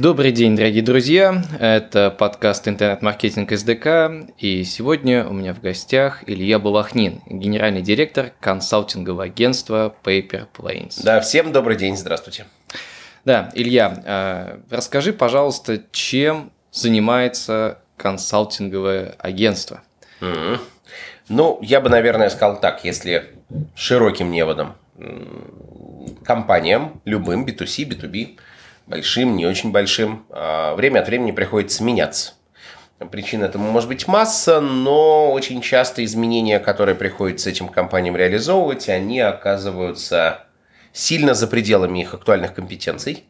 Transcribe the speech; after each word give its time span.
Добрый 0.00 0.30
день, 0.30 0.54
дорогие 0.54 0.84
друзья. 0.84 1.42
Это 1.58 2.12
подкаст 2.12 2.68
«Интернет-маркетинг 2.68 3.50
СДК». 3.50 4.28
И 4.38 4.62
сегодня 4.62 5.26
у 5.26 5.32
меня 5.32 5.52
в 5.52 5.60
гостях 5.60 6.22
Илья 6.28 6.60
Балахнин, 6.60 7.20
генеральный 7.26 7.82
директор 7.82 8.30
консалтингового 8.38 9.24
агентства 9.24 9.92
Paper 10.04 10.46
Planes. 10.56 11.00
Да, 11.02 11.20
всем 11.20 11.50
добрый 11.50 11.76
день, 11.76 11.96
здравствуйте. 11.96 12.46
Да, 13.24 13.50
Илья, 13.56 14.00
э, 14.04 14.58
расскажи, 14.70 15.12
пожалуйста, 15.12 15.82
чем 15.90 16.52
занимается 16.70 17.80
консалтинговое 17.96 19.16
агентство? 19.18 19.82
Mm-hmm. 20.20 20.60
Ну, 21.28 21.58
я 21.60 21.80
бы, 21.80 21.88
наверное, 21.88 22.28
сказал 22.28 22.60
так, 22.60 22.84
если 22.84 23.30
широким 23.74 24.30
неводом 24.30 24.74
компаниям, 26.24 27.00
любым, 27.04 27.44
B2C, 27.44 27.88
B2B, 27.88 28.38
большим, 28.88 29.36
не 29.36 29.46
очень 29.46 29.70
большим, 29.70 30.26
а, 30.30 30.74
время 30.74 31.00
от 31.00 31.06
времени 31.06 31.32
приходится 31.32 31.84
меняться. 31.84 32.32
Причин 33.12 33.44
этому 33.44 33.70
может 33.70 33.88
быть 33.88 34.08
масса, 34.08 34.60
но 34.60 35.30
очень 35.30 35.60
часто 35.60 36.04
изменения, 36.04 36.58
которые 36.58 36.96
приходится 36.96 37.48
этим 37.48 37.68
компаниям 37.68 38.16
реализовывать, 38.16 38.88
они 38.88 39.20
оказываются 39.20 40.46
сильно 40.92 41.34
за 41.34 41.46
пределами 41.46 42.00
их 42.00 42.14
актуальных 42.14 42.54
компетенций. 42.54 43.24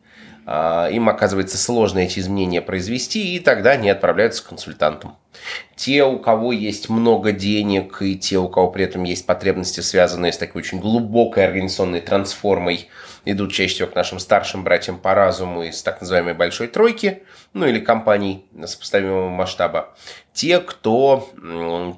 А, 0.51 0.89
им 0.89 1.11
оказывается 1.11 1.59
сложно 1.59 1.99
эти 1.99 2.21
изменения 2.21 2.63
произвести, 2.63 3.35
и 3.35 3.39
тогда 3.39 3.73
они 3.73 3.91
отправляются 3.91 4.43
к 4.43 4.49
консультантам. 4.49 5.19
Те, 5.77 6.05
у 6.05 6.19
кого 6.19 6.53
есть 6.53 6.89
много 6.89 7.33
денег, 7.33 8.01
и 8.01 8.17
те, 8.17 8.39
у 8.39 8.49
кого 8.49 8.71
при 8.71 8.85
этом 8.85 9.05
есть 9.05 9.27
потребности, 9.27 9.81
связанные 9.81 10.33
с 10.33 10.39
такой 10.39 10.63
очень 10.63 10.81
глубокой 10.81 11.45
организационной 11.45 12.01
трансформой, 12.01 12.89
идут 13.31 13.53
чаще 13.53 13.75
всего 13.75 13.89
к 13.89 13.95
нашим 13.95 14.19
старшим 14.19 14.65
братьям 14.65 14.99
по 14.99 15.15
разуму 15.15 15.63
из 15.63 15.83
так 15.83 16.01
называемой 16.01 16.33
большой 16.33 16.67
тройки, 16.69 17.23
ну 17.53 17.67
или 17.67 17.79
компаний 17.79 18.47
сопоставимого 18.65 19.29
масштаба. 19.29 19.95
Те, 20.33 20.61
кто 20.61 21.31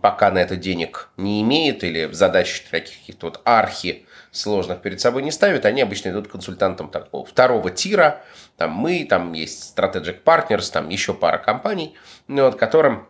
пока 0.03 0.31
на 0.33 0.39
это 0.39 0.57
денег 0.57 1.09
не 1.17 1.41
имеет 1.43 1.85
или 1.85 2.11
задач 2.13 2.65
таких 2.71 2.99
каких-то 2.99 3.27
вот 3.27 3.41
архи 3.45 4.07
сложных 4.33 4.81
перед 4.81 5.01
собой 5.01 5.23
не 5.23 5.31
ставят, 5.31 5.67
они 5.67 5.83
обычно 5.83 6.09
идут 6.11 6.27
к 6.29 6.33
консультантам 6.33 6.89
такого 6.89 7.25
второго 7.25 7.71
тира. 7.71 8.23
Там 8.57 8.73
мы, 8.73 9.05
там 9.05 9.33
есть 9.33 9.77
Strategic 9.77 10.23
Partners, 10.25 10.73
там 10.73 10.89
еще 10.89 11.15
пара 11.15 11.39
компаний, 11.39 11.95
ну, 12.27 12.45
вот, 12.47 12.57
которым 12.57 13.09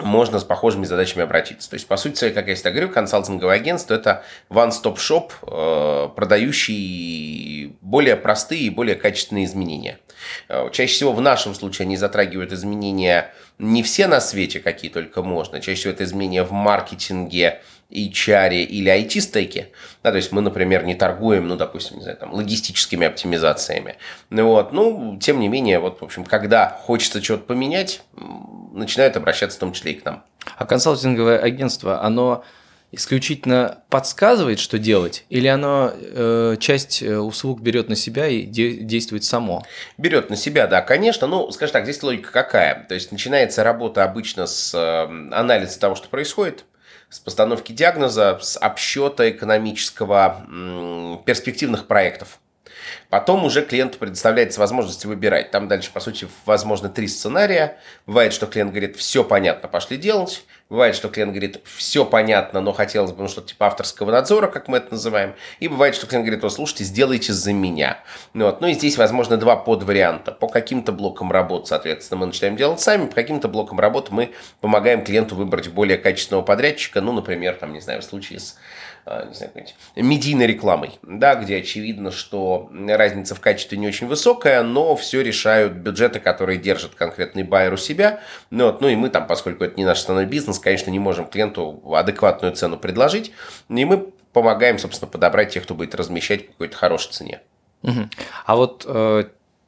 можно 0.00 0.40
с 0.40 0.44
похожими 0.44 0.84
задачами 0.84 1.22
обратиться. 1.22 1.70
То 1.70 1.74
есть, 1.74 1.86
по 1.86 1.96
сути 1.96 2.30
как 2.30 2.48
я 2.48 2.54
всегда 2.54 2.70
говорю, 2.70 2.88
консалтинговое 2.88 3.56
агентство– 3.56 3.94
это 3.94 4.24
one-stop-shop, 4.50 5.30
э, 5.42 6.08
продающий 6.16 7.76
более 7.80 8.16
простые 8.16 8.62
и 8.62 8.70
более 8.70 8.96
качественные 8.96 9.44
изменения. 9.44 10.00
Э, 10.48 10.68
чаще 10.72 10.92
всего 10.92 11.12
в 11.12 11.20
нашем 11.20 11.54
случае 11.54 11.84
они 11.84 11.96
затрагивают 11.96 12.52
изменения 12.52 13.32
не 13.58 13.84
все 13.84 14.08
на 14.08 14.20
свете, 14.20 14.58
какие 14.58 14.90
только 14.90 15.22
можно. 15.22 15.60
Чаще 15.60 15.78
всего 15.78 15.92
это 15.92 16.04
изменения 16.04 16.42
в 16.42 16.50
маркетинге, 16.50 17.60
HR 17.94 18.54
или 18.64 18.90
IT-стеке. 18.90 19.68
Да, 20.02 20.10
то 20.10 20.16
есть 20.16 20.32
мы, 20.32 20.40
например, 20.40 20.84
не 20.84 20.94
торгуем, 20.94 21.48
ну, 21.48 21.56
допустим, 21.56 21.96
не 21.98 22.02
знаю, 22.02 22.18
там, 22.18 22.34
логистическими 22.34 23.06
оптимизациями. 23.06 23.96
Ну, 24.30 24.46
вот, 24.48 24.72
ну, 24.72 25.18
тем 25.20 25.40
не 25.40 25.48
менее, 25.48 25.78
вот, 25.78 26.00
в 26.00 26.04
общем, 26.04 26.24
когда 26.24 26.68
хочется 26.68 27.22
что-то 27.22 27.44
поменять, 27.44 28.02
начинают 28.72 29.16
обращаться 29.16 29.56
в 29.56 29.60
том 29.60 29.72
числе 29.72 29.92
и 29.92 29.94
к 29.94 30.04
нам. 30.04 30.24
А 30.56 30.66
консалтинговое 30.66 31.38
агентство, 31.38 32.02
оно 32.02 32.44
исключительно 32.94 33.82
подсказывает, 33.88 34.58
что 34.58 34.78
делать, 34.78 35.24
или 35.28 35.46
оно 35.46 35.92
э, 35.94 36.56
часть 36.60 37.02
э, 37.02 37.18
услуг 37.18 37.60
берет 37.60 37.88
на 37.88 37.96
себя 37.96 38.28
и 38.28 38.42
де- 38.42 38.76
действует 38.76 39.24
само? 39.24 39.64
Берет 39.98 40.30
на 40.30 40.36
себя, 40.36 40.66
да, 40.66 40.80
конечно. 40.80 41.26
Ну, 41.26 41.50
скажем 41.50 41.72
так, 41.72 41.84
здесь 41.84 42.02
логика 42.02 42.30
какая? 42.30 42.84
То 42.88 42.94
есть 42.94 43.10
начинается 43.10 43.64
работа 43.64 44.04
обычно 44.04 44.46
с 44.46 44.74
э, 44.74 45.34
анализа 45.34 45.78
того, 45.80 45.94
что 45.94 46.08
происходит, 46.08 46.64
с 47.14 47.20
постановки 47.20 47.70
диагноза, 47.70 48.40
с 48.42 48.58
обсчета 48.58 49.30
экономического 49.30 50.44
перспективных 51.24 51.86
проектов. 51.86 52.40
Потом 53.08 53.44
уже 53.44 53.62
клиенту 53.62 53.98
предоставляется 53.98 54.58
возможность 54.58 55.04
выбирать. 55.04 55.52
Там 55.52 55.68
дальше, 55.68 55.92
по 55.92 56.00
сути, 56.00 56.26
возможно 56.44 56.88
три 56.88 57.06
сценария. 57.06 57.78
Бывает, 58.04 58.32
что 58.32 58.48
клиент 58.48 58.72
говорит, 58.72 58.96
все 58.96 59.22
понятно, 59.22 59.68
пошли 59.68 59.96
делать. 59.96 60.44
Бывает, 60.70 60.96
что 60.96 61.08
клиент 61.08 61.32
говорит, 61.32 61.60
все 61.64 62.06
понятно, 62.06 62.62
но 62.62 62.72
хотелось 62.72 63.12
бы 63.12 63.22
ну, 63.22 63.28
что-то 63.28 63.48
типа 63.48 63.66
авторского 63.66 64.10
надзора, 64.10 64.46
как 64.46 64.66
мы 64.66 64.78
это 64.78 64.92
называем. 64.92 65.34
И 65.60 65.68
бывает, 65.68 65.94
что 65.94 66.06
клиент 66.06 66.24
говорит, 66.24 66.42
о, 66.42 66.48
слушайте, 66.48 66.84
сделайте 66.84 67.34
за 67.34 67.52
меня. 67.52 67.98
Ну, 68.32 68.46
вот. 68.46 68.62
ну 68.62 68.68
и 68.68 68.72
здесь, 68.72 68.96
возможно, 68.96 69.36
два 69.36 69.56
подварианта. 69.56 70.32
По 70.32 70.48
каким-то 70.48 70.90
блокам 70.92 71.30
работ, 71.30 71.68
соответственно, 71.68 72.20
мы 72.20 72.26
начинаем 72.26 72.56
делать 72.56 72.80
сами, 72.80 73.06
по 73.06 73.14
каким-то 73.14 73.48
блокам 73.48 73.78
работ 73.78 74.10
мы 74.10 74.32
помогаем 74.62 75.04
клиенту 75.04 75.34
выбрать 75.36 75.68
более 75.68 75.98
качественного 75.98 76.42
подрядчика. 76.42 77.02
Ну, 77.02 77.12
например, 77.12 77.56
там, 77.56 77.74
не 77.74 77.80
знаю, 77.80 78.00
в 78.00 78.04
случае 78.04 78.40
с 78.40 78.56
не 79.06 79.34
знаю, 79.34 79.52
медийной 79.96 80.46
рекламой, 80.46 80.98
да, 81.02 81.34
где 81.34 81.58
очевидно, 81.58 82.10
что 82.10 82.70
разница 82.72 83.34
в 83.34 83.40
качестве 83.40 83.76
не 83.76 83.86
очень 83.86 84.06
высокая, 84.06 84.62
но 84.62 84.96
все 84.96 85.20
решают 85.20 85.74
бюджеты, 85.74 86.20
которые 86.20 86.58
держат 86.58 86.94
конкретный 86.94 87.42
байер 87.42 87.74
у 87.74 87.76
себя. 87.76 88.20
Ну, 88.50 88.66
вот, 88.66 88.80
ну 88.80 88.88
и 88.88 88.96
мы 88.96 89.10
там, 89.10 89.26
поскольку 89.26 89.64
это 89.64 89.76
не 89.76 89.84
наш 89.84 89.98
основной 89.98 90.26
бизнес, 90.26 90.58
конечно, 90.58 90.90
не 90.90 90.98
можем 90.98 91.26
клиенту 91.26 91.82
адекватную 91.94 92.54
цену 92.54 92.78
предложить, 92.78 93.32
и 93.68 93.84
мы 93.84 94.10
помогаем, 94.32 94.78
собственно, 94.78 95.10
подобрать 95.10 95.52
тех, 95.52 95.64
кто 95.64 95.74
будет 95.74 95.94
размещать 95.94 96.46
по 96.46 96.52
какой-то 96.52 96.76
хорошей 96.76 97.12
цене. 97.12 97.40
Угу. 97.82 98.08
А 98.46 98.56
вот 98.56 98.84
э, 98.86 99.24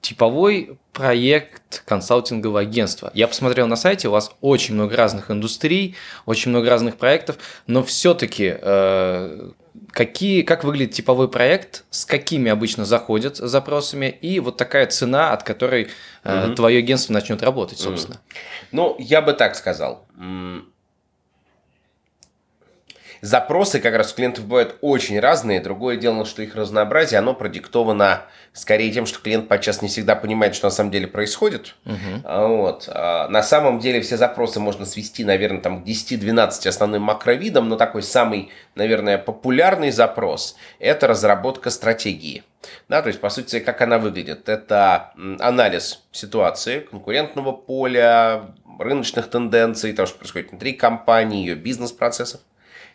типовой 0.07 0.79
проект 0.93 1.83
консалтингового 1.85 2.61
агентства. 2.61 3.11
Я 3.13 3.27
посмотрел 3.27 3.67
на 3.67 3.75
сайте, 3.75 4.07
у 4.07 4.13
вас 4.13 4.31
очень 4.41 4.75
много 4.75 4.97
разных 4.97 5.33
индустрий, 5.33 5.97
очень 6.27 6.51
много 6.53 6.71
разных 6.71 6.97
проектов, 6.97 7.39
но 7.67 7.83
все-таки 7.83 8.57
э, 8.57 9.51
какие, 9.91 10.43
как 10.43 10.63
выглядит 10.63 10.95
типовой 10.95 11.29
проект, 11.29 11.85
с 11.91 12.05
какими 12.05 12.53
обычно 12.53 12.85
заходят 12.85 13.37
запросами, 13.37 14.07
и 14.07 14.39
вот 14.39 14.57
такая 14.57 14.87
цена, 14.87 15.33
от 15.33 15.43
которой 15.43 15.89
э, 16.23 16.47
угу. 16.47 16.55
твое 16.55 16.79
агентство 16.79 17.13
начнет 17.13 17.43
работать, 17.43 17.81
собственно. 17.81 18.17
Угу. 18.17 18.35
Ну, 18.71 18.97
я 19.01 19.23
бы 19.23 19.33
так 19.33 19.57
сказал 19.57 20.07
запросы 23.27 23.81
как 23.81 23.95
раз 23.95 24.13
у 24.13 24.17
клиентов 24.17 24.47
бывают 24.47 24.77
очень 24.81 25.19
разные. 25.19 25.61
Другое 25.61 25.97
дело, 25.97 26.25
что 26.25 26.43
их 26.43 26.55
разнообразие, 26.55 27.19
оно 27.19 27.35
продиктовано 27.35 28.23
скорее 28.53 28.91
тем, 28.93 29.05
что 29.05 29.21
клиент 29.21 29.49
подчас 29.49 29.83
не 29.83 29.89
всегда 29.89 30.15
понимает, 30.15 30.55
что 30.55 30.69
на 30.69 30.71
самом 30.71 30.91
деле 30.91 31.07
происходит. 31.07 31.75
Uh-huh. 31.85 32.57
Вот. 32.57 32.89
А 32.89 33.29
на 33.29 33.43
самом 33.43 33.81
деле 33.81 34.01
все 34.01 34.17
запросы 34.17 34.61
можно 34.61 34.87
свести, 34.87 35.25
наверное, 35.25 35.61
там, 35.61 35.83
к 35.83 35.87
10-12 35.87 36.69
основным 36.69 37.03
макровидам, 37.03 37.69
но 37.69 37.77
такой 37.77 38.03
самый, 38.03 38.51
наверное, 38.75 39.19
популярный 39.19 39.91
запрос– 39.91 40.57
это 40.79 41.07
разработка 41.09 41.71
стратегии. 41.71 42.45
Да, 42.89 43.03
то 43.03 43.09
есть, 43.09 43.21
по 43.21 43.29
сути, 43.29 43.61
как 43.61 43.81
она 43.83 43.99
выглядит? 43.99 44.49
Это 44.49 45.13
анализ 45.39 46.03
ситуации, 46.13 46.81
конкурентного 46.81 47.53
поля, 47.53 48.55
рыночных 48.79 49.29
тенденций, 49.29 49.93
того, 49.93 50.07
что 50.07 50.19
происходит 50.19 50.51
внутри 50.51 50.73
компании, 50.73 51.47
ее 51.47 51.55
бизнес-процессов. 51.55 52.41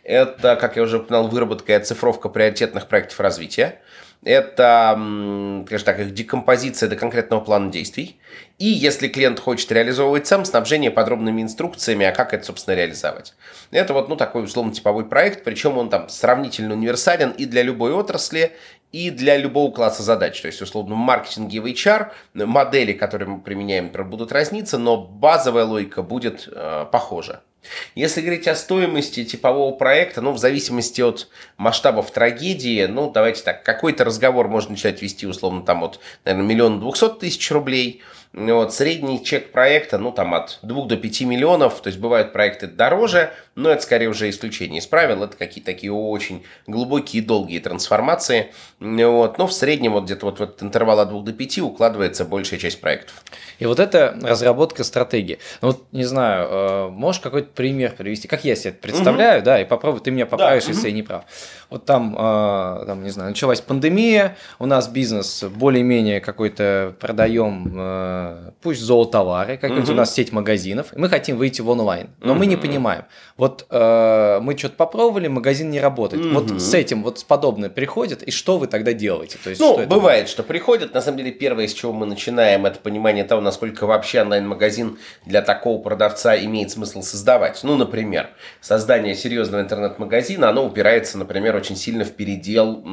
Это, 0.04 0.56
как 0.56 0.76
я 0.76 0.82
уже 0.82 0.98
упоминал, 0.98 1.28
выработка 1.28 1.72
и 1.72 1.76
оцифровка 1.76 2.28
приоритетных 2.28 2.88
проектов 2.88 3.20
развития. 3.20 3.80
Это, 4.24 4.92
скажем 5.66 5.84
так, 5.84 5.98
их 5.98 6.14
декомпозиция 6.14 6.88
до 6.88 6.94
конкретного 6.94 7.40
плана 7.40 7.72
действий. 7.72 8.20
И 8.58 8.66
если 8.66 9.08
клиент 9.08 9.40
хочет 9.40 9.72
реализовывать 9.72 10.28
сам, 10.28 10.44
снабжение 10.44 10.92
подробными 10.92 11.42
инструкциями, 11.42 12.06
а 12.06 12.12
как 12.12 12.32
это, 12.32 12.44
собственно, 12.44 12.76
реализовать. 12.76 13.34
Это 13.72 13.92
вот, 13.92 14.08
ну, 14.08 14.14
такой 14.14 14.44
условно-типовой 14.44 15.06
проект, 15.06 15.42
причем 15.42 15.76
он 15.76 15.90
там 15.90 16.08
сравнительно 16.08 16.74
универсален 16.74 17.30
и 17.30 17.46
для 17.46 17.62
любой 17.62 17.92
отрасли, 17.92 18.52
и 18.92 19.10
для 19.10 19.36
любого 19.38 19.72
класса 19.72 20.04
задач. 20.04 20.40
То 20.40 20.46
есть, 20.46 20.62
условно, 20.62 20.94
в 20.94 20.98
маркетинге 20.98 21.60
в 21.60 21.66
HR 21.66 22.12
модели, 22.34 22.92
которые 22.92 23.28
мы 23.28 23.40
применяем, 23.40 23.88
будут 23.88 24.30
разниться, 24.30 24.78
но 24.78 24.98
базовая 24.98 25.64
логика 25.64 26.02
будет 26.02 26.48
э, 26.52 26.86
похожа. 26.92 27.42
Если 27.94 28.20
говорить 28.20 28.48
о 28.48 28.54
стоимости 28.54 29.24
типового 29.24 29.72
проекта, 29.72 30.20
ну, 30.20 30.32
в 30.32 30.38
зависимости 30.38 31.00
от 31.00 31.28
масштабов 31.56 32.10
трагедии, 32.10 32.86
ну, 32.86 33.10
давайте 33.10 33.42
так, 33.42 33.62
какой-то 33.62 34.04
разговор 34.04 34.48
можно 34.48 34.72
начать 34.72 35.02
вести, 35.02 35.26
условно, 35.26 35.62
там, 35.62 35.82
от, 35.84 36.00
наверное, 36.24 36.48
миллиона 36.48 36.80
двухсот 36.80 37.20
тысяч 37.20 37.50
рублей, 37.50 38.02
Вот, 38.34 38.72
средний 38.72 39.22
чек 39.22 39.52
проекта, 39.52 39.98
ну, 39.98 40.10
там 40.10 40.32
от 40.32 40.58
2 40.62 40.86
до 40.86 40.96
5 40.96 41.20
миллионов, 41.22 41.82
то 41.82 41.88
есть 41.88 41.98
бывают 41.98 42.32
проекты 42.32 42.66
дороже, 42.66 43.30
но 43.54 43.68
это 43.68 43.82
скорее 43.82 44.08
уже 44.08 44.30
исключение 44.30 44.78
из 44.78 44.86
правил, 44.86 45.22
это 45.22 45.36
какие-то 45.36 45.70
такие 45.70 45.92
очень 45.92 46.42
глубокие 46.66 47.22
и 47.22 47.26
долгие 47.26 47.58
трансформации, 47.58 48.50
вот, 48.80 49.36
но 49.36 49.46
в 49.46 49.52
среднем 49.52 49.92
вот 49.92 50.04
где-то 50.04 50.24
вот 50.24 50.38
в 50.38 50.42
этот 50.42 50.62
интервал 50.62 51.00
от 51.00 51.10
2 51.10 51.20
до 51.20 51.32
5 51.34 51.58
укладывается 51.58 52.24
большая 52.24 52.58
часть 52.58 52.80
проектов. 52.80 53.22
И 53.58 53.66
вот 53.66 53.78
это 53.78 54.18
разработка 54.22 54.82
стратегии. 54.82 55.38
Ну, 55.60 55.68
вот, 55.68 55.84
не 55.92 56.04
знаю, 56.04 56.48
э, 56.50 56.88
можешь 56.88 57.20
какой-то 57.20 57.48
пример 57.54 57.92
привести, 57.92 58.28
как 58.28 58.46
я 58.46 58.56
себе 58.56 58.70
это 58.70 58.78
представляю, 58.80 59.38
угу. 59.40 59.44
да, 59.44 59.60
и 59.60 59.66
попробуй, 59.66 60.00
ты 60.00 60.10
меня 60.10 60.24
поправишь, 60.24 60.64
да, 60.64 60.70
если 60.70 60.80
угу. 60.80 60.88
я 60.88 60.94
не 60.94 61.02
прав. 61.02 61.24
Вот 61.68 61.84
там, 61.84 62.16
э, 62.18 62.84
там, 62.86 63.02
не 63.02 63.10
знаю, 63.10 63.30
началась 63.30 63.60
пандемия, 63.60 64.36
у 64.58 64.64
нас 64.64 64.88
бизнес 64.88 65.44
более-менее 65.44 66.20
какой-то 66.20 66.94
продаем, 66.98 67.72
э, 67.76 68.21
пусть 68.60 68.80
золотовары, 68.80 69.56
как-нибудь 69.56 69.84
угу. 69.84 69.92
у 69.92 69.96
нас 69.96 70.14
сеть 70.14 70.32
магазинов, 70.32 70.92
и 70.94 70.98
мы 70.98 71.08
хотим 71.08 71.36
выйти 71.36 71.60
в 71.60 71.68
онлайн, 71.68 72.10
но 72.20 72.32
угу. 72.32 72.40
мы 72.40 72.46
не 72.46 72.56
понимаем. 72.56 73.04
Вот 73.36 73.66
э, 73.70 74.38
мы 74.40 74.56
что-то 74.56 74.76
попробовали, 74.76 75.28
магазин 75.28 75.70
не 75.70 75.80
работает. 75.80 76.24
Угу. 76.24 76.34
Вот 76.34 76.60
с 76.60 76.74
этим, 76.74 77.02
вот 77.02 77.18
с 77.18 77.24
подобное 77.24 77.70
приходит, 77.70 78.22
и 78.22 78.30
что 78.30 78.58
вы 78.58 78.66
тогда 78.66 78.92
делаете? 78.92 79.38
То 79.42 79.50
есть, 79.50 79.60
ну, 79.60 79.74
что 79.74 79.86
бывает, 79.86 80.28
что 80.28 80.42
приходит. 80.42 80.94
На 80.94 81.00
самом 81.00 81.18
деле, 81.18 81.32
первое, 81.32 81.66
с 81.66 81.74
чего 81.74 81.92
мы 81.92 82.06
начинаем, 82.06 82.66
это 82.66 82.78
понимание 82.78 83.24
того, 83.24 83.40
насколько 83.40 83.86
вообще 83.86 84.22
онлайн-магазин 84.22 84.98
для 85.26 85.42
такого 85.42 85.80
продавца 85.82 86.36
имеет 86.36 86.70
смысл 86.70 87.02
создавать. 87.02 87.60
Ну, 87.62 87.76
например, 87.76 88.30
создание 88.60 89.14
серьезного 89.14 89.62
интернет-магазина, 89.62 90.48
оно 90.48 90.66
упирается, 90.66 91.18
например, 91.18 91.56
очень 91.56 91.76
сильно 91.76 92.04
в 92.04 92.12
передел 92.12 92.84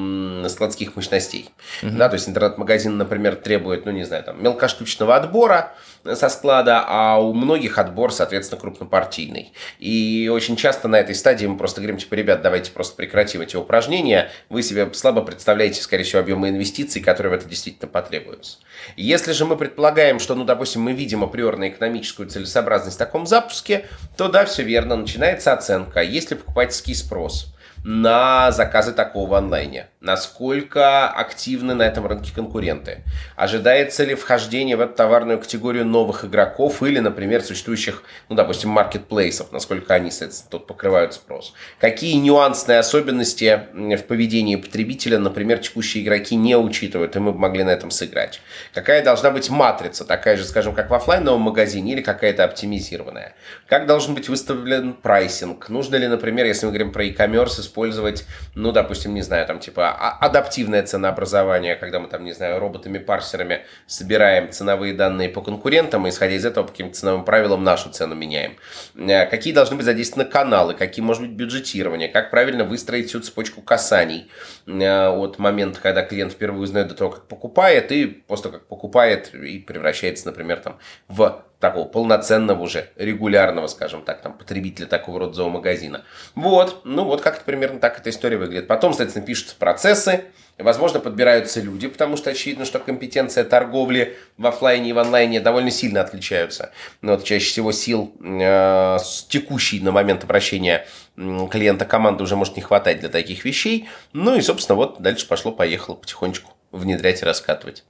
складских 0.47 0.95
мощностей. 0.95 1.49
Угу. 1.83 1.91
Да, 1.97 2.09
то 2.09 2.15
есть 2.15 2.27
интернет-магазин, 2.27 2.97
например, 2.97 3.35
требует, 3.35 3.85
ну, 3.85 3.91
не 3.91 4.03
знаю, 4.03 4.23
там, 4.23 4.41
мелкоштучного 4.41 5.15
отбора, 5.19 5.73
со 6.15 6.29
склада, 6.29 6.83
а 6.87 7.17
у 7.17 7.33
многих 7.33 7.77
отбор, 7.77 8.11
соответственно, 8.13 8.61
крупнопартийный. 8.61 9.53
И 9.79 10.29
очень 10.33 10.55
часто 10.55 10.87
на 10.87 10.97
этой 10.97 11.15
стадии 11.15 11.45
мы 11.45 11.57
просто 11.57 11.81
говорим, 11.81 11.97
типа, 11.97 12.13
ребят, 12.15 12.41
давайте 12.41 12.71
просто 12.71 12.95
прекратим 12.95 13.41
эти 13.41 13.55
упражнения, 13.55 14.31
вы 14.49 14.63
себе 14.63 14.91
слабо 14.93 15.21
представляете, 15.21 15.81
скорее 15.81 16.03
всего, 16.03 16.21
объемы 16.21 16.49
инвестиций, 16.49 17.01
которые 17.01 17.31
в 17.31 17.35
это 17.35 17.47
действительно 17.47 17.87
потребуются. 17.87 18.59
Если 18.95 19.33
же 19.33 19.45
мы 19.45 19.57
предполагаем, 19.57 20.19
что, 20.19 20.35
ну, 20.35 20.45
допустим, 20.45 20.81
мы 20.81 20.93
видим 20.93 21.23
априорно 21.23 21.69
экономическую 21.69 22.29
целесообразность 22.29 22.95
в 22.95 22.99
таком 22.99 23.25
запуске, 23.25 23.85
то 24.17 24.29
да, 24.29 24.45
все 24.45 24.63
верно, 24.63 24.95
начинается 24.95 25.53
оценка, 25.53 26.01
есть 26.01 26.31
ли 26.31 26.37
покупательский 26.37 26.95
спрос 26.95 27.53
на 27.83 28.51
заказы 28.51 28.93
такого 28.93 29.37
онлайне? 29.37 29.87
Насколько 30.01 31.09
активны 31.09 31.73
на 31.73 31.83
этом 31.83 32.07
рынке 32.07 32.31
конкуренты? 32.33 33.03
Ожидается 33.35 34.05
ли 34.05 34.15
вхождение 34.15 34.77
в 34.77 34.79
эту 34.79 34.93
товарную 34.93 35.39
категорию 35.39 35.85
новых 35.85 36.23
игроков 36.23 36.81
или, 36.83 36.99
например, 36.99 37.41
существующих, 37.41 38.03
ну, 38.29 38.35
допустим, 38.37 38.69
маркетплейсов, 38.69 39.51
насколько 39.51 39.93
они, 39.93 40.09
соответственно, 40.09 40.51
тут 40.51 40.67
покрывают 40.67 41.15
спрос? 41.15 41.53
Какие 41.81 42.15
нюансные 42.15 42.79
особенности 42.79 43.67
в 43.73 44.03
поведении 44.03 44.55
потребителя, 44.55 45.19
например, 45.19 45.57
текущие 45.57 46.01
игроки 46.01 46.37
не 46.37 46.55
учитывают, 46.55 47.17
и 47.17 47.19
мы 47.19 47.33
бы 47.33 47.39
могли 47.39 47.65
на 47.65 47.71
этом 47.71 47.91
сыграть? 47.91 48.39
Какая 48.73 49.03
должна 49.03 49.31
быть 49.31 49.49
матрица, 49.49 50.05
такая 50.05 50.37
же, 50.37 50.45
скажем, 50.45 50.75
как 50.75 50.89
в 50.89 50.93
офлайновом 50.93 51.41
магазине 51.41 51.91
или 51.91 52.01
какая-то 52.01 52.45
оптимизированная? 52.45 53.33
Как 53.67 53.85
должен 53.85 54.15
быть 54.15 54.29
выставлен 54.29 54.93
прайсинг? 54.93 55.67
Нужно 55.67 55.97
ли, 55.97 56.07
например, 56.07 56.45
если 56.45 56.67
мы 56.67 56.71
говорим 56.71 56.93
про 56.93 57.03
e-commerce, 57.03 57.59
использовать, 57.59 58.25
ну, 58.55 58.71
допустим, 58.71 59.13
не 59.13 59.23
знаю, 59.23 59.45
там, 59.45 59.59
типа, 59.59 59.88
а, 59.91 60.17
адаптивное 60.25 60.83
ценообразование, 60.83 61.75
когда 61.75 61.99
мы 61.99 62.07
там, 62.07 62.23
не 62.23 62.33
знаю, 62.33 62.59
роботами-парсерами 62.59 63.65
собираем 63.87 64.51
ценовые 64.51 64.93
данные 64.93 65.29
по 65.29 65.41
конкурентам, 65.41 66.07
и 66.07 66.09
исходя 66.09 66.35
из 66.35 66.45
этого 66.45 66.65
по 66.65 66.71
каким-то 66.71 66.95
ценовым 66.95 67.25
правилам 67.25 67.63
нашу 67.63 67.89
цену 67.89 68.15
меняем. 68.15 68.57
Э, 68.95 69.25
какие 69.25 69.53
должны 69.53 69.75
быть 69.75 69.85
задействованы 69.85 70.29
каналы, 70.29 70.73
какие 70.73 71.03
может 71.03 71.23
быть 71.23 71.31
бюджетирование, 71.31 72.09
как 72.09 72.31
правильно 72.31 72.63
выстроить 72.63 73.09
всю 73.09 73.19
цепочку 73.19 73.61
касаний 73.61 74.29
э, 74.67 75.07
от 75.07 75.39
момента, 75.39 75.79
когда 75.81 76.03
клиент 76.03 76.33
впервые 76.33 76.63
узнает 76.63 76.87
до 76.87 76.95
того, 76.95 77.11
как 77.11 77.27
покупает, 77.27 77.91
и 77.91 78.05
после 78.05 78.43
того, 78.43 78.57
как 78.57 78.67
покупает 78.67 79.33
и 79.33 79.59
превращается, 79.59 80.27
например, 80.27 80.59
там, 80.59 80.77
в 81.07 81.43
такого 81.59 81.85
полноценного 81.85 82.61
уже, 82.61 82.89
регулярного, 82.95 83.67
скажем 83.67 84.01
так, 84.03 84.21
там, 84.21 84.33
потребителя 84.33 84.85
такого 84.85 85.19
рода 85.19 85.33
зоомагазина. 85.33 86.05
Вот, 86.35 86.81
ну 86.85 87.03
вот 87.03 87.21
как-то 87.21 87.43
примерно 87.43 87.79
так 87.79 87.99
эта 87.99 88.09
история 88.09 88.37
выглядит. 88.37 88.67
Потом, 88.67 88.93
соответственно, 88.93 89.25
пишутся 89.25 89.55
процессы, 89.57 90.23
возможно, 90.57 91.01
подбираются 91.01 91.59
люди, 91.59 91.89
потому 91.89 92.15
что 92.15 92.29
очевидно, 92.29 92.63
что 92.63 92.79
компетенция 92.79 93.43
торговли 93.43 94.17
в 94.37 94.47
офлайне 94.47 94.91
и 94.91 94.93
в 94.93 94.99
онлайне 94.99 95.41
довольно 95.41 95.69
сильно 95.69 96.01
отличаются. 96.01 96.71
Но 97.01 97.13
вот 97.13 97.25
чаще 97.25 97.49
всего 97.49 97.73
сил 97.73 98.13
э, 98.21 98.97
с 98.97 99.25
текущей 99.29 99.81
на 99.81 99.91
момент 99.91 100.23
обращения 100.23 100.85
клиента 101.15 101.83
команды 101.83 102.23
уже 102.23 102.37
может 102.37 102.55
не 102.55 102.61
хватать 102.61 103.01
для 103.01 103.09
таких 103.09 103.43
вещей. 103.43 103.89
Ну 104.13 104.35
и, 104.35 104.41
собственно, 104.41 104.77
вот 104.77 105.01
дальше 105.01 105.27
пошло-поехало 105.27 105.95
потихонечку 105.95 106.53
внедрять 106.71 107.21
и 107.21 107.25
раскатывать. 107.25 107.83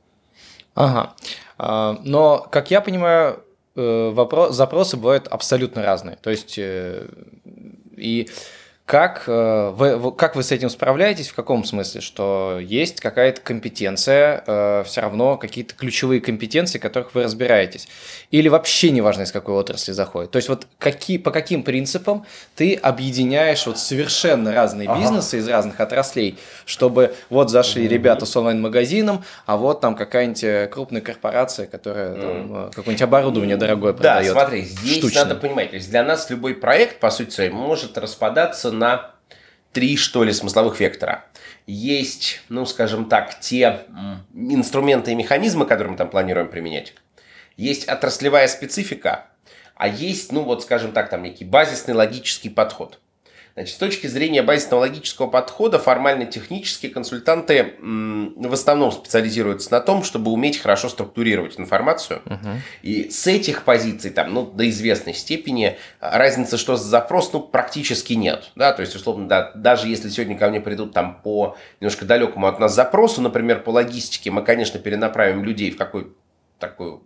Ага. 0.74 1.14
А, 1.58 2.00
но, 2.04 2.40
как 2.52 2.72
я 2.72 2.82
понимаю, 2.82 3.44
вопрос, 4.14 4.56
запросы 4.56 4.98
бывают 4.98 5.28
абсолютно 5.28 5.84
разные. 5.84 6.18
То 6.18 6.30
есть, 6.30 6.56
э, 6.58 7.08
и 7.98 8.30
как 8.90 9.26
э, 9.28 9.70
вы, 9.76 10.12
как 10.14 10.36
вы 10.36 10.42
с 10.42 10.52
этим 10.52 10.68
справляетесь? 10.72 11.30
В 11.30 11.36
каком 11.36 11.64
смысле? 11.64 12.02
Что 12.02 12.58
есть 12.60 13.02
какая-то 13.02 13.40
компетенция, 13.40 14.44
э, 14.48 14.84
все 14.84 15.02
равно 15.02 15.38
какие-то 15.38 15.76
ключевые 15.76 16.20
компетенции, 16.22 16.80
которых 16.80 17.14
вы 17.14 17.22
разбираетесь. 17.22 17.88
Или 18.32 18.48
вообще 18.48 18.90
неважно, 18.90 19.22
из 19.22 19.32
какой 19.32 19.54
отрасли 19.54 19.92
заходит. 19.92 20.32
То 20.32 20.38
есть 20.38 20.50
вот 20.50 20.66
какие, 20.80 21.20
по 21.20 21.30
каким 21.30 21.62
принципам 21.62 22.26
ты 22.56 22.74
объединяешь 22.74 23.68
вот 23.68 23.78
совершенно 23.78 24.56
разные 24.56 24.90
ага. 24.90 25.00
бизнесы 25.00 25.38
из 25.38 25.48
разных 25.48 25.80
отраслей, 25.80 26.40
чтобы 26.66 27.14
вот 27.30 27.52
зашли 27.52 27.86
mm-hmm. 27.86 27.90
ребята 27.90 28.26
с 28.26 28.36
онлайн-магазином, 28.36 29.24
а 29.46 29.58
вот 29.58 29.82
там 29.82 29.96
какая-нибудь 29.96 30.44
э, 30.44 30.68
крупная 30.68 31.02
корпорация, 31.02 31.68
которая 31.68 32.16
mm-hmm. 32.16 32.74
какое-нибудь 32.74 33.04
оборудование 33.04 33.56
дорогое 33.56 33.94
продает. 33.94 34.34
Да, 34.34 34.42
смотри, 34.42 34.64
здесь 34.64 34.98
штучное. 34.98 35.26
надо 35.26 35.36
понимать, 35.36 35.70
то 35.70 35.76
есть 35.76 35.92
для 35.92 36.04
нас 36.04 36.28
любой 36.32 36.56
проект, 36.56 37.00
по 37.00 37.12
сути 37.12 37.30
своей, 37.30 37.52
может 37.52 37.96
распадаться 37.96 38.79
на 38.80 39.12
три, 39.72 39.98
что 39.98 40.24
ли, 40.24 40.34
смысловых 40.34 40.80
вектора. 40.80 41.26
Есть, 41.68 42.42
ну, 42.50 42.66
скажем 42.66 43.06
так, 43.08 43.40
те 43.40 43.82
инструменты 44.34 45.12
и 45.12 45.16
механизмы, 45.16 45.68
которые 45.68 45.92
мы 45.92 45.98
там 45.98 46.10
планируем 46.10 46.50
применять. 46.50 46.96
Есть 47.58 47.88
отраслевая 47.88 48.48
специфика, 48.48 49.28
а 49.76 49.88
есть, 49.88 50.32
ну, 50.32 50.42
вот, 50.42 50.64
скажем 50.64 50.92
так, 50.92 51.10
там 51.10 51.22
некий 51.22 51.46
базисный 51.46 51.94
логический 51.94 52.50
подход– 52.50 53.00
Значит, 53.60 53.76
с 53.76 53.78
точки 53.78 54.08
зрения 54.08 54.42
базисного 54.42 54.80
логического 54.80 55.28
подхода, 55.28 55.80
формально-технические 55.80 56.94
консультанты 56.94 57.74
в 57.82 58.54
основном 58.54 58.90
специализируются 58.90 59.70
на 59.74 59.82
том, 59.82 60.04
чтобы 60.04 60.32
уметь 60.32 60.60
хорошо 60.60 60.88
структурировать 60.88 61.60
информацию. 61.60 62.22
Угу. 62.26 62.50
И 62.84 63.10
с 63.10 63.28
этих 63.28 63.66
позиций, 63.66 64.12
там, 64.12 64.34
ну, 64.34 64.46
до 64.46 64.70
известной 64.70 65.14
степени, 65.14 65.78
разницы, 66.00 66.56
что 66.56 66.78
за 66.78 66.88
запрос, 66.88 67.34
ну, 67.34 67.42
практически 67.42 68.14
нет. 68.14 68.50
Да? 68.56 68.72
То 68.72 68.80
есть, 68.80 68.96
условно, 68.96 69.28
да, 69.28 69.52
даже 69.56 69.90
если 69.90 70.08
сегодня 70.08 70.38
ко 70.38 70.48
мне 70.48 70.62
придут 70.62 70.94
там 70.94 71.20
по 71.22 71.58
немножко 71.82 72.06
далекому 72.06 72.48
от 72.48 72.62
нас 72.62 72.74
запросу, 72.74 73.22
например, 73.22 73.62
по 73.62 73.72
логистике, 73.72 74.32
мы, 74.32 74.42
конечно, 74.42 74.80
перенаправим 74.80 75.44
людей 75.44 75.72
в 75.72 75.78
какой 75.78 76.14
такую 76.60 77.04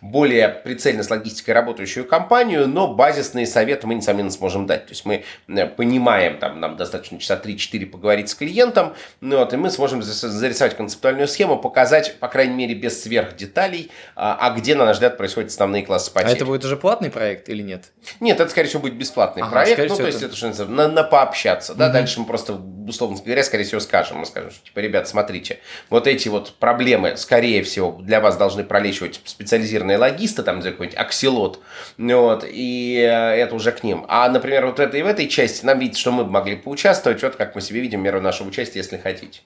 более 0.00 0.48
прицельно 0.48 1.02
с 1.02 1.10
логистикой 1.10 1.54
работающую 1.54 2.06
компанию, 2.06 2.68
но 2.68 2.94
базисные 2.94 3.46
советы 3.46 3.86
мы, 3.86 3.94
несомненно, 3.94 4.30
сможем 4.30 4.66
дать. 4.66 4.86
То 4.86 4.92
есть 4.92 5.04
мы 5.04 5.24
э, 5.48 5.66
понимаем, 5.66 6.38
там, 6.38 6.60
нам 6.60 6.76
достаточно 6.76 7.18
часа 7.18 7.40
3-4 7.42 7.86
поговорить 7.86 8.28
с 8.28 8.34
клиентом, 8.34 8.94
ну, 9.20 9.38
вот, 9.38 9.52
и 9.52 9.56
мы 9.56 9.70
сможем 9.70 10.02
зарисовать 10.02 10.76
концептуальную 10.76 11.28
схему, 11.28 11.58
показать, 11.58 12.16
по 12.18 12.28
крайней 12.28 12.54
мере, 12.54 12.74
без 12.74 13.02
сверхдеталей, 13.02 13.90
а, 14.14 14.38
а 14.40 14.50
где, 14.56 14.74
на 14.74 14.84
наш 14.84 14.96
взгляд, 14.96 15.16
происходят 15.16 15.50
основные 15.50 15.84
классы 15.84 16.12
потерь. 16.12 16.30
А 16.30 16.32
это 16.32 16.44
будет 16.44 16.64
уже 16.64 16.76
платный 16.76 17.10
проект 17.10 17.48
или 17.48 17.62
нет? 17.62 17.92
Нет, 18.20 18.40
это, 18.40 18.50
скорее 18.50 18.68
всего, 18.68 18.82
будет 18.82 18.94
бесплатный 18.94 19.42
ага, 19.42 19.52
проект. 19.52 19.88
Ну, 19.88 19.96
то 19.96 20.06
есть, 20.06 20.18
это, 20.18 20.26
это 20.26 20.36
что 20.36 20.48
называется, 20.48 20.74
на, 20.74 20.88
на 20.88 21.02
пообщаться. 21.02 21.74
Да? 21.74 21.86
Угу. 21.86 21.92
Дальше 21.92 22.20
мы 22.20 22.26
просто, 22.26 22.60
условно 22.86 23.18
говоря, 23.24 23.42
скорее 23.42 23.64
всего, 23.64 23.80
скажем. 23.80 24.18
Мы 24.18 24.26
скажем, 24.26 24.50
что, 24.50 24.64
типа, 24.64 24.80
ребят, 24.80 25.08
смотрите, 25.08 25.58
вот 25.90 26.06
эти 26.06 26.28
вот 26.28 26.54
проблемы, 26.58 27.16
скорее 27.16 27.62
всего, 27.62 27.92
для 27.92 28.20
вас 28.20 28.36
должны 28.36 28.64
пролечивать 28.64 29.20
специализированные 29.24 29.87
наверное, 29.88 30.10
логисты, 30.10 30.42
там, 30.42 30.62
какой-нибудь 30.62 30.98
аксилот, 30.98 31.60
вот, 31.98 32.44
и 32.46 33.00
э, 33.00 33.36
это 33.36 33.54
уже 33.54 33.72
к 33.72 33.82
ним. 33.82 34.04
А, 34.08 34.28
например, 34.28 34.66
вот 34.66 34.80
это 34.80 34.96
и 34.96 35.02
в 35.02 35.06
этой 35.06 35.28
части 35.28 35.64
нам 35.64 35.78
видится, 35.78 36.00
что 36.00 36.12
мы 36.12 36.24
могли 36.24 36.56
поучаствовать, 36.56 37.22
вот 37.22 37.36
как 37.36 37.54
мы 37.54 37.60
себе 37.60 37.80
видим 37.80 38.02
меру 38.02 38.20
нашего 38.20 38.48
участия, 38.48 38.78
если 38.78 38.96
хотите. 38.96 39.40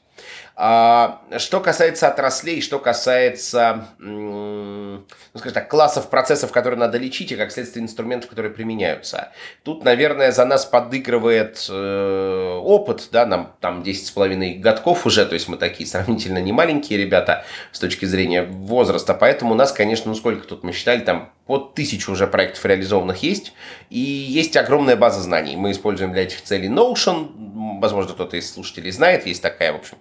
А, 0.54 1.22
что 1.38 1.60
касается 1.60 2.08
отраслей, 2.08 2.60
что 2.60 2.78
касается, 2.78 3.86
ну, 3.98 5.04
скажем 5.34 5.54
так, 5.54 5.70
классов 5.70 6.10
процессов, 6.10 6.52
которые 6.52 6.78
надо 6.78 6.98
лечить, 6.98 7.32
и 7.32 7.36
как 7.36 7.50
следствие 7.50 7.82
инструментов, 7.82 8.28
которые 8.28 8.52
применяются. 8.52 9.32
Тут, 9.64 9.82
наверное, 9.84 10.30
за 10.30 10.44
нас 10.44 10.66
подыгрывает 10.66 11.66
э, 11.70 12.58
опыт, 12.62 13.08
да, 13.12 13.24
нам 13.24 13.54
там 13.60 13.82
10,5 13.82 14.58
годков 14.58 15.06
уже, 15.06 15.24
то 15.24 15.34
есть 15.34 15.48
мы 15.48 15.56
такие 15.56 15.88
сравнительно 15.88 16.38
не 16.38 16.52
маленькие 16.52 16.98
ребята 16.98 17.44
с 17.72 17.78
точки 17.78 18.04
зрения 18.04 18.42
возраста, 18.42 19.14
поэтому 19.14 19.52
у 19.52 19.56
нас, 19.56 19.72
конечно, 19.72 20.10
ну 20.10 20.14
сколько 20.14 20.46
тут 20.46 20.64
мы 20.64 20.72
считали, 20.72 21.00
там 21.00 21.32
под 21.46 21.74
тысячу 21.74 22.12
уже 22.12 22.26
проектов 22.26 22.64
реализованных 22.64 23.22
есть, 23.22 23.52
и 23.90 23.98
есть 23.98 24.56
огромная 24.56 24.96
база 24.96 25.20
знаний. 25.20 25.56
Мы 25.56 25.72
используем 25.72 26.12
для 26.12 26.22
этих 26.22 26.42
целей 26.42 26.68
Notion, 26.68 27.80
возможно, 27.80 28.14
кто-то 28.14 28.36
из 28.36 28.52
слушателей 28.52 28.90
знает, 28.90 29.26
есть 29.26 29.42
такая, 29.42 29.72
в 29.72 29.76
общем, 29.76 29.96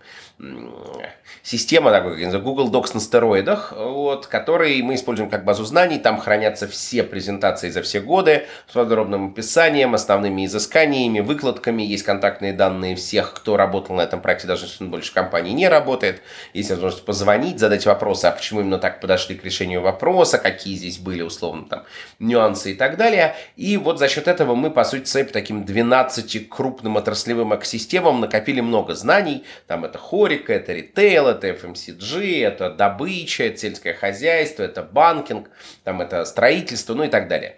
система, 1.43 1.91
такой, 1.91 2.23
Google 2.39 2.71
Docs 2.71 2.91
на 2.95 2.99
стероидах, 2.99 3.73
вот, 3.75 4.27
который 4.27 4.81
мы 4.81 4.95
используем 4.95 5.29
как 5.29 5.45
базу 5.45 5.65
знаний. 5.65 5.99
Там 5.99 6.19
хранятся 6.19 6.67
все 6.67 7.03
презентации 7.03 7.69
за 7.69 7.81
все 7.81 7.99
годы 7.99 8.45
с 8.67 8.73
подробным 8.73 9.31
описанием, 9.31 9.93
основными 9.93 10.45
изысканиями, 10.45 11.19
выкладками. 11.19 11.83
Есть 11.83 12.03
контактные 12.03 12.53
данные 12.53 12.95
всех, 12.95 13.33
кто 13.33 13.57
работал 13.57 13.95
на 13.95 14.01
этом 14.01 14.21
проекте, 14.21 14.47
даже 14.47 14.65
если 14.65 14.83
он 14.83 14.91
больше 14.91 15.13
компании 15.13 15.51
не 15.51 15.67
работает. 15.67 16.21
Есть 16.53 16.69
возможность 16.69 17.05
позвонить, 17.05 17.59
задать 17.59 17.85
вопросы, 17.85 18.25
а 18.25 18.31
почему 18.31 18.61
именно 18.61 18.77
так 18.77 19.01
подошли 19.01 19.35
к 19.35 19.43
решению 19.43 19.81
вопроса, 19.81 20.37
какие 20.37 20.75
здесь 20.75 20.97
были, 20.97 21.21
условно, 21.21 21.65
там, 21.65 21.83
нюансы 22.19 22.71
и 22.71 22.75
так 22.75 22.97
далее. 22.97 23.35
И 23.55 23.77
вот 23.77 23.99
за 23.99 24.07
счет 24.07 24.27
этого 24.27 24.55
мы, 24.55 24.71
по 24.71 24.83
сути, 24.83 25.07
своим 25.07 25.27
таким 25.27 25.65
12 25.65 26.49
крупным 26.49 26.97
отраслевым 26.97 27.55
экосистемам 27.55 28.19
накопили 28.19 28.61
много 28.61 28.95
знаний. 28.95 29.43
Там 29.67 29.85
это 29.85 29.97
Хорика, 30.31 30.53
это 30.53 30.73
ритейл, 30.73 31.27
это 31.27 31.49
FMCG, 31.49 32.45
это 32.45 32.69
добыча, 32.69 33.43
это 33.43 33.57
сельское 33.57 33.93
хозяйство, 33.93 34.63
это 34.63 34.81
банкинг, 34.81 35.49
там 35.83 36.01
это 36.01 36.23
строительство, 36.25 36.93
ну 36.93 37.03
и 37.03 37.09
так 37.09 37.27
далее. 37.27 37.57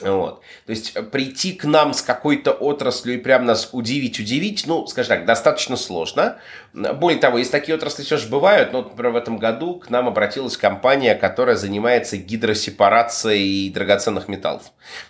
Вот. 0.00 0.40
То 0.66 0.70
есть 0.70 0.92
э, 0.94 1.02
прийти 1.02 1.52
к 1.52 1.64
нам 1.64 1.92
с 1.92 2.00
какой-то 2.00 2.52
отраслью 2.52 3.16
и 3.16 3.18
прям 3.18 3.44
нас 3.44 3.70
удивить-удивить, 3.72 4.66
ну, 4.66 4.86
скажем 4.86 5.16
так, 5.16 5.26
достаточно 5.26 5.76
сложно. 5.76 6.38
Более 6.72 7.18
того, 7.18 7.38
есть 7.38 7.50
такие 7.50 7.74
отрасли 7.74 8.04
все 8.04 8.16
же 8.16 8.28
бывают, 8.28 8.72
но, 8.72 8.82
например, 8.82 9.12
в 9.12 9.16
этом 9.16 9.38
году 9.38 9.74
к 9.80 9.90
нам 9.90 10.06
обратилась 10.06 10.56
компания, 10.56 11.16
которая 11.16 11.56
занимается 11.56 12.16
гидросепарацией 12.16 13.70
драгоценных 13.70 14.28
металлов. 14.28 14.62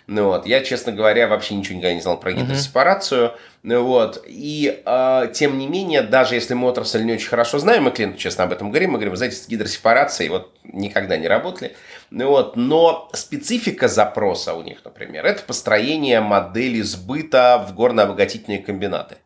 Ну, 0.07 0.25
вот. 0.25 0.47
Я, 0.47 0.61
честно 0.61 0.91
говоря, 0.91 1.27
вообще 1.27 1.53
ничего 1.53 1.77
никогда 1.77 1.93
не 1.93 2.01
знал 2.01 2.19
про 2.19 2.33
гидросепарацию. 2.33 3.33
Uh-huh. 3.63 3.79
Вот. 3.81 4.23
И 4.25 4.81
э, 4.83 5.27
тем 5.33 5.59
не 5.59 5.67
менее, 5.67 6.01
даже 6.01 6.33
если 6.33 6.55
мы 6.55 6.67
отрасль 6.67 7.03
не 7.03 7.13
очень 7.13 7.29
хорошо 7.29 7.59
знаем, 7.59 7.83
мы 7.83 7.91
клиенту 7.91 8.17
честно 8.17 8.45
об 8.45 8.53
этом 8.53 8.69
говорим, 8.71 8.91
мы 8.91 8.97
говорим, 8.97 9.15
знаете, 9.15 9.35
с 9.35 9.47
гидросепарацией 9.47 10.29
вот 10.29 10.51
никогда 10.63 11.15
не 11.17 11.27
работали. 11.27 11.75
Вот. 12.09 12.55
Но 12.55 13.09
специфика 13.13 13.87
запроса 13.87 14.55
у 14.55 14.63
них, 14.63 14.79
например, 14.83 15.27
это 15.27 15.43
построение 15.43 16.21
модели 16.21 16.81
сбыта 16.81 17.63
в 17.69 17.75
горно-обогатительные 17.75 18.59
комбинаты. 18.59 19.17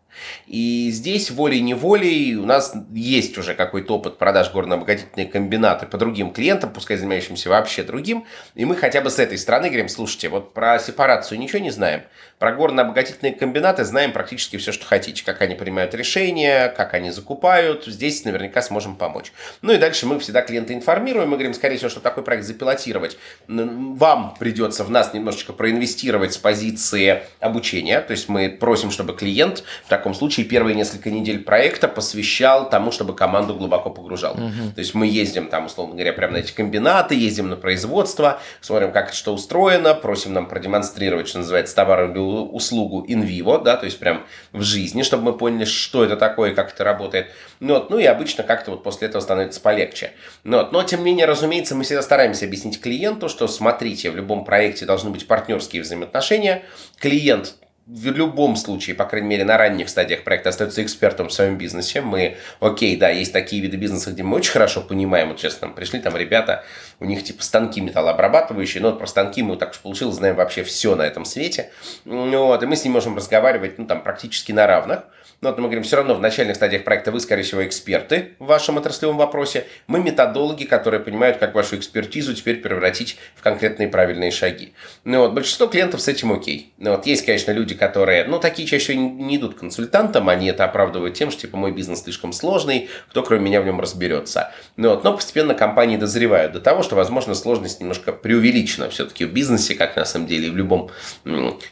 И 0.47 0.89
здесь 0.91 1.31
волей-неволей 1.31 2.35
у 2.35 2.45
нас 2.45 2.73
есть 2.93 3.37
уже 3.37 3.55
какой-то 3.55 3.95
опыт 3.95 4.17
продаж 4.17 4.51
горно-обогатительные 4.51 5.27
комбинаты 5.27 5.85
по 5.85 5.97
другим 5.97 6.31
клиентам, 6.31 6.71
пускай 6.71 6.97
занимающимся 6.97 7.49
вообще 7.49 7.83
другим. 7.83 8.25
И 8.55 8.65
мы 8.65 8.75
хотя 8.75 9.01
бы 9.01 9.09
с 9.09 9.19
этой 9.19 9.37
стороны 9.37 9.67
говорим, 9.67 9.89
слушайте, 9.89 10.29
вот 10.29 10.53
про 10.53 10.79
сепарацию 10.79 11.39
ничего 11.39 11.59
не 11.59 11.71
знаем. 11.71 12.03
Про 12.39 12.51
горно-обогатительные 12.51 13.33
комбинаты 13.33 13.85
знаем 13.85 14.11
практически 14.11 14.57
все, 14.57 14.73
что 14.73 14.85
хотите. 14.85 15.23
Как 15.23 15.41
они 15.41 15.55
принимают 15.55 15.93
решения, 15.95 16.67
как 16.67 16.93
они 16.93 17.09
закупают. 17.09 17.85
Здесь 17.85 18.25
наверняка 18.25 18.61
сможем 18.61 18.97
помочь. 18.97 19.31
Ну 19.61 19.71
и 19.71 19.77
дальше 19.77 20.05
мы 20.05 20.19
всегда 20.19 20.41
клиента 20.41 20.73
информируем. 20.73 21.29
Мы 21.29 21.37
говорим, 21.37 21.53
скорее 21.53 21.77
всего, 21.77 21.89
что 21.89 22.01
такой 22.01 22.23
проект 22.23 22.43
запилотировать, 22.43 23.17
вам 23.47 24.35
придется 24.37 24.83
в 24.83 24.91
нас 24.91 25.13
немножечко 25.13 25.53
проинвестировать 25.53 26.33
с 26.33 26.37
позиции 26.37 27.23
обучения. 27.39 28.01
То 28.01 28.11
есть 28.11 28.27
мы 28.27 28.49
просим, 28.49 28.91
чтобы 28.91 29.13
клиент 29.13 29.63
в 29.85 29.89
таком 29.89 30.13
случае 30.13 30.45
первые 30.45 30.75
несколько 30.75 31.09
недель 31.11 31.41
проекта 31.41 31.87
посвящал 31.87 32.69
тому, 32.69 32.91
чтобы 32.91 33.15
команду 33.15 33.55
глубоко 33.55 33.89
погружал. 33.89 34.33
Угу. 34.33 34.73
То 34.75 34.79
есть 34.79 34.93
мы 34.93 35.07
ездим 35.07 35.47
там, 35.47 35.67
условно 35.67 35.93
говоря, 35.93 36.11
прямо 36.11 36.33
на 36.33 36.37
эти 36.37 36.51
комбинаты, 36.51 37.15
ездим 37.15 37.49
на 37.49 37.55
производство, 37.55 38.41
смотрим, 38.59 38.91
как 38.91 39.13
что 39.13 39.33
устроено, 39.33 39.93
просим 39.93 40.33
нам 40.33 40.47
продемонстрировать, 40.47 41.29
что 41.29 41.37
называется, 41.37 41.73
товар 41.75 42.03
или 42.03 42.24
услугу 42.25 43.05
in 43.07 43.23
vivo, 43.25 43.61
да, 43.63 43.77
то 43.77 43.85
есть 43.85 43.99
прям 43.99 44.25
в 44.51 44.61
жизни, 44.61 45.03
чтобы 45.03 45.23
мы 45.23 45.37
поняли, 45.37 45.65
что 45.65 46.03
это 46.03 46.17
такое, 46.17 46.53
как 46.53 46.73
это 46.73 46.83
работает. 46.83 47.27
Ну, 47.59 47.73
вот, 47.75 47.89
ну 47.89 47.99
и 47.99 48.05
обычно 48.05 48.43
как-то 48.43 48.71
вот 48.71 48.83
после 48.83 49.07
этого 49.07 49.21
становится 49.21 49.61
полегче. 49.61 50.11
Ну, 50.43 50.57
вот, 50.57 50.71
но, 50.71 50.83
тем 50.83 50.99
не 50.99 51.05
менее, 51.05 51.25
разумеется, 51.25 51.75
мы 51.75 51.83
всегда 51.83 52.01
стараемся 52.01 52.45
объяснить 52.45 52.81
клиенту, 52.81 53.29
что, 53.29 53.47
смотрите, 53.47 54.11
в 54.11 54.15
любом 54.15 54.45
проекте 54.45 54.85
должны 54.85 55.09
быть 55.09 55.27
партнерские 55.27 55.81
взаимоотношения. 55.81 56.63
Клиент 56.99 57.55
в 57.87 58.07
любом 58.07 58.55
случае, 58.55 58.95
по 58.95 59.05
крайней 59.05 59.27
мере, 59.27 59.45
на 59.45 59.57
ранних 59.57 59.89
стадиях 59.89 60.23
проекта 60.23 60.49
остается 60.49 60.81
экспертом 60.81 61.29
в 61.29 61.33
своем 61.33 61.57
бизнесе. 61.57 62.01
Мы, 62.01 62.37
окей, 62.59 62.97
да, 62.97 63.09
есть 63.09 63.31
такие 63.31 63.61
виды 63.61 63.77
бизнеса, 63.77 64.11
где 64.11 64.23
мы 64.23 64.37
очень 64.37 64.51
хорошо 64.51 64.81
понимаем, 64.81 65.29
вот 65.29 65.37
честно, 65.37 65.69
пришли 65.69 65.99
там 65.99 66.17
ребята, 66.17 66.63
у 66.99 67.05
них 67.05 67.23
типа 67.23 67.43
станки 67.43 67.81
металлообрабатывающие, 67.81 68.81
но 68.81 68.89
вот 68.89 68.97
про 68.97 69.05
станки 69.05 69.43
мы 69.43 69.55
так 69.57 69.71
уж 69.71 69.79
получилось, 69.79 70.15
знаем 70.15 70.35
вообще 70.35 70.63
все 70.63 70.95
на 70.95 71.03
этом 71.03 71.25
свете. 71.25 71.69
Вот, 72.05 72.63
и 72.63 72.65
мы 72.65 72.75
с 72.75 72.83
ним 72.83 72.93
можем 72.93 73.15
разговаривать, 73.15 73.77
ну, 73.77 73.85
там, 73.85 74.01
практически 74.01 74.51
на 74.51 74.65
равных. 74.65 75.03
Но 75.41 75.49
вот 75.49 75.57
мы 75.57 75.65
говорим, 75.65 75.83
все 75.83 75.97
равно 75.97 76.15
в 76.15 76.21
начальных 76.21 76.55
стадиях 76.55 76.83
проекта 76.83 77.11
вы, 77.11 77.19
скорее 77.19 77.43
всего, 77.43 77.65
эксперты 77.65 78.33
в 78.39 78.45
вашем 78.45 78.77
отраслевом 78.77 79.17
вопросе. 79.17 79.65
Мы 79.87 79.99
методологи, 79.99 80.63
которые 80.63 80.99
понимают, 80.99 81.37
как 81.37 81.53
вашу 81.53 81.75
экспертизу 81.75 82.33
теперь 82.33 82.57
превратить 82.57 83.17
в 83.35 83.41
конкретные 83.41 83.87
правильные 83.87 84.31
шаги. 84.31 84.73
Ну 85.03 85.19
вот, 85.19 85.33
большинство 85.33 85.67
клиентов 85.67 86.01
с 86.01 86.07
этим 86.07 86.31
окей. 86.31 86.73
Ну 86.77 86.91
вот, 86.91 87.05
есть, 87.05 87.25
конечно, 87.25 87.51
люди, 87.51 87.75
которые, 87.75 88.25
ну, 88.25 88.39
такие 88.39 88.67
чаще 88.67 88.95
не 88.95 89.37
идут 89.37 89.55
к 89.55 89.59
консультантам, 89.59 90.29
они 90.29 90.47
это 90.47 90.65
оправдывают 90.65 91.15
тем, 91.15 91.31
что, 91.31 91.41
типа, 91.41 91.57
мой 91.57 91.71
бизнес 91.71 92.03
слишком 92.03 92.33
сложный, 92.33 92.89
кто 93.09 93.21
кроме 93.23 93.43
меня 93.43 93.61
в 93.61 93.65
нем 93.65 93.79
разберется. 93.79 94.51
Ну 94.77 94.89
вот, 94.89 95.03
но 95.03 95.13
постепенно 95.13 95.53
компании 95.53 95.97
дозревают 95.97 96.53
до 96.53 96.59
того, 96.59 96.83
что, 96.83 96.95
возможно, 96.95 97.35
сложность 97.35 97.79
немножко 97.79 98.13
преувеличена 98.13 98.89
все-таки 98.89 99.25
в 99.25 99.33
бизнесе, 99.33 99.75
как 99.75 99.95
на 99.95 100.05
самом 100.05 100.27
деле 100.27 100.47
и 100.47 100.49
в 100.49 100.57
любом 100.57 100.89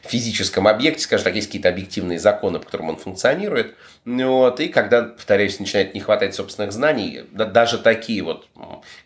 физическом 0.01 0.67
объекте, 0.67 1.03
скажем 1.03 1.25
так, 1.25 1.35
есть 1.35 1.47
какие-то 1.47 1.69
объективные 1.69 2.19
законы, 2.19 2.59
по 2.59 2.65
которым 2.65 2.89
он 2.89 2.97
функционирует, 2.97 3.52
функционирует. 3.53 3.75
Вот, 4.05 4.59
и 4.59 4.67
когда, 4.67 5.03
повторяюсь, 5.03 5.59
начинает 5.59 5.93
не 5.93 6.01
хватать 6.01 6.35
собственных 6.35 6.73
знаний, 6.73 7.23
да, 7.31 7.45
даже 7.45 7.77
такие 7.77 8.21
вот 8.21 8.47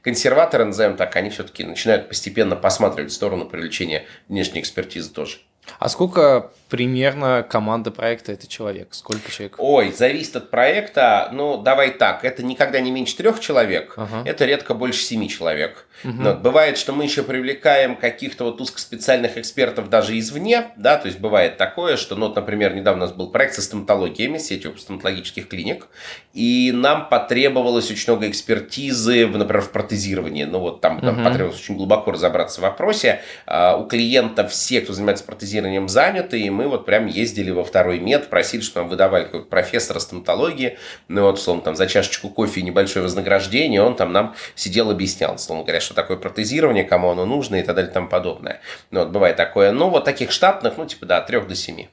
консерваторы, 0.01 0.65
назовем 0.65 0.97
так, 0.97 1.15
они 1.15 1.29
все-таки 1.29 1.63
начинают 1.63 2.07
постепенно 2.07 2.55
посматривать 2.55 3.11
в 3.11 3.15
сторону 3.15 3.45
привлечения 3.45 4.05
внешней 4.27 4.61
экспертизы 4.61 5.11
тоже. 5.11 5.37
А 5.79 5.89
сколько 5.89 6.51
примерно 6.69 7.45
команда 7.47 7.91
проекта 7.91 8.31
это 8.31 8.47
человек? 8.47 8.89
Сколько 8.91 9.31
человек? 9.31 9.55
Ой, 9.57 9.91
зависит 9.91 10.35
от 10.35 10.49
проекта. 10.49 11.29
Ну, 11.31 11.57
давай 11.57 11.91
так, 11.91 12.23
это 12.25 12.43
никогда 12.43 12.79
не 12.79 12.91
меньше 12.91 13.15
трех 13.17 13.39
человек, 13.39 13.93
ага. 13.97 14.23
это 14.25 14.45
редко 14.45 14.73
больше 14.73 15.01
семи 15.01 15.29
человек. 15.29 15.85
Угу. 16.03 16.13
Но 16.13 16.35
бывает, 16.35 16.77
что 16.77 16.93
мы 16.93 17.05
еще 17.05 17.23
привлекаем 17.23 17.95
каких-то 17.95 18.43
вот 18.43 18.61
узкоспециальных 18.61 19.37
экспертов 19.37 19.89
даже 19.89 20.17
извне, 20.19 20.67
да, 20.77 20.97
то 20.97 21.07
есть 21.07 21.19
бывает 21.19 21.57
такое, 21.57 21.97
что, 21.97 22.15
ну, 22.15 22.27
вот, 22.27 22.35
например, 22.35 22.75
недавно 22.75 23.05
у 23.05 23.07
нас 23.07 23.15
был 23.15 23.29
проект 23.29 23.55
со 23.55 23.61
стоматологиями, 23.61 24.37
сетью 24.37 24.77
стоматологических 24.77 25.47
клиник, 25.47 25.87
и 26.33 26.71
нам 26.73 27.09
потребовалось 27.09 27.89
очень 27.89 28.11
много 28.11 28.29
экспертизы, 28.29 29.25
в, 29.25 29.37
например, 29.37 29.61
в 29.61 29.71
протезировании. 29.71 30.43
Ну, 30.43 30.59
вот 30.59 30.81
там, 30.81 31.01
там 31.01 31.23
потребовалось 31.23 31.59
очень 31.59 31.77
глубоко 31.77 32.11
разобраться 32.11 32.59
в 32.59 32.63
вопросе. 32.63 33.21
А, 33.45 33.75
у 33.77 33.87
клиента 33.87 34.47
все, 34.47 34.81
кто 34.81 34.93
занимается 34.93 35.23
протезированием, 35.23 35.89
заняты, 35.89 36.39
и 36.39 36.49
мы 36.57 36.67
вот 36.67 36.85
прям 36.85 37.05
ездили 37.05 37.51
во 37.51 37.63
второй 37.63 37.99
мед, 37.99 38.29
просили, 38.29 38.61
чтобы 38.61 38.81
нам 38.81 38.89
выдавали 38.89 39.25
какого-то 39.25 39.49
профессора 39.49 39.99
стоматологии, 39.99 40.77
ну, 41.07 41.21
вот, 41.21 41.37
условно, 41.37 41.61
там, 41.61 41.75
за 41.75 41.87
чашечку 41.87 42.29
кофе 42.29 42.61
и 42.61 42.63
небольшое 42.63 43.03
вознаграждение, 43.03 43.81
он 43.81 43.95
там 43.95 44.11
нам 44.11 44.35
сидел, 44.55 44.89
объяснял, 44.89 45.35
условно 45.35 45.63
говоря, 45.63 45.79
что 45.79 45.93
такое 45.93 46.17
протезирование, 46.17 46.83
кому 46.83 47.09
оно 47.09 47.25
нужно 47.25 47.57
и 47.57 47.63
так 47.63 47.75
далее 47.75 47.91
и 47.91 47.93
тому 47.93 48.07
подобное. 48.09 48.61
Ну, 48.89 49.01
вот 49.01 49.09
бывает 49.09 49.35
такое. 49.35 49.71
Ну, 49.71 49.89
вот 49.89 50.03
таких 50.03 50.31
штатных, 50.31 50.77
ну, 50.77 50.85
типа, 50.85 51.05
да, 51.05 51.17
от 51.17 51.27
3 51.27 51.41
до 51.41 51.55
7. 51.55 51.85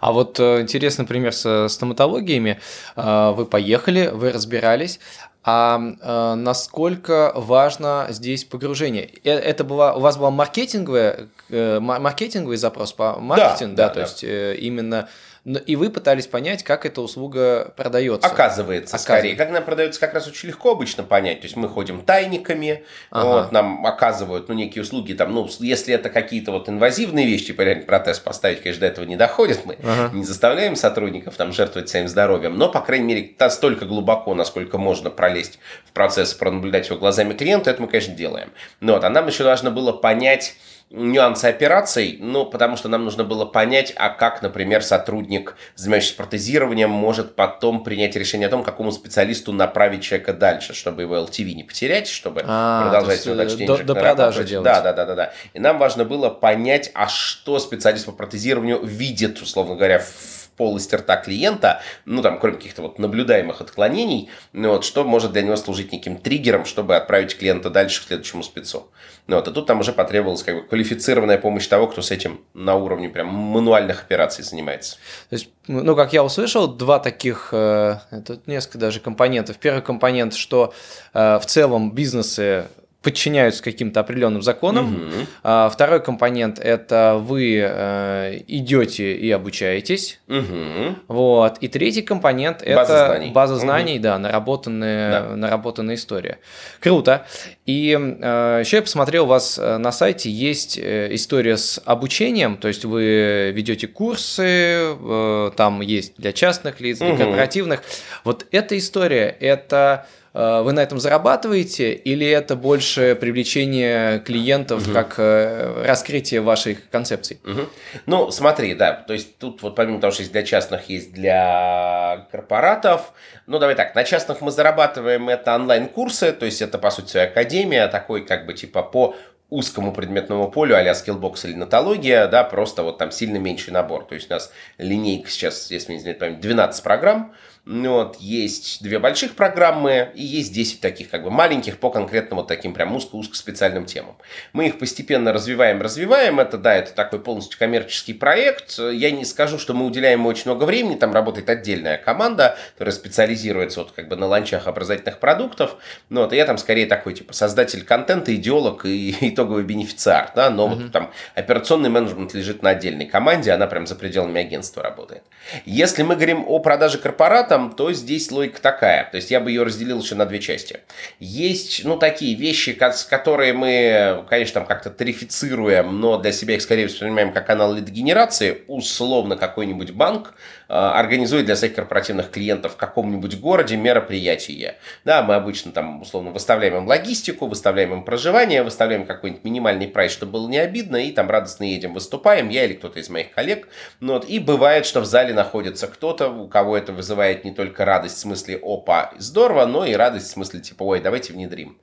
А 0.00 0.12
вот 0.12 0.38
э, 0.38 0.60
интересный 0.60 1.06
пример 1.06 1.32
со 1.32 1.66
стоматологиями. 1.68 2.60
Э, 2.96 3.32
вы 3.32 3.44
поехали, 3.46 4.10
вы 4.12 4.30
разбирались, 4.32 5.00
а 5.44 5.78
э, 5.78 6.34
насколько 6.36 7.32
важно 7.34 8.06
здесь 8.10 8.44
погружение? 8.44 9.04
Это 9.24 9.64
была, 9.64 9.94
у 9.94 10.00
вас 10.00 10.16
был 10.16 10.30
маркетинговый, 10.30 11.28
маркетинговый 11.50 12.56
запрос 12.56 12.92
по 12.92 13.18
маркетингу, 13.20 13.76
да, 13.76 13.88
да, 13.88 13.94
да, 13.94 14.06
да, 14.06 14.06
то 14.06 14.22
да. 14.22 14.46
есть 14.50 14.62
именно 14.62 15.08
и 15.44 15.76
вы 15.76 15.90
пытались 15.90 16.26
понять, 16.26 16.62
как 16.62 16.86
эта 16.86 17.02
услуга 17.02 17.74
продается. 17.76 18.26
Оказывается, 18.26 18.96
Оказывается. 18.96 18.98
скорее. 18.98 19.36
Как 19.36 19.50
она 19.50 19.60
продается, 19.60 20.00
как 20.00 20.14
раз 20.14 20.26
очень 20.26 20.48
легко 20.48 20.70
обычно 20.72 21.02
понять. 21.02 21.40
То 21.40 21.44
есть 21.44 21.56
мы 21.56 21.68
ходим 21.68 22.00
тайниками, 22.00 22.84
ага. 23.10 23.26
вот, 23.26 23.52
нам 23.52 23.86
оказывают 23.86 24.48
ну, 24.48 24.54
некие 24.54 24.82
услуги, 24.82 25.12
там, 25.12 25.34
ну, 25.34 25.46
если 25.60 25.94
это 25.94 26.08
какие-то 26.08 26.50
вот 26.50 26.70
инвазивные 26.70 27.26
вещи, 27.26 27.46
типа 27.46 27.60
реально 27.60 27.84
протез 27.84 28.20
поставить, 28.20 28.62
конечно, 28.62 28.80
до 28.80 28.86
этого 28.86 29.04
не 29.04 29.16
доходит, 29.16 29.66
мы 29.66 29.76
ага. 29.82 30.16
не 30.16 30.24
заставляем 30.24 30.76
сотрудников 30.76 31.36
там 31.36 31.52
жертвовать 31.52 31.90
своим 31.90 32.08
здоровьем, 32.08 32.56
но, 32.56 32.70
по 32.70 32.80
крайней 32.80 33.06
мере, 33.06 33.34
настолько 33.38 33.84
глубоко, 33.84 34.34
насколько 34.34 34.78
можно 34.78 35.10
пролезть 35.10 35.58
в 35.84 35.92
процесс, 35.92 36.32
пронаблюдать 36.32 36.88
его 36.88 36.98
глазами 36.98 37.34
клиента, 37.34 37.70
это 37.70 37.82
мы, 37.82 37.88
конечно, 37.88 38.14
делаем. 38.14 38.48
Но 38.80 38.94
вот, 38.94 39.04
а 39.04 39.10
нам 39.10 39.26
еще 39.26 39.44
важно 39.44 39.70
было 39.70 39.92
понять, 39.92 40.54
нюансы 40.90 41.46
операций, 41.46 42.18
ну, 42.20 42.46
потому 42.46 42.76
что 42.76 42.88
нам 42.88 43.04
нужно 43.04 43.24
было 43.24 43.44
понять, 43.44 43.92
а 43.96 44.10
как, 44.10 44.42
например, 44.42 44.82
сотрудник, 44.82 45.56
занимающийся 45.74 46.16
протезированием, 46.16 46.90
может 46.90 47.34
потом 47.34 47.82
принять 47.82 48.14
решение 48.16 48.46
о 48.46 48.50
том, 48.50 48.62
какому 48.62 48.92
специалисту 48.92 49.52
направить 49.52 50.02
человека 50.02 50.32
дальше, 50.32 50.74
чтобы 50.74 51.02
его 51.02 51.16
LTV 51.16 51.52
не 51.54 51.64
потерять, 51.64 52.08
чтобы 52.08 52.44
а, 52.46 52.84
продолжать 52.84 53.20
свое 53.20 53.36
дальше 53.36 53.66
до, 53.66 53.82
до 53.82 53.94
продажи 53.94 54.44
делать. 54.44 54.64
Да, 54.64 54.80
да, 54.80 54.92
да, 54.92 55.04
да, 55.06 55.14
да. 55.14 55.32
И 55.52 55.58
нам 55.58 55.78
важно 55.78 56.04
было 56.04 56.30
понять, 56.30 56.90
а 56.94 57.08
что 57.08 57.58
специалист 57.58 58.06
по 58.06 58.12
протезированию 58.12 58.80
видит, 58.84 59.40
условно 59.40 59.74
говоря, 59.74 59.98
в 59.98 60.43
полости 60.56 60.94
рта 60.94 61.16
клиента, 61.16 61.80
ну 62.04 62.22
там, 62.22 62.38
кроме 62.38 62.56
каких-то 62.56 62.82
вот 62.82 62.98
наблюдаемых 62.98 63.60
отклонений, 63.60 64.30
ну, 64.52 64.70
вот, 64.70 64.84
что 64.84 65.04
может 65.04 65.32
для 65.32 65.42
него 65.42 65.56
служить 65.56 65.92
неким 65.92 66.16
триггером, 66.16 66.64
чтобы 66.64 66.96
отправить 66.96 67.36
клиента 67.36 67.70
дальше 67.70 68.02
к 68.02 68.06
следующему 68.06 68.42
спецу. 68.42 68.88
Ну, 69.26 69.36
вот, 69.36 69.48
а 69.48 69.50
тут 69.50 69.66
там 69.66 69.80
уже 69.80 69.92
потребовалась 69.92 70.42
как 70.42 70.54
бы 70.56 70.62
квалифицированная 70.62 71.38
помощь 71.38 71.66
того, 71.66 71.86
кто 71.86 72.02
с 72.02 72.10
этим 72.10 72.40
на 72.52 72.74
уровне 72.74 73.08
прям 73.08 73.28
мануальных 73.28 74.02
операций 74.02 74.44
занимается. 74.44 74.96
То 75.30 75.36
есть, 75.36 75.48
ну, 75.66 75.96
как 75.96 76.12
я 76.12 76.22
услышал, 76.22 76.68
два 76.68 76.98
таких, 76.98 77.48
э, 77.52 77.96
это 78.10 78.40
несколько 78.46 78.78
даже 78.78 79.00
компонентов. 79.00 79.56
Первый 79.56 79.82
компонент, 79.82 80.34
что 80.34 80.74
э, 81.14 81.38
в 81.38 81.46
целом 81.46 81.92
бизнесы 81.92 82.66
подчиняются 83.04 83.62
каким-то 83.62 84.00
определенным 84.00 84.42
законам. 84.42 84.94
Угу. 84.94 85.26
А, 85.44 85.68
второй 85.68 86.02
компонент 86.02 86.58
это 86.58 87.20
вы 87.22 87.60
э, 87.62 88.40
идете 88.48 89.14
и 89.14 89.30
обучаетесь. 89.30 90.20
Угу. 90.26 90.96
Вот. 91.08 91.58
И 91.58 91.68
третий 91.68 92.02
компонент 92.02 92.62
это 92.62 92.76
база 92.76 93.06
знаний, 93.06 93.30
база 93.30 93.56
знаний 93.56 93.94
угу. 93.96 94.02
да, 94.02 94.18
наработанная, 94.18 95.10
да. 95.10 95.36
наработанная 95.36 95.94
история. 95.96 96.38
Круто. 96.80 97.26
И 97.66 97.96
э, 97.96 98.60
еще 98.64 98.76
я 98.76 98.82
посмотрел, 98.82 99.24
у 99.24 99.28
вас 99.28 99.58
э, 99.58 99.76
на 99.76 99.92
сайте 99.92 100.30
есть 100.30 100.78
история 100.78 101.58
с 101.58 101.80
обучением, 101.84 102.56
то 102.56 102.68
есть 102.68 102.86
вы 102.86 103.52
ведете 103.54 103.86
курсы, 103.86 104.96
э, 104.96 105.50
там 105.56 105.82
есть 105.82 106.14
для 106.16 106.32
частных 106.32 106.80
лиц, 106.80 106.98
для 106.98 107.10
угу. 107.10 107.18
корпоративных. 107.18 107.82
Вот 108.24 108.46
эта 108.50 108.78
история 108.78 109.36
это 109.40 110.06
вы 110.34 110.72
на 110.72 110.80
этом 110.80 110.98
зарабатываете, 110.98 111.92
или 111.92 112.26
это 112.26 112.56
больше 112.56 113.14
привлечение 113.14 114.18
клиентов 114.18 114.84
угу. 114.84 114.92
как 114.92 115.14
э, 115.18 115.84
раскрытие 115.86 116.40
вашей 116.40 116.76
концепций? 116.90 117.38
Угу. 117.44 117.60
Ну, 118.06 118.30
смотри, 118.32 118.74
да, 118.74 118.92
то 118.94 119.12
есть 119.12 119.38
тут 119.38 119.62
вот 119.62 119.76
помимо 119.76 120.00
того, 120.00 120.12
что 120.12 120.22
есть 120.22 120.32
для 120.32 120.42
частных, 120.42 120.88
есть 120.88 121.12
для 121.12 122.26
корпоратов, 122.32 123.12
ну, 123.46 123.60
давай 123.60 123.76
так, 123.76 123.94
на 123.94 124.02
частных 124.02 124.40
мы 124.40 124.50
зарабатываем 124.50 125.28
это 125.28 125.54
онлайн-курсы, 125.54 126.32
то 126.32 126.46
есть 126.46 126.60
это, 126.60 126.78
по 126.78 126.90
сути, 126.90 127.16
академия, 127.16 127.86
такой 127.86 128.26
как 128.26 128.44
бы 128.44 128.54
типа 128.54 128.82
по 128.82 129.14
узкому 129.50 129.92
предметному 129.92 130.50
полю, 130.50 130.76
а-ля 130.76 130.96
Skillbox 130.96 131.44
или 131.44 131.54
Нетология, 131.54 132.26
да, 132.26 132.42
просто 132.42 132.82
вот 132.82 132.98
там 132.98 133.12
сильно 133.12 133.36
меньший 133.36 133.72
набор. 133.72 134.04
То 134.04 134.16
есть 134.16 134.28
у 134.30 134.34
нас 134.34 134.52
линейка 134.78 135.30
сейчас, 135.30 135.70
если 135.70 135.92
не 135.92 135.98
изменит 135.98 136.18
память, 136.18 136.40
12 136.40 136.82
программ, 136.82 137.34
вот, 137.66 138.16
есть 138.20 138.82
две 138.82 138.98
больших 138.98 139.36
программы 139.36 140.10
и 140.14 140.22
есть 140.22 140.52
10 140.52 140.80
таких 140.80 141.08
как 141.08 141.22
бы 141.22 141.30
маленьких 141.30 141.78
по 141.78 141.88
конкретным 141.88 142.38
вот 142.38 142.46
таким 142.46 142.74
прям 142.74 142.94
узко-узко 142.94 143.34
специальным 143.36 143.86
темам. 143.86 144.16
Мы 144.52 144.66
их 144.66 144.78
постепенно 144.78 145.32
развиваем, 145.32 145.80
развиваем. 145.80 146.40
Это, 146.40 146.58
да, 146.58 146.74
это 146.74 146.92
такой 146.92 147.20
полностью 147.20 147.58
коммерческий 147.58 148.12
проект. 148.12 148.78
Я 148.78 149.10
не 149.10 149.24
скажу, 149.24 149.58
что 149.58 149.72
мы 149.72 149.86
уделяем 149.86 150.26
очень 150.26 150.50
много 150.50 150.64
времени. 150.64 150.96
Там 150.96 151.14
работает 151.14 151.48
отдельная 151.48 151.96
команда, 151.96 152.58
которая 152.74 152.92
специализируется 152.92 153.80
вот 153.80 153.92
как 153.92 154.08
бы 154.08 154.16
на 154.16 154.26
launch 154.26 154.53
ах 154.53 154.66
образовательных 154.66 155.18
продуктов. 155.18 155.76
Ну 156.10 156.20
вот, 156.20 156.34
и 156.34 156.36
я 156.36 156.44
там 156.44 156.58
скорее 156.58 156.84
такой, 156.84 157.14
типа, 157.14 157.32
создатель 157.32 157.82
контента, 157.82 158.34
идеолог 158.34 158.84
и 158.84 159.16
итоговый 159.30 159.64
бенефициар, 159.64 160.32
да, 160.36 160.50
но 160.50 160.66
uh-huh. 160.66 160.82
вот 160.82 160.92
там 160.92 161.10
операционный 161.34 161.88
менеджмент 161.88 162.34
лежит 162.34 162.62
на 162.62 162.70
отдельной 162.70 163.06
команде, 163.06 163.52
она 163.52 163.66
прям 163.66 163.86
за 163.86 163.94
пределами 163.94 164.42
агентства 164.42 164.82
работает. 164.82 165.22
Если 165.64 166.02
мы 166.02 166.14
говорим 166.14 166.44
о 166.46 166.58
продаже 166.58 166.98
корпората, 166.98 167.53
этом, 167.54 167.72
то 167.72 167.92
здесь 167.92 168.30
логика 168.30 168.60
такая. 168.60 169.08
То 169.10 169.16
есть 169.16 169.30
я 169.30 169.40
бы 169.40 169.50
ее 169.50 169.62
разделил 169.62 170.00
еще 170.00 170.14
на 170.14 170.26
две 170.26 170.40
части. 170.40 170.80
Есть, 171.18 171.84
ну, 171.84 171.96
такие 171.96 172.34
вещи, 172.34 172.72
которые 172.72 173.52
мы, 173.52 174.24
конечно, 174.28 174.60
там 174.60 174.66
как-то 174.66 174.90
тарифицируем, 174.90 176.00
но 176.00 176.18
для 176.18 176.32
себя 176.32 176.54
их 176.54 176.62
скорее 176.62 176.86
воспринимаем 176.86 177.32
как 177.32 177.46
канал 177.46 177.74
лид-генерации. 177.74 178.62
Условно 178.68 179.36
какой-нибудь 179.36 179.92
банк 179.92 180.34
э, 180.68 180.74
организует 180.74 181.46
для 181.46 181.56
своих 181.56 181.74
корпоративных 181.74 182.30
клиентов 182.30 182.72
в 182.72 182.76
каком-нибудь 182.76 183.38
городе 183.40 183.76
мероприятие. 183.76 184.76
Да, 185.04 185.22
мы 185.22 185.34
обычно 185.34 185.72
там, 185.72 186.02
условно, 186.02 186.30
выставляем 186.30 186.76
им 186.76 186.86
логистику, 186.86 187.46
выставляем 187.46 187.92
им 187.92 188.04
проживание, 188.04 188.62
выставляем 188.62 189.06
какой-нибудь 189.06 189.44
минимальный 189.44 189.88
прайс, 189.88 190.12
чтобы 190.12 190.32
было 190.32 190.48
не 190.48 190.58
обидно, 190.58 190.96
и 190.96 191.12
там 191.12 191.30
радостно 191.30 191.64
едем, 191.64 191.94
выступаем, 191.94 192.48
я 192.48 192.64
или 192.64 192.74
кто-то 192.74 192.98
из 192.98 193.08
моих 193.08 193.30
коллег. 193.32 193.68
Ну, 194.00 194.14
вот, 194.14 194.28
и 194.28 194.38
бывает, 194.38 194.86
что 194.86 195.00
в 195.00 195.04
зале 195.04 195.34
находится 195.34 195.86
кто-то, 195.86 196.28
у 196.28 196.48
кого 196.48 196.76
это 196.76 196.92
вызывает 196.92 197.43
не 197.44 197.52
только 197.52 197.84
радость 197.84 198.16
в 198.16 198.20
смысле 198.20 198.58
«опа, 198.62 199.12
здорово», 199.18 199.66
но 199.66 199.84
и 199.84 199.94
радость 199.94 200.28
в 200.28 200.30
смысле 200.30 200.60
типа 200.60 200.82
«ой, 200.82 201.00
давайте 201.00 201.32
внедрим». 201.32 201.78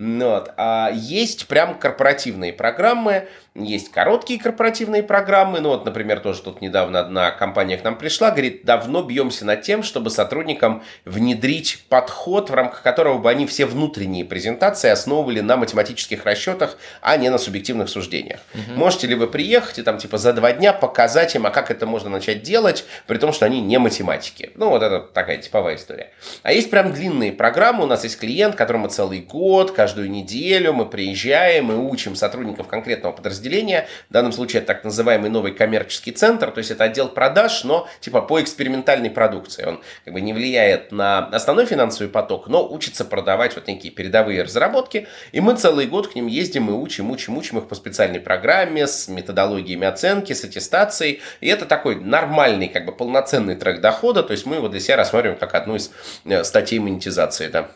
Ну 0.00 0.30
вот. 0.30 0.52
А 0.56 0.90
есть 0.94 1.48
прям 1.48 1.76
корпоративные 1.76 2.52
программы, 2.52 3.26
есть 3.56 3.90
короткие 3.90 4.38
корпоративные 4.38 5.02
программы. 5.02 5.60
Ну 5.60 5.70
вот, 5.70 5.84
например, 5.84 6.20
тоже 6.20 6.42
тут 6.42 6.60
недавно 6.60 7.00
одна 7.00 7.32
компания 7.32 7.76
к 7.76 7.82
нам 7.82 7.98
пришла, 7.98 8.30
говорит, 8.30 8.64
давно 8.64 9.02
бьемся 9.02 9.44
над 9.44 9.62
тем, 9.62 9.82
чтобы 9.82 10.10
сотрудникам 10.10 10.84
внедрить 11.04 11.84
подход, 11.88 12.50
в 12.50 12.54
рамках 12.54 12.82
которого 12.82 13.18
бы 13.18 13.28
они 13.28 13.46
все 13.46 13.66
внутренние 13.66 14.24
презентации 14.24 14.88
основывали 14.88 15.40
на 15.40 15.56
математических 15.56 16.24
расчетах, 16.24 16.78
а 17.00 17.16
не 17.16 17.28
на 17.28 17.38
субъективных 17.38 17.88
суждениях. 17.88 18.38
Угу. 18.54 18.78
Можете 18.78 19.08
ли 19.08 19.16
вы 19.16 19.26
приехать 19.26 19.80
и 19.80 19.82
там 19.82 19.98
типа 19.98 20.18
за 20.18 20.32
два 20.32 20.52
дня 20.52 20.72
показать 20.72 21.34
им, 21.34 21.46
а 21.46 21.50
как 21.50 21.72
это 21.72 21.86
можно 21.86 22.08
начать 22.08 22.42
делать, 22.42 22.84
при 23.08 23.18
том, 23.18 23.32
что 23.32 23.46
они 23.46 23.60
не 23.60 23.78
математики. 23.78 24.52
Ну 24.54 24.68
вот 24.68 24.82
это 24.82 25.00
такая 25.00 25.38
типовая 25.38 25.74
история. 25.74 26.12
А 26.44 26.52
есть 26.52 26.70
прям 26.70 26.92
длинные 26.92 27.32
программы. 27.32 27.82
У 27.82 27.88
нас 27.88 28.04
есть 28.04 28.20
клиент, 28.20 28.54
которому 28.54 28.88
целый 28.88 29.20
год, 29.20 29.72
каждую 29.88 30.10
неделю 30.10 30.74
мы 30.74 30.84
приезжаем 30.84 31.72
и 31.72 31.74
учим 31.74 32.14
сотрудников 32.14 32.68
конкретного 32.68 33.14
подразделения. 33.14 33.88
В 34.10 34.12
данном 34.12 34.32
случае 34.32 34.58
это 34.58 34.74
так 34.74 34.84
называемый 34.84 35.30
новый 35.30 35.52
коммерческий 35.52 36.12
центр, 36.12 36.50
то 36.50 36.58
есть 36.58 36.70
это 36.70 36.84
отдел 36.84 37.08
продаж, 37.08 37.64
но 37.64 37.88
типа 38.00 38.20
по 38.20 38.42
экспериментальной 38.42 39.08
продукции. 39.08 39.64
Он 39.64 39.80
как 40.04 40.12
бы 40.12 40.20
не 40.20 40.34
влияет 40.34 40.92
на 40.92 41.26
основной 41.28 41.64
финансовый 41.64 42.08
поток, 42.08 42.48
но 42.48 42.68
учится 42.68 43.06
продавать 43.06 43.54
вот 43.54 43.66
некие 43.66 43.90
передовые 43.90 44.42
разработки. 44.42 45.06
И 45.32 45.40
мы 45.40 45.56
целый 45.56 45.86
год 45.86 46.08
к 46.08 46.14
ним 46.14 46.26
ездим 46.26 46.68
и 46.68 46.72
учим, 46.72 47.10
учим, 47.10 47.38
учим 47.38 47.56
их 47.56 47.66
по 47.66 47.74
специальной 47.74 48.20
программе 48.20 48.86
с 48.86 49.08
методологиями 49.08 49.86
оценки, 49.86 50.34
с 50.34 50.44
аттестацией. 50.44 51.22
И 51.40 51.48
это 51.48 51.64
такой 51.64 51.96
нормальный, 51.96 52.68
как 52.68 52.84
бы 52.84 52.92
полноценный 52.92 53.56
трек 53.56 53.80
дохода, 53.80 54.22
то 54.22 54.32
есть 54.32 54.44
мы 54.44 54.56
его 54.56 54.68
для 54.68 54.80
себя 54.80 54.96
рассматриваем 54.96 55.38
как 55.38 55.54
одну 55.54 55.76
из 55.76 55.90
э, 56.26 56.44
статей 56.44 56.78
монетизации. 56.78 57.48
Да. 57.48 57.70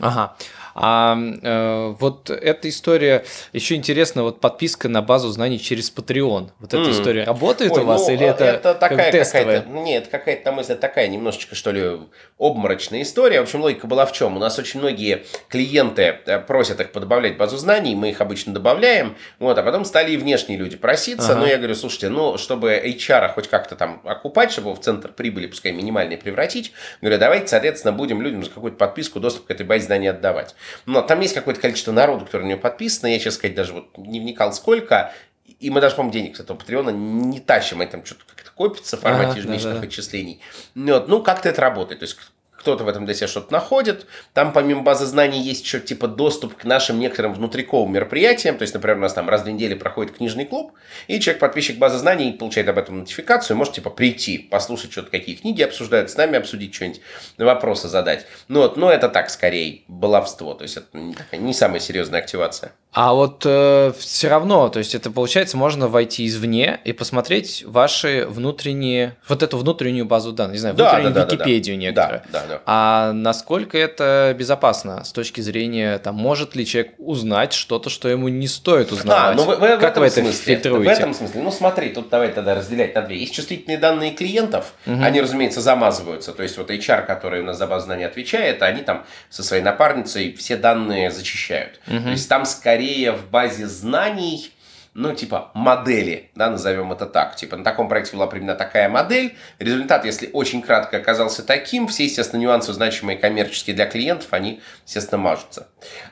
Ага. 0.00 0.36
А 0.80 1.18
э, 1.18 1.94
вот 1.98 2.30
эта 2.30 2.68
история, 2.68 3.24
еще 3.52 3.74
интересно, 3.74 4.22
вот 4.22 4.40
подписка 4.40 4.88
на 4.88 5.02
базу 5.02 5.28
знаний 5.28 5.58
через 5.58 5.92
Patreon. 5.92 6.50
Вот 6.60 6.72
эта 6.72 6.82
mm. 6.82 6.90
история 6.92 7.24
работает 7.24 7.72
Ой, 7.72 7.82
у 7.82 7.84
вас 7.84 8.06
ну, 8.06 8.14
или 8.14 8.24
это, 8.24 8.44
это 8.44 8.74
такая 8.74 9.10
как 9.10 9.10
тестовая? 9.10 9.64
Нет, 9.64 10.06
какая-то, 10.06 10.46
на 10.46 10.52
мой 10.52 10.62
взгляд, 10.62 10.78
такая 10.78 11.08
немножечко, 11.08 11.56
что 11.56 11.72
ли, 11.72 11.98
обморочная 12.38 13.02
история. 13.02 13.40
В 13.40 13.44
общем, 13.44 13.60
логика 13.60 13.88
была 13.88 14.06
в 14.06 14.12
чем? 14.12 14.36
У 14.36 14.38
нас 14.38 14.56
очень 14.60 14.78
многие 14.78 15.24
клиенты 15.48 16.20
э, 16.24 16.38
просят 16.38 16.78
их 16.78 16.92
подобавлять 16.92 17.36
базу 17.36 17.56
знаний, 17.56 17.96
мы 17.96 18.10
их 18.10 18.20
обычно 18.20 18.54
добавляем, 18.54 19.16
вот, 19.40 19.58
а 19.58 19.64
потом 19.64 19.84
стали 19.84 20.12
и 20.12 20.16
внешние 20.16 20.58
люди 20.58 20.76
проситься. 20.76 21.32
Ага. 21.32 21.40
Но 21.40 21.46
я 21.48 21.56
говорю, 21.56 21.74
слушайте, 21.74 22.08
ну, 22.08 22.38
чтобы 22.38 22.80
HR 22.84 23.32
хоть 23.34 23.48
как-то 23.48 23.74
там 23.74 24.00
окупать, 24.04 24.52
чтобы 24.52 24.74
в 24.74 24.80
центр 24.80 25.10
прибыли, 25.10 25.48
пускай 25.48 25.72
минимальный, 25.72 26.16
превратить, 26.16 26.72
говорю, 27.00 27.18
давайте, 27.18 27.48
соответственно, 27.48 27.92
будем 27.92 28.22
людям 28.22 28.44
за 28.44 28.50
какую-то 28.50 28.78
подписку 28.78 29.18
доступ 29.18 29.46
к 29.46 29.50
этой 29.50 29.66
базе 29.66 29.86
знаний 29.86 30.06
отдавать. 30.06 30.54
Но 30.86 31.02
там 31.02 31.20
есть 31.20 31.34
какое-то 31.34 31.60
количество 31.60 31.92
народу, 31.92 32.24
которое 32.24 32.44
на 32.44 32.48
нее 32.48 32.56
подписано. 32.56 33.08
Я, 33.08 33.18
честно 33.18 33.32
сказать, 33.32 33.56
даже 33.56 33.72
вот 33.72 33.96
не 33.98 34.20
вникал 34.20 34.52
сколько. 34.52 35.12
И 35.60 35.70
мы 35.70 35.80
даже, 35.80 35.96
по-моему, 35.96 36.12
денег 36.12 36.36
с 36.36 36.40
этого 36.40 36.56
Патреона 36.56 36.90
не 36.90 37.40
тащим. 37.40 37.80
Это 37.80 37.92
там 37.92 38.04
что-то 38.04 38.24
как-то 38.26 38.50
копится 38.52 38.96
в 38.96 39.00
формате 39.00 39.30
ага, 39.30 39.38
ежемесячных 39.38 39.74
да, 39.74 39.80
да. 39.80 39.86
отчислений. 39.86 40.40
Вот. 40.74 41.08
Ну, 41.08 41.22
как-то 41.22 41.48
это 41.48 41.60
работает. 41.60 42.00
То 42.00 42.04
есть 42.04 42.18
кто-то 42.58 42.84
в 42.84 42.88
этом 42.88 43.06
для 43.06 43.14
себя 43.14 43.28
что-то 43.28 43.52
находит. 43.52 44.06
Там 44.34 44.52
помимо 44.52 44.82
базы 44.82 45.06
знаний 45.06 45.40
есть 45.40 45.64
еще 45.64 45.80
типа 45.80 46.08
доступ 46.08 46.56
к 46.56 46.64
нашим 46.64 46.98
некоторым 46.98 47.32
внутриковым 47.32 47.92
мероприятиям. 47.92 48.58
То 48.58 48.62
есть, 48.62 48.74
например, 48.74 48.98
у 48.98 49.00
нас 49.00 49.12
там 49.12 49.28
раз 49.28 49.42
в 49.42 49.48
неделю 49.48 49.78
проходит 49.78 50.16
книжный 50.16 50.44
клуб, 50.44 50.72
и 51.06 51.20
человек, 51.20 51.40
подписчик 51.40 51.78
базы 51.78 51.98
знаний, 51.98 52.32
получает 52.32 52.68
об 52.68 52.78
этом 52.78 53.00
нотификацию, 53.00 53.56
может 53.56 53.74
типа 53.74 53.90
прийти, 53.90 54.38
послушать 54.38 54.92
что-то, 54.92 55.10
какие 55.10 55.36
книги 55.36 55.62
обсуждают, 55.62 56.10
с 56.10 56.16
нами 56.16 56.36
обсудить 56.36 56.74
что-нибудь, 56.74 57.00
вопросы 57.38 57.88
задать. 57.88 58.26
Ну 58.48 58.60
вот, 58.60 58.76
но 58.76 58.90
это 58.90 59.08
так 59.08 59.30
скорее 59.30 59.82
баловство, 59.88 60.54
то 60.54 60.62
есть 60.62 60.76
это 60.76 60.98
не 61.36 61.54
самая 61.54 61.80
серьезная 61.80 62.20
активация. 62.20 62.72
А 62.92 63.12
вот 63.12 63.42
э, 63.44 63.92
все 63.98 64.28
равно, 64.28 64.68
то 64.70 64.78
есть 64.78 64.94
это 64.94 65.10
получается, 65.10 65.56
можно 65.56 65.88
войти 65.88 66.26
извне 66.26 66.80
и 66.84 66.92
посмотреть 66.92 67.62
ваши 67.66 68.26
внутренние, 68.26 69.16
вот 69.28 69.42
эту 69.42 69.58
внутреннюю 69.58 70.06
базу 70.06 70.32
данных, 70.32 70.54
не 70.54 70.58
знаю, 70.58 70.74
внутреннюю 70.74 71.12
да, 71.12 71.26
да, 71.26 71.34
Википедию 71.34 71.76
да, 71.76 71.80
да. 71.80 71.86
некоторую. 71.86 72.22
Да, 72.32 72.40
да, 72.40 72.47
да. 72.48 72.62
А 72.66 73.12
насколько 73.12 73.76
это 73.76 74.34
безопасно 74.38 75.04
с 75.04 75.12
точки 75.12 75.40
зрения, 75.40 75.98
там, 75.98 76.14
может 76.14 76.56
ли 76.56 76.66
человек 76.66 76.94
узнать 76.98 77.52
что-то, 77.52 77.90
что 77.90 78.08
ему 78.08 78.28
не 78.28 78.48
стоит 78.48 78.90
узнавать? 78.92 79.34
А, 79.34 79.34
ну 79.34 79.44
вы, 79.44 79.56
вы, 79.56 79.76
как 79.76 79.80
в 79.80 79.84
этом 79.86 80.00
вы 80.00 80.06
это 80.06 80.20
смысле, 80.22 80.54
фильтруете? 80.54 80.90
В 80.90 80.98
этом 80.98 81.14
смысле, 81.14 81.42
ну 81.42 81.50
смотри, 81.50 81.90
тут 81.90 82.08
давай 82.08 82.32
тогда 82.32 82.54
разделять 82.54 82.94
на 82.94 83.02
две. 83.02 83.18
Есть 83.18 83.34
чувствительные 83.34 83.78
данные 83.78 84.12
клиентов, 84.12 84.72
угу. 84.86 85.02
они, 85.02 85.20
разумеется, 85.20 85.60
замазываются. 85.60 86.32
То 86.32 86.42
есть 86.42 86.56
вот 86.58 86.70
HR, 86.70 87.06
который 87.06 87.40
у 87.42 87.44
нас 87.44 87.58
за 87.58 87.66
базу 87.66 87.86
знаний 87.86 88.04
отвечает, 88.04 88.62
они 88.62 88.82
там 88.82 89.04
со 89.30 89.42
своей 89.42 89.62
напарницей 89.62 90.34
все 90.34 90.56
данные 90.56 91.10
зачищают. 91.10 91.80
Угу. 91.86 92.02
То 92.02 92.10
есть 92.10 92.28
там 92.28 92.44
скорее 92.44 92.78
скорее 92.78 93.12
в 93.12 93.30
базе 93.30 93.66
знаний, 93.66 94.52
ну, 94.98 95.14
типа, 95.14 95.52
модели, 95.54 96.28
да, 96.34 96.50
назовем 96.50 96.90
это 96.90 97.06
так. 97.06 97.36
Типа, 97.36 97.56
на 97.56 97.62
таком 97.62 97.88
проекте 97.88 98.16
была 98.16 98.26
примерно 98.26 98.56
такая 98.56 98.88
модель. 98.88 99.36
Результат, 99.60 100.04
если 100.04 100.28
очень 100.32 100.60
кратко 100.60 100.96
оказался 100.96 101.44
таким, 101.44 101.86
все, 101.86 102.04
естественно, 102.04 102.40
нюансы, 102.40 102.72
значимые 102.72 103.16
коммерческие 103.16 103.76
для 103.76 103.86
клиентов, 103.86 104.26
они, 104.32 104.60
естественно, 104.84 105.22
мажутся. 105.22 105.68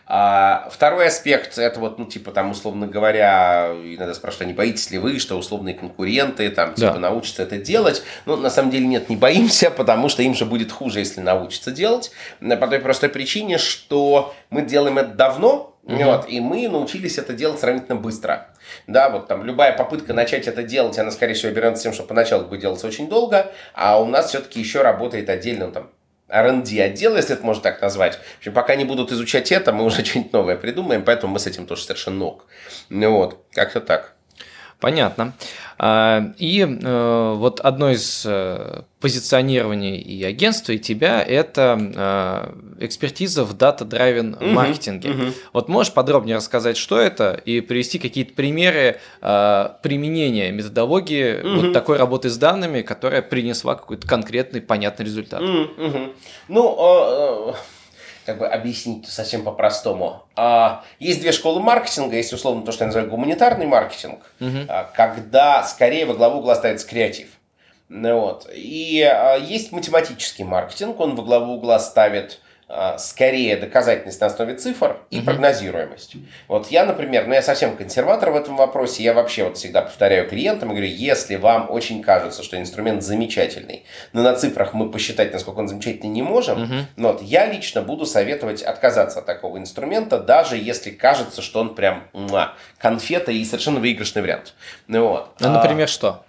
А, 0.07 0.68
второй 0.70 1.09
аспект, 1.09 1.59
это 1.59 1.81
вот, 1.81 1.99
ну, 1.99 2.05
типа, 2.05 2.31
там, 2.31 2.53
условно 2.53 2.87
говоря, 2.87 3.72
иногда 3.72 4.14
спрашивают, 4.14 4.42
а 4.42 4.51
не 4.51 4.55
боитесь 4.55 4.88
ли 4.92 4.99
вы, 4.99 5.18
что 5.18 5.37
условные 5.37 5.75
конкуренты, 5.75 6.49
там, 6.51 6.75
типа, 6.75 6.92
да. 6.92 7.01
научатся 7.01 7.42
это 7.42 7.59
делать? 7.59 8.05
Ну, 8.25 8.37
на 8.37 8.51
самом 8.51 8.70
деле, 8.70 8.87
нет, 8.87 9.09
не 9.09 9.16
боимся, 9.16 9.72
потому 9.72 10.09
что 10.09 10.22
им 10.22 10.33
же 10.37 10.44
будет 10.44 10.70
хуже, 10.70 11.01
если 11.01 11.20
научатся 11.20 11.72
делать. 11.72 12.12
По 12.38 12.68
той 12.68 12.79
простой 12.79 13.09
причине, 13.09 13.59
что 13.59 14.33
мы 14.51 14.62
делаем 14.62 14.99
это 14.99 15.11
давно, 15.11 15.75
Вот, 15.87 16.29
и 16.29 16.40
мы 16.40 16.68
научились 16.68 17.16
это 17.16 17.33
делать 17.33 17.61
сравнительно 17.61 17.96
быстро. 17.96 18.49
Да, 18.88 19.09
вот 19.09 19.29
там 19.29 19.44
любая 19.44 19.72
попытка 19.77 20.12
начать 20.12 20.49
это 20.49 20.64
делать, 20.64 20.99
она, 20.99 21.12
скорее 21.12 21.35
всего, 21.35 21.53
обернется 21.53 21.85
тем, 21.85 21.92
что 21.92 22.03
поначалу 22.03 22.44
будет 22.44 22.62
делаться 22.62 22.88
очень 22.88 23.09
долго, 23.09 23.53
а 23.72 24.01
у 24.01 24.07
нас 24.07 24.31
все-таки 24.31 24.59
еще 24.59 24.83
работает 24.83 25.29
отдельно 25.31 25.70
там 25.70 25.90
R&D 26.29 26.83
отдел, 26.83 27.16
если 27.16 27.35
это 27.35 27.46
можно 27.46 27.62
так 27.62 27.81
назвать. 27.81 28.16
В 28.16 28.38
общем, 28.38 28.53
пока 28.53 28.75
не 28.75 28.85
будут 28.85 29.12
изучать 29.12 29.53
это, 29.53 29.72
мы 29.72 29.85
уже 29.85 30.05
что-нибудь 30.05 30.33
новое 30.33 30.57
придумаем, 30.57 31.05
поэтому 31.05 31.35
мы 31.35 31.38
с 31.38 31.46
этим 31.46 31.66
тоже 31.66 31.83
совершенно 31.83 32.16
ног. 32.16 32.46
Ну 32.88 33.12
вот, 33.12 33.44
как-то 33.53 33.81
так. 33.81 34.15
Понятно. 34.80 35.32
А, 35.78 36.32
и 36.38 36.60
э, 36.60 37.34
вот 37.36 37.60
одно 37.60 37.90
из 37.90 38.24
э, 38.26 38.82
позиционирований 39.00 39.96
и 39.96 40.22
агентства, 40.22 40.72
и 40.72 40.78
тебя– 40.78 41.22
это 41.26 42.52
э, 42.78 42.84
экспертиза 42.84 43.44
в 43.44 43.54
дата-драйвен 43.54 44.36
маркетинге. 44.40 45.08
Uh-huh. 45.08 45.32
Вот 45.52 45.68
можешь 45.68 45.92
подробнее 45.92 46.36
рассказать, 46.36 46.76
что 46.76 46.98
это, 46.98 47.40
и 47.44 47.60
привести 47.60 47.98
какие-то 47.98 48.34
примеры 48.34 49.00
применения 49.20 50.50
методологии 50.50 51.40
uh-huh. 51.40 51.60
вот 51.60 51.72
такой 51.72 51.96
работы 51.96 52.28
с 52.28 52.36
данными, 52.36 52.82
которая 52.82 53.22
принесла 53.22 53.74
какой-то 53.76 54.06
конкретный, 54.06 54.60
понятный 54.60 55.06
результат? 55.06 55.40
Uh-huh. 55.40 56.14
Ну, 56.48 57.54
как 58.26 58.38
бы 58.38 58.46
объяснить 58.46 59.08
совсем 59.08 59.44
по-простому. 59.44 60.24
А, 60.34 60.84
есть 60.98 61.20
две 61.20 61.32
школы 61.32 61.60
маркетинга. 61.60 62.16
Есть 62.16 62.32
условно 62.32 62.62
то, 62.62 62.72
что 62.72 62.82
я 62.82 62.86
называю 62.86 63.08
гуманитарный 63.08 63.66
маркетинг, 63.66 64.32
угу. 64.40 64.66
когда 64.94 65.62
скорее 65.62 66.04
во 66.06 66.14
главу 66.14 66.40
угла 66.40 66.56
ставится 66.56 66.86
креатив. 66.86 67.28
Ну 67.88 68.20
вот. 68.20 68.50
И 68.52 69.00
а, 69.02 69.36
есть 69.36 69.70
математический 69.72 70.44
маркетинг, 70.44 70.98
он 70.98 71.14
во 71.14 71.22
главу 71.22 71.54
угла 71.54 71.78
ставит 71.78 72.40
скорее 72.98 73.57
доказательность 73.57 74.20
на 74.20 74.26
основе 74.26 74.55
цифр 74.55 74.96
и 75.11 75.18
угу. 75.18 75.26
прогнозируемость. 75.26 76.16
Вот 76.48 76.66
я, 76.68 76.85
например, 76.85 77.29
ну 77.29 77.35
я 77.35 77.42
совсем 77.42 77.76
консерватор 77.76 78.31
в 78.31 78.37
этом 78.37 78.57
вопросе, 78.57 79.05
я 79.05 79.14
вообще 79.14 79.44
вот 79.44 79.57
всегда 79.57 79.83
повторяю 79.83 80.29
клиентам 80.29 80.70
и 80.70 80.72
говорю, 80.72 80.90
если 80.90 81.37
вам 81.37 81.70
очень 81.70 82.02
кажется, 82.02 82.42
что 82.42 82.59
инструмент 82.59 83.05
замечательный, 83.05 83.85
но 84.12 84.22
на 84.22 84.35
цифрах 84.35 84.74
мы 84.74 84.90
посчитать, 84.90 85.33
насколько 85.33 85.61
он 85.61 85.68
замечательный, 85.68 86.09
не 86.09 86.22
можем, 86.22 86.62
угу. 86.64 86.74
но 86.96 87.12
вот 87.12 87.22
я 87.22 87.46
лично 87.46 87.83
буду 87.83 88.05
советовать 88.05 88.62
отказаться 88.62 89.20
от 89.20 89.26
такого 89.26 89.59
инструмента, 89.59 90.18
даже 90.18 90.57
если 90.57 90.90
кажется, 90.90 91.42
что 91.42 91.61
он 91.61 91.76
прям 91.76 92.09
муа, 92.12 92.55
конфета 92.79 93.31
и 93.31 93.44
совершенно 93.44 93.79
выигрышный 93.79 94.22
вариант. 94.22 94.55
Ну, 94.88 95.07
вот. 95.07 95.37
ну 95.38 95.50
например, 95.50 95.85
а, 95.85 95.88
что? 95.88 96.24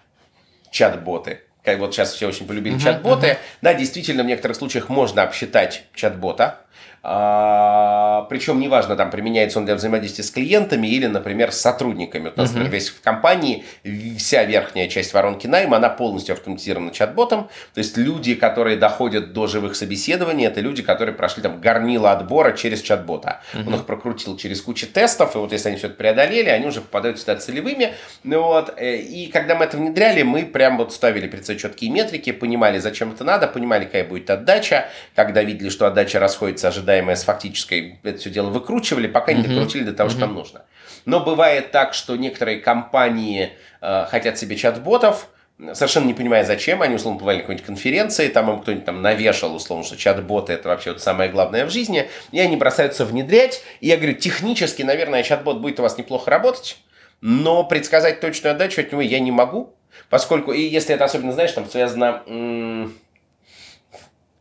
Чат-боты 0.70 1.42
как 1.68 1.80
вот 1.80 1.94
сейчас 1.94 2.14
все 2.14 2.28
очень 2.28 2.48
полюбили 2.48 2.78
uh-huh, 2.78 2.82
чат-боты. 2.82 3.28
Uh-huh. 3.28 3.38
Да, 3.62 3.74
действительно, 3.74 4.24
в 4.24 4.26
некоторых 4.26 4.56
случаях 4.56 4.88
можно 4.88 5.24
обсчитать 5.24 5.84
чат-бота. 5.94 6.62
А, 7.10 8.24
причем 8.24 8.60
неважно, 8.60 8.98
там 8.98 9.10
применяется 9.10 9.60
он 9.60 9.66
для 9.66 9.76
взаимодействия 9.76 10.26
с 10.26 10.30
клиентами 10.30 10.88
или, 10.88 11.06
например, 11.08 11.54
с 11.54 11.62
сотрудниками. 11.62 12.26
Вот, 12.26 12.36
например, 12.36 12.68
uh-huh. 12.68 12.70
весь 12.70 12.90
в 12.90 13.00
компании 13.00 13.64
вся 14.18 14.44
верхняя 14.44 14.90
часть 14.90 15.14
воронки 15.14 15.48
найма, 15.48 15.78
она 15.78 15.88
полностью 15.88 16.34
автоматизирована 16.34 16.92
чат-ботом. 16.92 17.48
То 17.74 17.78
есть 17.78 17.96
люди, 17.96 18.36
которые 18.36 18.76
доходят 18.76 19.32
до 19.32 19.48
живых 19.48 19.78
собеседований, 19.78 20.46
это 20.46 20.60
люди, 20.60 20.84
которые 20.84 21.16
прошли 21.16 21.42
там 21.42 21.62
горнило 21.62 22.12
отбора 22.12 22.52
через 22.52 22.82
чат-бота. 22.82 23.40
Uh-huh. 23.54 23.66
Он 23.68 23.76
их 23.76 23.86
прокрутил 23.86 24.36
через 24.36 24.60
кучу 24.62 24.86
тестов, 24.86 25.34
и 25.36 25.38
вот 25.38 25.54
если 25.54 25.70
они 25.70 25.78
все 25.78 25.88
это 25.88 25.96
преодолели, 25.96 26.50
они 26.50 26.68
уже 26.68 26.82
попадают 26.82 27.22
сюда 27.22 27.38
целевыми. 27.38 27.94
Ну, 28.26 28.44
вот, 28.44 28.74
э, 28.76 28.98
и 28.98 29.28
когда 29.28 29.56
мы 29.56 29.64
это 29.64 29.78
внедряли, 29.78 30.24
мы 30.24 30.44
прям 30.44 30.76
вот 30.76 30.92
ставили 30.92 31.28
перед 31.28 31.46
собой 31.46 31.62
четкие 31.62 31.90
метрики, 31.90 32.34
понимали, 32.34 32.80
зачем 32.80 33.14
это 33.14 33.24
надо, 33.24 33.48
понимали, 33.48 33.86
какая 33.86 34.04
будет 34.04 34.30
отдача. 34.30 34.90
Когда 35.16 35.42
видели, 35.42 35.70
что 35.70 35.88
отдача 35.88 36.20
расходится, 36.20 36.68
ожидаемо 36.68 36.97
ожидаемое 36.98 37.16
с 37.16 37.24
фактической, 37.24 38.00
это 38.04 38.18
все 38.20 38.30
дело 38.30 38.50
выкручивали, 38.50 39.08
пока 39.08 39.34
не 39.34 39.44
докрутили 39.44 39.84
до 39.84 39.94
того, 39.94 40.10
что 40.10 40.20
нам 40.22 40.34
нужно. 40.34 40.64
Но 41.06 41.20
бывает 41.22 41.72
так, 41.72 41.94
что 41.94 42.16
некоторые 42.16 42.60
компании 42.60 43.52
э, 43.82 44.06
хотят 44.10 44.38
себе 44.38 44.56
чат-ботов, 44.56 45.30
совершенно 45.74 46.06
не 46.06 46.14
понимая 46.14 46.44
зачем, 46.44 46.82
они 46.82 46.96
условно 46.96 47.20
бывали 47.20 47.38
на 47.38 47.42
какой-нибудь 47.44 47.66
конференции, 47.66 48.28
там 48.28 48.50
им 48.52 48.62
кто-нибудь 48.62 48.86
там 48.86 49.02
навешал 49.02 49.56
условно, 49.56 49.86
что 49.86 49.96
чат-боты 49.96 50.54
это 50.54 50.70
вообще 50.70 50.92
вот 50.92 51.02
самое 51.02 51.30
главное 51.30 51.66
в 51.66 51.70
жизни, 51.70 52.10
и 52.32 52.40
они 52.40 52.58
бросаются 52.58 53.06
внедрять, 53.06 53.62
и 53.80 53.88
я 53.88 53.98
говорю, 53.98 54.14
технически, 54.14 54.84
наверное, 54.84 55.24
чат-бот 55.24 55.60
будет 55.60 55.80
у 55.80 55.84
вас 55.84 55.98
неплохо 55.98 56.30
работать, 56.30 56.78
но 57.22 57.64
предсказать 57.64 58.20
точную 58.20 58.54
отдачу 58.54 58.82
от 58.82 58.92
него 58.92 59.02
я 59.02 59.20
не 59.20 59.32
могу, 59.32 59.74
поскольку, 60.10 60.52
и 60.52 60.62
если 60.62 60.94
это 60.94 61.06
особенно, 61.06 61.32
знаешь, 61.32 61.52
там 61.52 61.70
связано... 61.70 62.24
М- 62.28 62.94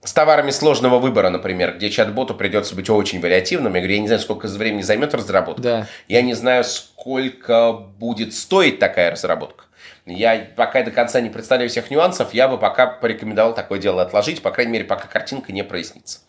с 0.06 0.12
товарами 0.12 0.52
сложного 0.52 1.00
выбора, 1.00 1.30
например, 1.30 1.74
где 1.74 1.90
чат-боту 1.90 2.34
придется 2.34 2.76
быть 2.76 2.88
очень 2.88 3.20
вариативным. 3.20 3.74
Я 3.74 3.80
говорю, 3.80 3.94
я 3.94 4.00
не 4.00 4.06
знаю, 4.06 4.20
сколько 4.20 4.46
времени 4.46 4.82
займет 4.82 5.12
разработка. 5.14 5.62
Да. 5.62 5.86
Я 6.06 6.22
не 6.22 6.34
знаю, 6.34 6.62
сколько 6.62 7.72
будет 7.72 8.32
стоить 8.32 8.78
такая 8.78 9.10
разработка. 9.10 9.64
Я 10.04 10.46
пока 10.54 10.84
до 10.84 10.92
конца 10.92 11.20
не 11.20 11.28
представляю 11.28 11.68
всех 11.68 11.90
нюансов, 11.90 12.32
я 12.32 12.46
бы 12.46 12.56
пока 12.56 12.86
порекомендовал 12.86 13.52
такое 13.52 13.80
дело 13.80 14.00
отложить, 14.00 14.42
по 14.42 14.52
крайней 14.52 14.72
мере, 14.72 14.84
пока 14.84 15.08
картинка 15.08 15.52
не 15.52 15.64
прояснится. 15.64 16.20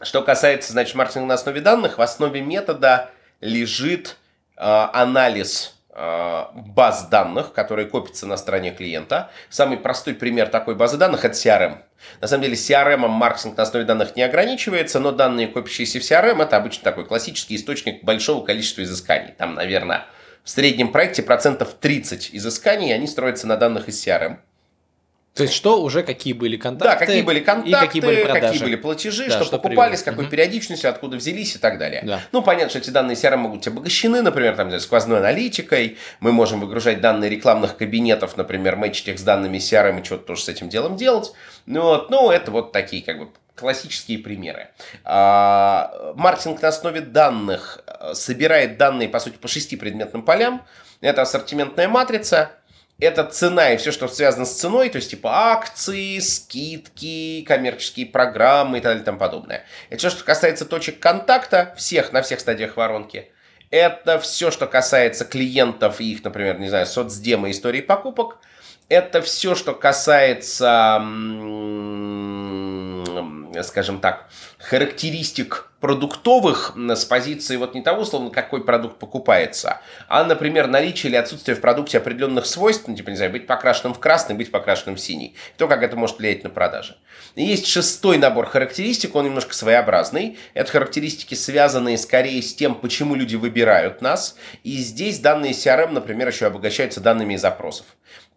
Что 0.00 0.22
касается, 0.22 0.72
значит, 0.72 0.94
маркетинга 0.94 1.26
на 1.26 1.34
основе 1.34 1.60
данных, 1.60 1.98
в 1.98 2.02
основе 2.02 2.40
метода 2.40 3.10
лежит 3.42 4.16
э, 4.56 4.62
анализ 4.62 5.76
баз 5.94 7.08
данных, 7.10 7.52
которые 7.52 7.86
копятся 7.86 8.26
на 8.26 8.36
стороне 8.36 8.70
клиента. 8.70 9.30
Самый 9.50 9.76
простой 9.76 10.14
пример 10.14 10.48
такой 10.48 10.74
базы 10.74 10.96
данных– 10.96 11.24
это 11.26 11.34
CRM. 11.34 11.78
На 12.20 12.28
самом 12.28 12.44
деле 12.44 12.54
CRM 12.54 13.06
маркетинг 13.08 13.56
на 13.56 13.62
основе 13.62 13.84
данных 13.84 14.16
не 14.16 14.22
ограничивается, 14.22 15.00
но 15.00 15.12
данные, 15.12 15.48
копящиеся 15.48 16.00
в 16.00 16.02
CRM, 16.02 16.42
это 16.42 16.56
обычно 16.56 16.84
такой 16.84 17.04
классический 17.04 17.56
источник 17.56 18.02
большого 18.04 18.44
количества 18.44 18.82
изысканий. 18.82 19.32
Там, 19.32 19.54
наверное, 19.54 20.06
в 20.42 20.50
среднем 20.50 20.90
проекте 20.92 21.22
процентов 21.22 21.74
30 21.74 22.30
изысканий, 22.32 22.94
они 22.94 23.06
строятся 23.06 23.46
на 23.46 23.56
данных 23.56 23.88
из 23.88 24.06
CRM. 24.06 24.38
То 25.34 25.44
есть, 25.44 25.54
что 25.54 25.82
уже 25.82 26.02
какие 26.02 26.34
были 26.34 26.58
контакты? 26.58 26.94
Да, 26.94 27.06
какие 27.06 27.22
были 27.22 27.40
контакты, 27.40 27.86
какие 27.86 28.02
были, 28.02 28.22
продажи. 28.22 28.46
какие 28.46 28.62
были 28.62 28.76
платежи, 28.76 29.28
да, 29.28 29.36
что, 29.36 29.44
что 29.44 29.58
покупали, 29.58 29.96
с 29.96 30.02
какой 30.02 30.24
угу. 30.24 30.30
периодичностью, 30.30 30.90
откуда 30.90 31.16
взялись 31.16 31.56
и 31.56 31.58
так 31.58 31.78
далее. 31.78 32.02
Да. 32.04 32.20
Ну, 32.32 32.42
понятно, 32.42 32.68
что 32.68 32.78
эти 32.80 32.90
данные 32.90 33.16
CRM 33.16 33.38
могут 33.38 33.60
быть 33.60 33.68
обогащены, 33.68 34.20
например, 34.20 34.56
там, 34.56 34.78
сквозной 34.78 35.18
аналитикой. 35.20 35.96
Мы 36.20 36.32
можем 36.32 36.60
выгружать 36.60 37.00
данные 37.00 37.30
рекламных 37.30 37.78
кабинетов, 37.78 38.36
например, 38.36 38.76
мэчить 38.76 39.08
их 39.08 39.18
с 39.18 39.22
данными 39.22 39.56
CRM 39.56 40.02
и 40.02 40.04
что-то 40.04 40.26
тоже 40.26 40.42
с 40.42 40.48
этим 40.50 40.68
делом 40.68 40.96
делать. 40.96 41.32
Ну, 41.64 41.80
вот, 41.82 42.10
ну, 42.10 42.30
это 42.30 42.50
вот 42.50 42.72
такие 42.72 43.02
как 43.02 43.18
бы 43.18 43.28
классические 43.54 44.18
примеры. 44.18 44.68
А, 45.04 46.12
маркетинг 46.14 46.60
на 46.60 46.68
основе 46.68 47.00
данных 47.00 47.82
э, 47.86 48.12
собирает 48.14 48.76
данные, 48.76 49.08
по 49.08 49.20
сути, 49.20 49.36
по 49.36 49.48
шести 49.48 49.76
предметным 49.76 50.22
полям. 50.22 50.62
Это 51.00 51.22
ассортиментная 51.22 51.88
матрица, 51.88 52.52
это 52.98 53.24
цена 53.24 53.72
и 53.72 53.76
все, 53.76 53.90
что 53.90 54.06
связано 54.08 54.44
с 54.44 54.54
ценой, 54.54 54.88
то 54.88 54.96
есть 54.96 55.10
типа 55.10 55.52
акции, 55.52 56.18
скидки, 56.20 57.44
коммерческие 57.46 58.06
программы 58.06 58.78
и 58.78 58.80
так 58.80 58.90
далее 58.90 59.02
и 59.02 59.04
тому 59.04 59.18
подобное. 59.18 59.64
Это 59.90 59.98
все, 59.98 60.10
что 60.10 60.24
касается 60.24 60.64
точек 60.64 61.00
контакта 61.00 61.74
всех 61.76 62.12
на 62.12 62.22
всех 62.22 62.40
стадиях 62.40 62.76
воронки. 62.76 63.32
Это 63.70 64.18
все, 64.20 64.50
что 64.50 64.66
касается 64.66 65.24
клиентов 65.24 66.00
и 66.00 66.12
их, 66.12 66.22
например, 66.22 66.58
не 66.60 66.68
знаю, 66.68 66.86
соцдемы, 66.86 67.50
истории 67.50 67.80
покупок. 67.80 68.38
Это 68.88 69.22
все, 69.22 69.54
что 69.54 69.74
касается, 69.74 71.00
скажем 73.62 74.00
так, 74.00 74.28
характеристик 74.58 75.71
продуктовых 75.82 76.74
с 76.76 77.04
позиции 77.04 77.56
вот 77.56 77.74
не 77.74 77.82
того, 77.82 78.02
условно, 78.02 78.30
какой 78.30 78.64
продукт 78.64 79.00
покупается, 79.00 79.80
а, 80.06 80.22
например, 80.22 80.68
наличие 80.68 81.10
или 81.10 81.16
отсутствие 81.16 81.56
в 81.56 81.60
продукте 81.60 81.98
определенных 81.98 82.46
свойств, 82.46 82.84
ну, 82.86 82.94
типа, 82.94 83.10
не 83.10 83.16
знаю, 83.16 83.32
быть 83.32 83.48
покрашенным 83.48 83.92
в 83.92 83.98
красный, 83.98 84.36
быть 84.36 84.52
покрашенным 84.52 84.94
в 84.94 85.00
синий, 85.00 85.34
то, 85.56 85.66
как 85.66 85.82
это 85.82 85.96
может 85.96 86.18
влиять 86.18 86.44
на 86.44 86.50
продажи. 86.50 86.96
И 87.34 87.42
есть 87.42 87.66
шестой 87.66 88.16
набор 88.16 88.46
характеристик, 88.46 89.16
он 89.16 89.24
немножко 89.24 89.54
своеобразный. 89.54 90.38
Это 90.54 90.70
характеристики, 90.70 91.34
связанные 91.34 91.98
скорее 91.98 92.40
с 92.42 92.54
тем, 92.54 92.76
почему 92.76 93.16
люди 93.16 93.34
выбирают 93.34 94.02
нас. 94.02 94.36
И 94.62 94.76
здесь 94.76 95.18
данные 95.18 95.50
CRM, 95.50 95.90
например, 95.90 96.28
еще 96.28 96.46
обогащаются 96.46 97.00
данными 97.00 97.34
из 97.34 97.40
запросов. 97.40 97.86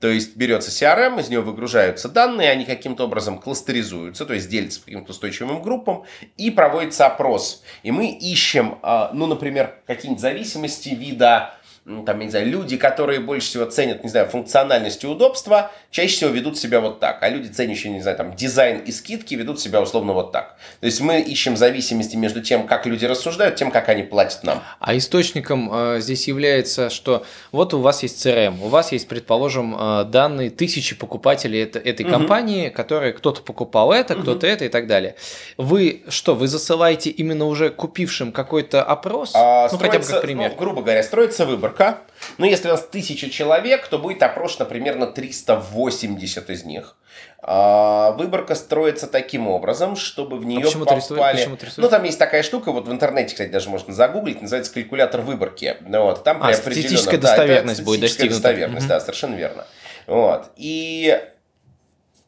То 0.06 0.12
есть 0.12 0.36
берется 0.36 0.70
CRM, 0.70 1.20
из 1.20 1.30
него 1.30 1.41
выгружаются 1.41 2.08
данные, 2.10 2.52
они 2.52 2.63
каким-то 2.63 3.06
образом 3.06 3.39
кластеризуются, 3.39 4.28
то 4.28 4.36
есть 4.36 4.48
делятся 4.48 4.82
по 4.82 4.86
каким-то 4.86 5.13
устойчивым 5.13 5.63
группам, 5.63 6.04
и 6.38 6.52
проводится 6.52 7.08
опрос. 7.08 7.63
И 7.82 7.89
мы 7.89 8.12
ищем, 8.12 8.78
а, 8.84 9.10
ну, 9.15 9.26
например, 9.26 9.80
какие-нибудь 9.88 10.22
зависимости 10.22 10.89
вида 10.89 11.56
там, 11.86 12.19
я 12.19 12.26
не 12.26 12.30
знаю, 12.32 12.48
люди, 12.48 12.78
которые 12.78 13.19
больше 13.19 13.48
всего 13.48 13.65
ценят, 13.65 14.04
не 14.04 14.10
знаю, 14.10 14.28
функциональность 14.28 15.04
и 15.04 15.08
удобство, 15.08 15.71
чаще 15.91 16.15
всего 16.15 16.32
ведут 16.32 16.58
себя 16.58 16.80
вот 16.80 17.00
так. 17.00 17.21
А 17.21 17.30
люди, 17.30 17.48
ценящие, 17.48 17.93
не 17.93 18.02
знаю, 18.02 18.17
там, 18.17 18.36
дизайн 18.36 18.80
и 18.80 18.91
скидки, 18.91 19.36
ведут 19.36 19.60
себя 19.60 19.82
условно 19.82 20.13
вот 20.13 20.32
так. 20.32 20.58
То 20.80 20.88
есть 20.88 21.00
мы 21.00 21.21
ищем 21.21 21.56
зависимости 21.56 22.15
между 22.15 22.41
тем, 22.41 22.65
как 22.65 22.88
люди 22.88 23.06
рассуждают, 23.06 23.56
тем, 23.56 23.69
как 23.69 23.88
они 23.89 24.02
платят 24.02 24.43
нам. 24.43 24.63
А 24.80 24.98
источником 24.98 25.69
э, 25.71 26.00
здесь 26.00 26.28
является, 26.28 26.89
что 26.89 27.24
вот 27.52 27.76
у 27.76 27.80
вас 27.80 28.02
есть 28.02 28.26
CRM, 28.26 28.63
у 28.63 28.69
вас 28.69 28.91
есть, 28.91 29.08
предположим, 29.08 29.76
э, 29.78 30.06
данные 30.06 30.50
тысячи 30.50 30.95
покупателей 30.95 31.62
это, 31.62 31.78
этой 31.78 32.04
угу. 32.04 32.13
компании, 32.13 32.69
которые 32.69 33.13
кто-то 33.13 33.43
покупал 33.43 33.91
это, 33.91 34.15
кто-то 34.15 34.48
это 34.48 34.65
и 34.65 34.69
так 34.69 34.88
далее. 34.88 35.15
Вы 35.58 36.02
что, 36.10 36.34
вы 36.34 36.48
засылаете 36.48 37.12
именно 37.12 37.45
уже 37.45 37.69
купившим 37.69 38.32
какой-то 38.32 38.82
опрос? 38.82 39.34
А, 39.36 39.69
ну, 39.71 39.78
хотя 39.78 40.00
бы 40.00 40.06
как 40.06 40.21
пример. 40.24 40.50
Ну, 40.50 40.58
грубо 40.58 40.82
говоря, 40.82 41.04
строится 41.04 41.45
выбор 41.45 41.75
выборка. 41.76 42.00
Но 42.38 42.46
если 42.46 42.68
у 42.68 42.72
нас 42.72 42.86
тысяча 42.86 43.30
человек, 43.30 43.88
то 43.88 44.00
будет 44.00 44.24
опрошено 44.24 44.66
примерно 44.66 45.08
380 45.08 46.50
из 46.50 46.64
них. 46.64 46.96
А, 47.42 48.12
выборка 48.12 48.56
строится 48.56 49.08
таким 49.08 49.48
образом, 49.48 49.96
чтобы 49.96 50.38
в 50.38 50.46
нее 50.46 50.62
а 50.62 50.66
почему 50.66 50.86
попали... 50.86 51.38
Почему 51.38 51.58
ну, 51.78 51.90
там 51.90 52.04
есть 52.04 52.18
такая 52.18 52.44
штука, 52.44 52.72
вот 52.72 52.88
в 52.88 52.92
интернете, 52.92 53.34
кстати, 53.34 53.50
даже 53.50 53.70
можно 53.70 53.94
загуглить, 53.94 54.42
называется 54.42 54.74
калькулятор 54.74 55.22
выборки. 55.22 55.78
Ну, 55.82 56.04
вот, 56.04 56.24
там 56.24 56.42
а, 56.42 56.54
статистическая 56.54 57.18
достоверность 57.18 57.82
да, 57.82 57.86
будет 57.86 58.02
достигнута. 58.02 58.34
достоверность, 58.36 58.86
угу. 58.86 58.90
да, 58.90 59.00
совершенно 59.00 59.36
верно. 59.36 59.68
Вот. 60.08 60.52
И 60.56 61.22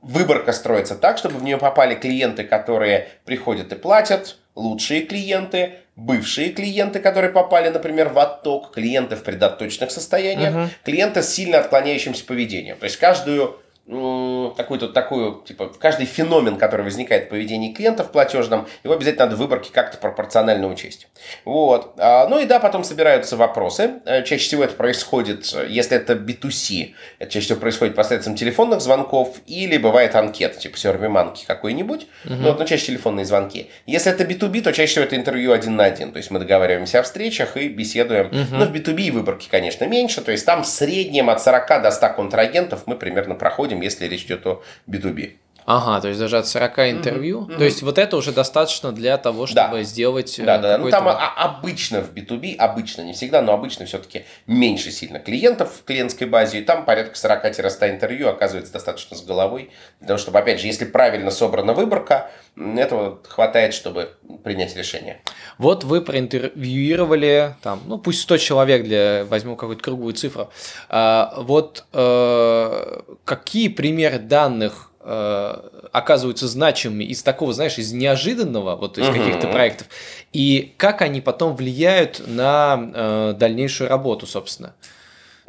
выборка 0.01 0.51
строится 0.51 0.95
так, 0.95 1.17
чтобы 1.17 1.39
в 1.39 1.43
нее 1.43 1.57
попали 1.57 1.95
клиенты, 1.95 2.43
которые 2.43 3.09
приходят 3.25 3.71
и 3.73 3.75
платят, 3.75 4.37
лучшие 4.57 5.01
клиенты, 5.01 5.73
бывшие 5.95 6.49
клиенты, 6.49 6.99
которые 6.99 7.31
попали, 7.31 7.69
например, 7.69 8.09
в 8.09 8.19
отток, 8.19 8.73
клиенты 8.73 9.15
в 9.15 9.23
предоточных 9.23 9.91
состояниях, 9.91 10.53
uh-huh. 10.53 10.69
клиенты 10.83 11.21
с 11.21 11.29
сильно 11.29 11.59
отклоняющимся 11.59 12.25
поведением. 12.25 12.77
То 12.77 12.85
есть 12.85 12.97
каждую 12.97 13.59
какую-то 13.87 14.89
такую, 14.89 15.43
типа, 15.45 15.71
каждый 15.79 16.05
феномен, 16.05 16.57
который 16.57 16.81
возникает 16.81 17.25
в 17.25 17.29
поведении 17.29 17.73
клиента 17.73 18.03
в 18.03 18.11
платежном, 18.11 18.67
его 18.83 18.93
обязательно 18.93 19.25
надо 19.25 19.37
в 19.37 19.39
выборке 19.39 19.71
как-то 19.71 19.97
пропорционально 19.97 20.67
учесть. 20.67 21.07
Вот. 21.45 21.93
А, 21.97 22.27
ну 22.27 22.37
и 22.37 22.45
да, 22.45 22.59
потом 22.59 22.83
собираются 22.83 23.37
вопросы. 23.37 24.01
Э, 24.05 24.23
чаще 24.23 24.43
всего 24.43 24.65
это 24.65 24.75
происходит, 24.75 25.45
если 25.69 25.95
это 25.95 26.13
B2C, 26.13 26.95
это 27.19 27.31
чаще 27.31 27.45
всего 27.45 27.59
происходит 27.61 27.95
посредством 27.95 28.35
телефонных 28.35 28.81
звонков 28.81 29.37
или 29.45 29.77
бывает 29.77 30.15
анкет, 30.15 30.59
типа 30.59 30.77
сервиманки 30.77 31.45
какой-нибудь, 31.45 32.07
угу. 32.25 32.33
ну, 32.33 32.49
вот, 32.49 32.59
но 32.59 32.65
чаще 32.65 32.87
телефонные 32.87 33.25
звонки. 33.25 33.69
Если 33.85 34.11
это 34.11 34.25
B2B, 34.25 34.63
то 34.63 34.73
чаще 34.73 34.91
всего 34.91 35.05
это 35.05 35.15
интервью 35.15 35.53
один 35.53 35.77
на 35.77 35.85
один, 35.85 36.11
то 36.11 36.17
есть 36.17 36.29
мы 36.29 36.39
договариваемся 36.39 36.99
о 36.99 37.03
встречах 37.03 37.55
и 37.55 37.69
беседуем. 37.69 38.27
Угу. 38.27 38.55
Но 38.55 38.65
в 38.65 38.73
B2B 38.73 39.01
и 39.03 39.11
выборки, 39.11 39.47
конечно, 39.49 39.85
меньше, 39.85 40.19
то 40.19 40.33
есть 40.33 40.45
там 40.45 40.63
в 40.63 40.67
среднем 40.67 41.29
от 41.29 41.41
40 41.41 41.81
до 41.81 41.91
100 41.91 42.09
контрагентов 42.09 42.83
мы 42.85 42.95
примерно 42.95 43.35
проходим 43.35 43.76
если 43.81 44.05
речь 44.07 44.25
идет 44.25 44.45
о 44.45 44.63
B2B. 44.87 45.37
Ага, 45.69 45.99
то 45.99 46.07
есть 46.07 46.17
даже 46.17 46.37
от 46.37 46.47
40 46.47 46.79
интервью. 46.91 47.41
Mm-hmm. 47.41 47.57
То 47.57 47.63
есть 47.65 47.83
вот 47.83 47.97
это 47.97 48.15
уже 48.15 48.31
достаточно 48.31 48.93
для 48.93 49.17
того, 49.17 49.47
чтобы 49.47 49.77
да. 49.79 49.83
сделать. 49.83 50.39
Э, 50.39 50.45
да, 50.45 50.57
да, 50.59 50.77
ну 50.77 50.89
там 50.89 51.09
а, 51.09 51.33
обычно 51.35 52.01
в 52.01 52.13
B2B, 52.13 52.55
обычно, 52.55 53.01
не 53.01 53.11
всегда, 53.11 53.41
но 53.41 53.51
обычно 53.51 53.85
все-таки 53.85 54.23
меньше 54.45 54.91
сильно 54.91 55.19
клиентов 55.19 55.73
в 55.73 55.83
клиентской 55.83 56.25
базе, 56.25 56.59
и 56.59 56.61
там 56.63 56.85
порядка 56.85 57.15
40-100 57.15 57.89
интервью 57.89 58.29
оказывается 58.29 58.71
достаточно 58.71 59.17
с 59.17 59.25
головой. 59.25 59.71
Для 59.99 60.07
того, 60.07 60.17
чтобы, 60.17 60.39
опять 60.39 60.61
же, 60.61 60.67
если 60.67 60.85
правильно 60.85 61.31
собрана 61.31 61.73
выборка, 61.73 62.31
этого 62.55 63.19
хватает, 63.27 63.73
чтобы 63.73 64.11
принять 64.45 64.73
решение. 64.77 65.19
Вот 65.57 65.83
вы 65.83 65.99
проинтервьюировали, 65.99 67.55
там, 67.61 67.81
ну 67.87 67.97
пусть 67.97 68.21
100 68.21 68.37
человек, 68.37 68.83
для 68.85 69.25
возьму 69.25 69.57
какую-то 69.57 69.83
круглую 69.83 70.13
цифру. 70.13 70.49
А, 70.87 71.33
вот 71.35 71.83
э, 71.91 73.01
какие 73.25 73.67
примеры 73.67 74.19
данных 74.19 74.91
оказываются 75.07 76.47
значимыми 76.47 77.05
из 77.05 77.23
такого, 77.23 77.53
знаешь, 77.53 77.77
из 77.77 77.93
неожиданного, 77.93 78.75
вот 78.75 78.97
из 78.97 79.07
каких-то 79.07 79.47
проектов, 79.47 79.87
и 80.33 80.73
как 80.77 81.01
они 81.01 81.21
потом 81.21 81.55
влияют 81.55 82.21
на 82.27 82.91
э, 82.93 83.33
дальнейшую 83.37 83.89
работу, 83.89 84.27
собственно. 84.27 84.73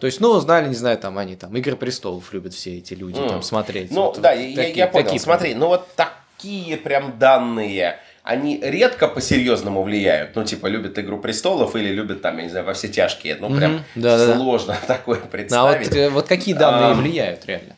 То 0.01 0.07
есть, 0.07 0.21
ну, 0.21 0.39
знали, 0.39 0.69
не 0.69 0.75
знаю, 0.75 0.97
там 0.99 1.19
они 1.19 1.35
там 1.35 1.57
Игры 1.57 1.75
престолов 1.75 2.33
любят 2.33 2.55
все 2.55 2.79
эти 2.79 2.95
люди 2.95 3.19
mm. 3.19 3.29
там 3.29 3.43
смотреть. 3.43 3.91
Ну, 3.91 4.03
вот, 4.03 4.21
да, 4.21 4.33
вот, 4.33 4.41
я, 4.41 4.57
такие, 4.57 4.77
я 4.77 4.87
понял. 4.87 5.05
Такие 5.05 5.21
Смотри, 5.21 5.55
ну 5.55 5.67
вот 5.67 5.89
такие 5.97 6.77
прям 6.77 7.19
данные, 7.19 7.99
они 8.23 8.61
редко 8.63 9.09
по-серьезному 9.09 9.83
влияют. 9.83 10.37
Ну, 10.37 10.45
типа, 10.45 10.69
любят 10.69 10.97
Игру 11.01 11.19
престолов 11.19 11.75
или 11.75 11.89
любят 11.89 12.23
там, 12.23 12.37
я 12.37 12.45
не 12.45 12.49
знаю, 12.51 12.65
во 12.65 12.75
все 12.75 12.87
тяжкие. 12.87 13.39
Ну, 13.41 13.49
прям 13.57 13.73
mm-hmm, 13.73 13.83
да, 13.97 14.35
сложно 14.35 14.79
да. 14.81 14.87
такое 14.95 15.19
представить. 15.19 15.91
Ну, 15.91 16.01
а 16.01 16.05
вот, 16.05 16.13
вот 16.13 16.29
какие 16.29 16.55
данные 16.55 16.93
а, 16.93 16.95
влияют 16.95 17.45
реально? 17.47 17.75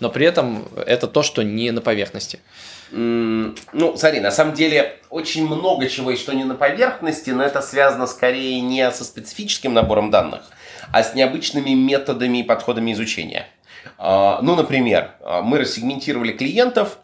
Но 0.00 0.10
при 0.10 0.26
этом 0.26 0.66
это 0.86 1.06
то, 1.06 1.22
что 1.22 1.42
не 1.42 1.70
на 1.70 1.80
поверхности. 1.80 2.40
Ну, 2.90 3.54
смотри, 3.96 4.20
на 4.20 4.32
самом 4.32 4.54
деле 4.54 4.98
очень 5.10 5.46
много 5.46 5.88
чего 5.88 6.10
есть, 6.10 6.22
что 6.22 6.32
не 6.32 6.44
на 6.44 6.56
поверхности, 6.56 7.30
но 7.30 7.44
это 7.44 7.62
связано 7.62 8.06
скорее 8.06 8.60
не 8.60 8.90
со 8.90 9.04
специфическим 9.04 9.72
набором 9.72 10.10
данных, 10.10 10.42
а 10.92 11.02
с 11.02 11.14
необычными 11.14 11.70
методами 11.70 12.38
и 12.38 12.42
подходами 12.42 12.92
изучения. 12.92 13.46
А, 13.96 14.40
ну, 14.42 14.56
например, 14.56 15.12
а, 15.20 15.42
мы 15.42 15.58
рассегментировали 15.58 16.32
клиентов, 16.32 16.98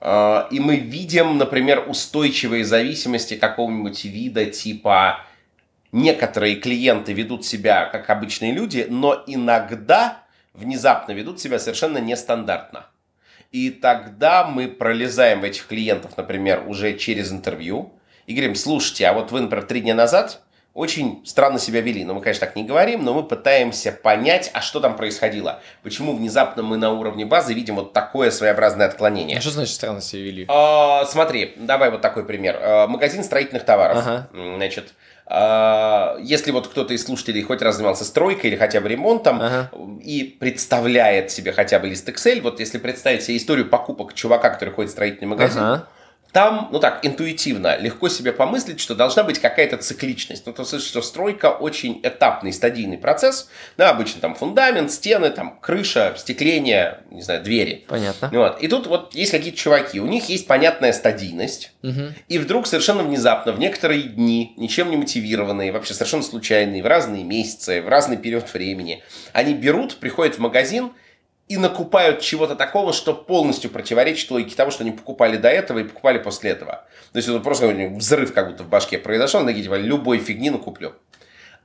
а, 0.00 0.46
и 0.50 0.60
мы 0.60 0.76
видим, 0.76 1.38
например, 1.38 1.84
устойчивые 1.88 2.64
зависимости 2.64 3.34
какого-нибудь 3.34 4.04
вида 4.04 4.46
типа 4.46 5.20
некоторые 5.90 6.56
клиенты 6.56 7.12
ведут 7.12 7.44
себя 7.44 7.86
как 7.86 8.10
обычные 8.10 8.52
люди, 8.52 8.86
но 8.88 9.22
иногда 9.26 10.23
внезапно 10.54 11.12
ведут 11.12 11.40
себя 11.40 11.58
совершенно 11.58 11.98
нестандартно. 11.98 12.86
И 13.52 13.70
тогда 13.70 14.44
мы 14.44 14.68
пролезаем 14.68 15.40
в 15.40 15.44
этих 15.44 15.66
клиентов, 15.66 16.16
например, 16.16 16.64
уже 16.66 16.96
через 16.96 17.30
интервью 17.30 17.92
и 18.26 18.32
говорим, 18.32 18.54
слушайте, 18.54 19.06
а 19.06 19.12
вот 19.12 19.30
вы, 19.30 19.42
например, 19.42 19.64
три 19.64 19.80
дня 19.80 19.94
назад 19.94 20.40
очень 20.74 21.24
странно 21.24 21.60
себя 21.60 21.80
вели. 21.80 22.04
Ну, 22.04 22.14
мы, 22.14 22.20
конечно, 22.20 22.46
так 22.46 22.56
не 22.56 22.64
говорим, 22.64 23.04
но 23.04 23.14
мы 23.14 23.22
пытаемся 23.22 23.92
понять, 23.92 24.50
а 24.52 24.60
что 24.60 24.80
там 24.80 24.96
происходило. 24.96 25.60
Почему 25.84 26.16
внезапно 26.16 26.64
мы 26.64 26.76
на 26.76 26.92
уровне 26.92 27.24
базы 27.24 27.54
видим 27.54 27.76
вот 27.76 27.92
такое 27.92 28.32
своеобразное 28.32 28.88
отклонение. 28.88 29.38
А 29.38 29.40
что 29.40 29.50
значит 29.50 29.74
странно 29.74 30.00
себя 30.00 30.22
вели? 30.22 30.46
А, 30.48 31.04
смотри, 31.04 31.54
давай 31.56 31.92
вот 31.92 32.00
такой 32.00 32.24
пример. 32.24 32.58
А, 32.60 32.88
магазин 32.88 33.22
строительных 33.22 33.64
товаров. 33.64 33.98
Ага. 33.98 34.28
Значит, 34.32 34.94
если 35.26 36.50
вот 36.50 36.68
кто-то 36.68 36.92
из 36.92 37.04
слушателей 37.04 37.42
хоть 37.42 37.62
раз 37.62 37.76
занимался 37.76 38.04
стройкой 38.04 38.50
или 38.50 38.56
хотя 38.56 38.80
бы 38.80 38.88
ремонтом 38.88 39.40
ага. 39.40 39.70
и 40.02 40.36
представляет 40.38 41.30
себе 41.30 41.52
хотя 41.52 41.78
бы 41.78 41.88
лист 41.88 42.06
Excel, 42.08 42.42
вот 42.42 42.60
если 42.60 42.78
представить 42.78 43.22
себе 43.22 43.38
историю 43.38 43.66
покупок 43.66 44.12
чувака, 44.12 44.50
который 44.50 44.70
ходит 44.70 44.90
в 44.90 44.92
строительный 44.92 45.28
магазин, 45.28 45.62
ага 45.62 45.88
там, 46.34 46.68
ну 46.72 46.80
так, 46.80 47.06
интуитивно, 47.06 47.78
легко 47.78 48.08
себе 48.08 48.32
помыслить, 48.32 48.80
что 48.80 48.96
должна 48.96 49.22
быть 49.22 49.38
какая-то 49.38 49.76
цикличность. 49.76 50.44
Ну, 50.46 50.52
то 50.52 50.62
есть, 50.62 50.84
что 50.84 51.00
стройка 51.00 51.52
очень 51.52 52.00
этапный, 52.02 52.52
стадийный 52.52 52.98
процесс. 52.98 53.48
Да, 53.76 53.90
обычно 53.90 54.20
там 54.20 54.34
фундамент, 54.34 54.90
стены, 54.90 55.30
там 55.30 55.56
крыша, 55.60 56.12
стекление, 56.18 56.98
не 57.12 57.22
знаю, 57.22 57.40
двери. 57.44 57.84
Понятно. 57.86 58.30
Вот. 58.32 58.60
И 58.60 58.66
тут 58.66 58.88
вот 58.88 59.14
есть 59.14 59.30
какие-то 59.30 59.56
чуваки, 59.56 60.00
у 60.00 60.06
них 60.06 60.28
есть 60.28 60.48
понятная 60.48 60.92
стадийность, 60.92 61.70
Угу. 61.84 62.00
и 62.28 62.38
вдруг 62.38 62.66
совершенно 62.66 63.04
внезапно, 63.04 63.52
в 63.52 63.60
некоторые 63.60 64.02
дни, 64.02 64.54
ничем 64.56 64.90
не 64.90 64.96
мотивированные, 64.96 65.70
вообще 65.70 65.94
совершенно 65.94 66.24
случайные, 66.24 66.82
в 66.82 66.86
разные 66.86 67.22
месяцы, 67.22 67.80
в 67.80 67.88
разный 67.88 68.16
период 68.16 68.52
времени, 68.52 69.04
они 69.32 69.54
берут, 69.54 69.98
приходят 69.98 70.34
в 70.34 70.38
магазин 70.40 70.90
и 71.54 71.56
накупают 71.56 72.20
чего-то 72.20 72.56
такого, 72.56 72.92
что 72.92 73.14
полностью 73.14 73.70
противоречит 73.70 74.28
логике 74.32 74.56
того, 74.56 74.72
что 74.72 74.82
они 74.82 74.90
покупали 74.90 75.36
до 75.36 75.48
этого 75.48 75.78
и 75.78 75.84
покупали 75.84 76.18
после 76.18 76.50
этого. 76.50 76.84
То 77.12 77.16
есть 77.18 77.28
это 77.28 77.38
просто 77.38 77.68
взрыв 77.68 78.34
как 78.34 78.48
будто 78.48 78.64
в 78.64 78.68
башке 78.68 78.98
произошел, 78.98 79.46
они 79.46 79.62
типа, 79.62 79.76
любой 79.76 80.18
фигни 80.18 80.50
накуплю. 80.50 80.94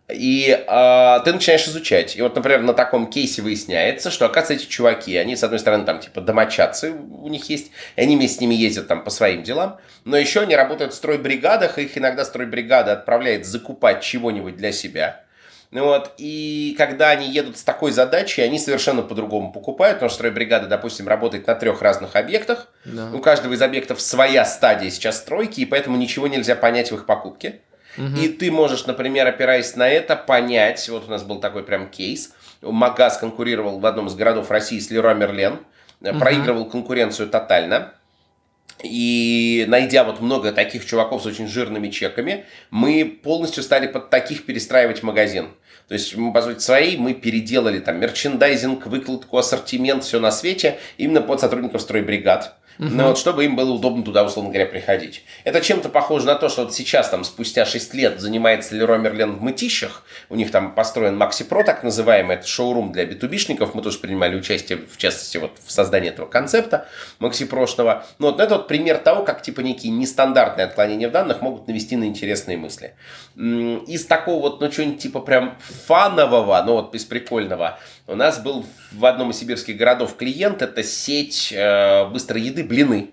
И 0.08 0.48
э, 0.48 1.20
ты 1.26 1.34
начинаешь 1.34 1.68
изучать. 1.68 2.16
И 2.18 2.22
вот, 2.22 2.36
например, 2.36 2.62
на 2.62 2.74
таком 2.74 3.08
кейсе 3.08 3.42
выясняется, 3.42 4.12
что, 4.12 4.28
оказывается, 4.28 4.64
эти 4.64 4.72
чуваки, 4.72 5.18
они, 5.18 5.36
с 5.36 5.44
одной 5.44 5.60
стороны, 5.60 5.86
там, 5.86 6.00
типа, 6.00 6.22
домочадцы 6.22 6.92
у 6.92 7.28
них 7.28 7.50
есть, 7.50 7.72
и 7.96 8.02
они 8.02 8.16
вместе 8.16 8.38
с 8.38 8.42
ними 8.42 8.54
ездят 8.54 8.88
там 8.88 9.04
по 9.04 9.10
своим 9.10 9.42
делам, 9.42 9.80
но 10.06 10.18
еще 10.18 10.42
они 10.42 10.56
работают 10.56 10.94
в 10.94 10.96
стройбригадах, 10.96 11.80
и 11.80 11.84
их 11.84 11.98
иногда 11.98 12.26
стройбригада 12.26 12.94
отправляет 12.94 13.48
закупать 13.48 14.04
чего-нибудь 14.04 14.56
для 14.56 14.72
себя. 14.72 15.24
Ну 15.72 15.84
вот, 15.84 16.14
и 16.18 16.74
когда 16.78 17.10
они 17.10 17.30
едут 17.30 17.58
с 17.58 17.64
такой 17.64 17.92
задачей, 17.92 18.42
они 18.42 18.58
совершенно 18.58 19.04
по-другому 19.04 19.52
покупают, 19.52 19.98
потому 19.98 20.10
что 20.10 20.16
стройбригада, 20.16 20.68
допустим, 20.68 21.08
работает 21.08 21.46
на 21.46 21.54
трех 21.54 21.84
разных 21.84 22.16
объектах. 22.16 22.68
Да. 22.86 23.12
У 23.14 23.20
каждого 23.20 23.54
из 23.54 23.62
объектов 23.62 24.02
своя 24.02 24.46
стадия 24.46 24.90
сейчас 24.90 25.20
стройки, 25.20 25.62
и 25.62 25.66
поэтому 25.66 25.98
ничего 25.98 26.28
нельзя 26.28 26.56
понять 26.56 26.92
в 26.92 26.96
их 26.96 27.06
покупке. 27.06 27.62
И 27.98 28.30
ты 28.30 28.50
можешь, 28.50 28.86
например, 28.86 29.28
опираясь 29.28 29.76
на 29.76 29.90
это, 29.90 30.16
понять, 30.16 30.88
вот 30.88 31.08
у 31.08 31.12
нас 31.12 31.24
был 31.24 31.42
такой 31.42 31.64
прям 31.64 31.90
кейс, 31.90 32.34
Магаз 32.62 33.18
конкурировал 33.18 33.80
в 33.80 33.86
одном 33.86 34.08
из 34.08 34.16
городов 34.16 34.52
России 34.52 34.80
с 34.80 34.90
Леруа 34.90 35.14
Мерлен, 35.14 35.60
э, 36.02 36.18
проигрывал 36.18 36.66
конкуренцию 36.66 37.30
тотально. 37.30 37.94
И 38.84 39.66
найдя 39.68 40.04
вот 40.04 40.22
много 40.22 40.52
таких 40.52 40.86
чуваков 40.86 41.24
с 41.24 41.26
очень 41.26 41.48
жирными 41.48 41.90
чеками, 41.90 42.46
мы 42.72 43.04
полностью 43.06 43.62
стали 43.62 43.88
под 43.88 44.10
таких 44.10 44.46
перестраивать 44.46 45.04
магазин. 45.04 45.50
То 45.90 45.96
есть, 45.96 46.16
по 46.34 46.42
сути 46.42 46.60
своей, 46.60 46.98
мы 46.98 47.14
переделали 47.14 47.80
там 47.80 48.00
мерчендайзинг, 48.00 48.86
выкладку, 48.86 49.38
ассортимент, 49.38 50.04
все 50.04 50.20
на 50.20 50.32
свете, 50.32 50.78
именно 50.98 51.22
под 51.22 51.42
сотрудников 51.42 51.82
стройбригад. 51.82 52.56
Ну, 52.82 53.10
вот, 53.10 53.18
чтобы 53.18 53.44
им 53.44 53.58
было 53.58 53.74
удобно 53.74 54.04
туда, 54.04 54.24
условно 54.24 54.52
говоря, 54.52 54.66
приходить. 54.66 55.26
Это 55.44 55.60
чем-то 55.60 55.90
похоже 55.90 56.26
на 56.26 56.36
то, 56.36 56.48
что 56.48 56.64
вот 56.64 56.74
сейчас, 56.74 57.10
там, 57.10 57.26
спустя 57.26 57.66
6 57.66 57.94
лет 57.94 58.22
занимается 58.22 58.74
Леруа 58.74 58.96
Мерлен 58.96 59.34
в 59.34 59.42
Мытищах. 59.42 60.04
У 60.30 60.36
них 60.36 60.50
там 60.50 60.74
построен 60.74 61.18
Макси 61.18 61.44
Про, 61.44 61.64
так 61.66 61.84
называемый, 61.84 62.38
это 62.38 62.48
шоурум 62.48 62.94
для 62.94 63.04
битубишников. 63.04 63.74
Мы 63.76 63.82
тоже 63.82 64.00
принимали 64.00 64.38
участие, 64.38 64.80
в 64.90 64.96
частности, 64.96 65.38
вот 65.38 65.58
в 65.62 65.70
создании 65.70 66.10
этого 66.10 66.26
концепта 66.26 66.88
Макси 67.20 67.44
Прошного. 67.44 68.06
Ну, 68.18 68.28
вот 68.28 68.40
это 68.40 68.56
вот 68.56 68.70
пример 68.70 69.00
того, 69.00 69.24
как, 69.24 69.42
типа, 69.42 69.60
некие 69.60 69.92
нестандартные 69.92 70.64
отклонения 70.64 71.10
в 71.10 71.12
данных 71.12 71.42
могут 71.42 71.68
навести 71.68 71.98
на 71.98 72.06
интересные 72.06 72.56
мысли. 72.56 72.94
Из 73.36 74.06
такого 74.06 74.42
вот, 74.42 74.62
ну, 74.62 74.72
что-нибудь 74.72 75.02
типа 75.02 75.20
прям 75.20 75.58
фанового, 75.60 76.64
ну, 76.66 76.76
вот 76.76 76.96
из 76.96 77.04
прикольного, 77.04 77.78
у 78.10 78.16
нас 78.16 78.40
был 78.40 78.66
в 78.92 79.06
одном 79.06 79.32
из 79.32 79.38
сибирских 79.38 79.78
городов 79.78 80.16
клиент, 80.18 80.62
это 80.62 80.84
сеть 80.84 81.54
э, 81.56 82.06
быстрой 82.06 82.42
еды 82.42 82.64
«Блины». 82.64 83.12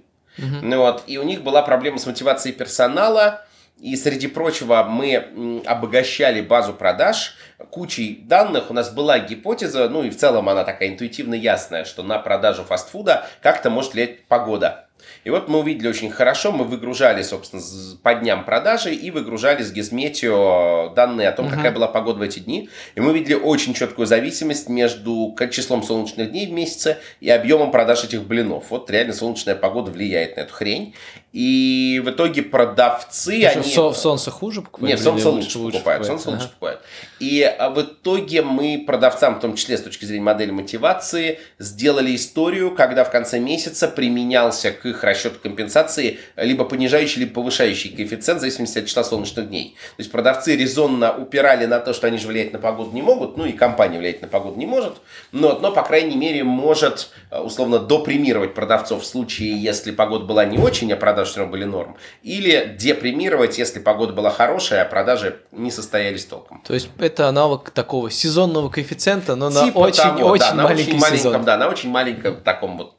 Ну 0.62 0.78
вот, 0.78 1.04
и 1.06 1.16
у 1.16 1.22
них 1.22 1.42
была 1.42 1.62
проблема 1.62 1.98
с 1.98 2.06
мотивацией 2.06 2.54
персонала, 2.54 3.46
и 3.78 3.94
среди 3.96 4.26
прочего 4.26 4.84
мы 4.84 5.62
обогащали 5.66 6.40
базу 6.40 6.72
продаж 6.72 7.36
кучей 7.70 8.22
данных. 8.24 8.70
У 8.70 8.74
нас 8.74 8.90
была 8.90 9.18
гипотеза, 9.18 9.88
ну 9.88 10.02
и 10.02 10.10
в 10.10 10.16
целом 10.16 10.48
она 10.48 10.64
такая 10.64 10.90
интуитивно 10.90 11.34
ясная, 11.34 11.84
что 11.84 12.02
на 12.02 12.18
продажу 12.18 12.64
фастфуда 12.64 13.26
как-то 13.42 13.70
может 13.70 13.94
влиять 13.94 14.24
погода. 14.26 14.85
И 15.24 15.30
вот 15.30 15.48
мы 15.48 15.58
увидели 15.58 15.88
очень 15.88 16.10
хорошо, 16.10 16.52
мы 16.52 16.64
выгружали, 16.64 17.22
собственно, 17.22 17.62
по 18.02 18.14
дням 18.14 18.44
продажи 18.44 18.94
и 18.94 19.10
выгружали 19.10 19.62
с 19.62 19.72
Гизметио 19.72 20.92
данные 20.94 21.28
о 21.28 21.32
том, 21.32 21.48
какая 21.48 21.72
была 21.72 21.88
погода 21.88 22.20
в 22.20 22.22
эти 22.22 22.38
дни. 22.38 22.68
И 22.94 23.00
мы 23.00 23.10
увидели 23.10 23.34
очень 23.34 23.74
четкую 23.74 24.06
зависимость 24.06 24.68
между 24.68 25.36
числом 25.50 25.82
солнечных 25.82 26.30
дней 26.30 26.46
в 26.46 26.52
месяце 26.52 26.98
и 27.20 27.28
объемом 27.28 27.70
продаж 27.72 28.04
этих 28.04 28.22
блинов. 28.24 28.70
Вот 28.70 28.90
реально 28.90 29.12
солнечная 29.12 29.56
погода 29.56 29.90
влияет 29.90 30.36
на 30.36 30.42
эту 30.42 30.54
хрень. 30.54 30.94
И 31.32 32.00
в 32.02 32.08
итоге 32.10 32.40
продавцы, 32.42 33.40
Что, 33.40 33.50
они... 33.60 33.70
со- 33.70 33.90
в 33.90 33.96
солнце 33.96 34.30
хуже 34.30 34.62
покупать? 34.62 34.88
Нет, 34.88 35.00
солнце 35.00 35.28
или 35.28 35.34
лучше, 35.34 35.58
покупают. 35.58 35.82
покупать? 35.84 36.06
Солнце 36.06 36.30
лучше 36.30 36.44
Ага. 36.44 36.50
покупают. 36.52 36.80
И 37.20 37.42
а, 37.42 37.68
в 37.68 37.82
итоге 37.82 38.40
мы 38.40 38.84
продавцам, 38.86 39.34
в 39.34 39.40
том 39.40 39.54
числе 39.54 39.76
с 39.76 39.82
точки 39.82 40.06
зрения 40.06 40.22
модели 40.24 40.50
мотивации, 40.50 41.38
сделали 41.58 42.14
историю, 42.16 42.74
когда 42.74 43.04
в 43.04 43.10
конце 43.10 43.38
месяца 43.38 43.86
применялся 43.86 44.70
к 44.70 44.85
их 44.88 45.02
расчету 45.04 45.38
компенсации 45.42 46.18
либо 46.36 46.64
понижающий, 46.64 47.20
либо 47.20 47.34
повышающий 47.34 47.90
коэффициент 47.90 48.38
в 48.38 48.40
зависимости 48.40 48.78
от 48.78 48.86
числа 48.86 49.04
солнечных 49.04 49.48
дней. 49.48 49.76
То 49.96 50.00
есть 50.00 50.12
продавцы 50.12 50.56
резонно 50.56 51.16
упирали 51.16 51.66
на 51.66 51.78
то, 51.80 51.92
что 51.92 52.06
они 52.06 52.18
же 52.18 52.28
влиять 52.28 52.52
на 52.52 52.58
погоду 52.58 52.92
не 52.92 53.02
могут, 53.02 53.36
ну 53.36 53.44
и 53.44 53.52
компания 53.52 53.98
влиять 53.98 54.22
на 54.22 54.28
погоду 54.28 54.58
не 54.58 54.66
может, 54.66 54.94
но, 55.32 55.58
но 55.58 55.72
по 55.72 55.82
крайней 55.82 56.16
мере 56.16 56.44
может 56.44 57.10
э, 57.30 57.38
условно 57.38 57.78
допремировать 57.78 58.54
продавцов 58.54 59.02
в 59.02 59.06
случае, 59.06 59.60
если 59.60 59.90
погода 59.90 60.24
была 60.24 60.44
не 60.44 60.58
очень, 60.58 60.92
а 60.92 60.96
продажи 60.96 61.30
все 61.30 61.40
равно 61.40 61.52
были 61.52 61.64
норм, 61.64 61.96
или 62.22 62.76
депремировать, 62.78 63.58
если 63.58 63.78
погода 63.78 64.12
была 64.12 64.30
хорошая, 64.30 64.82
а 64.82 64.84
продажи 64.84 65.38
не 65.52 65.70
состоялись 65.70 66.24
толком. 66.24 66.62
То 66.66 66.74
есть 66.74 66.88
это 66.98 67.28
аналог 67.28 67.70
такого 67.70 68.10
сезонного 68.10 68.68
коэффициента, 68.68 69.36
но 69.36 69.50
на 69.50 69.64
Типа 69.64 69.78
очень, 69.78 70.02
того, 70.02 70.28
очень 70.28 70.46
да, 70.46 70.54
на 70.54 70.62
маленький 70.64 70.90
очень 70.90 71.00
маленьком, 71.00 71.18
сезон. 71.18 71.44
да, 71.44 71.56
на 71.56 71.68
очень 71.68 71.90
маленьком 71.90 72.36
таком 72.42 72.78
вот 72.78 72.94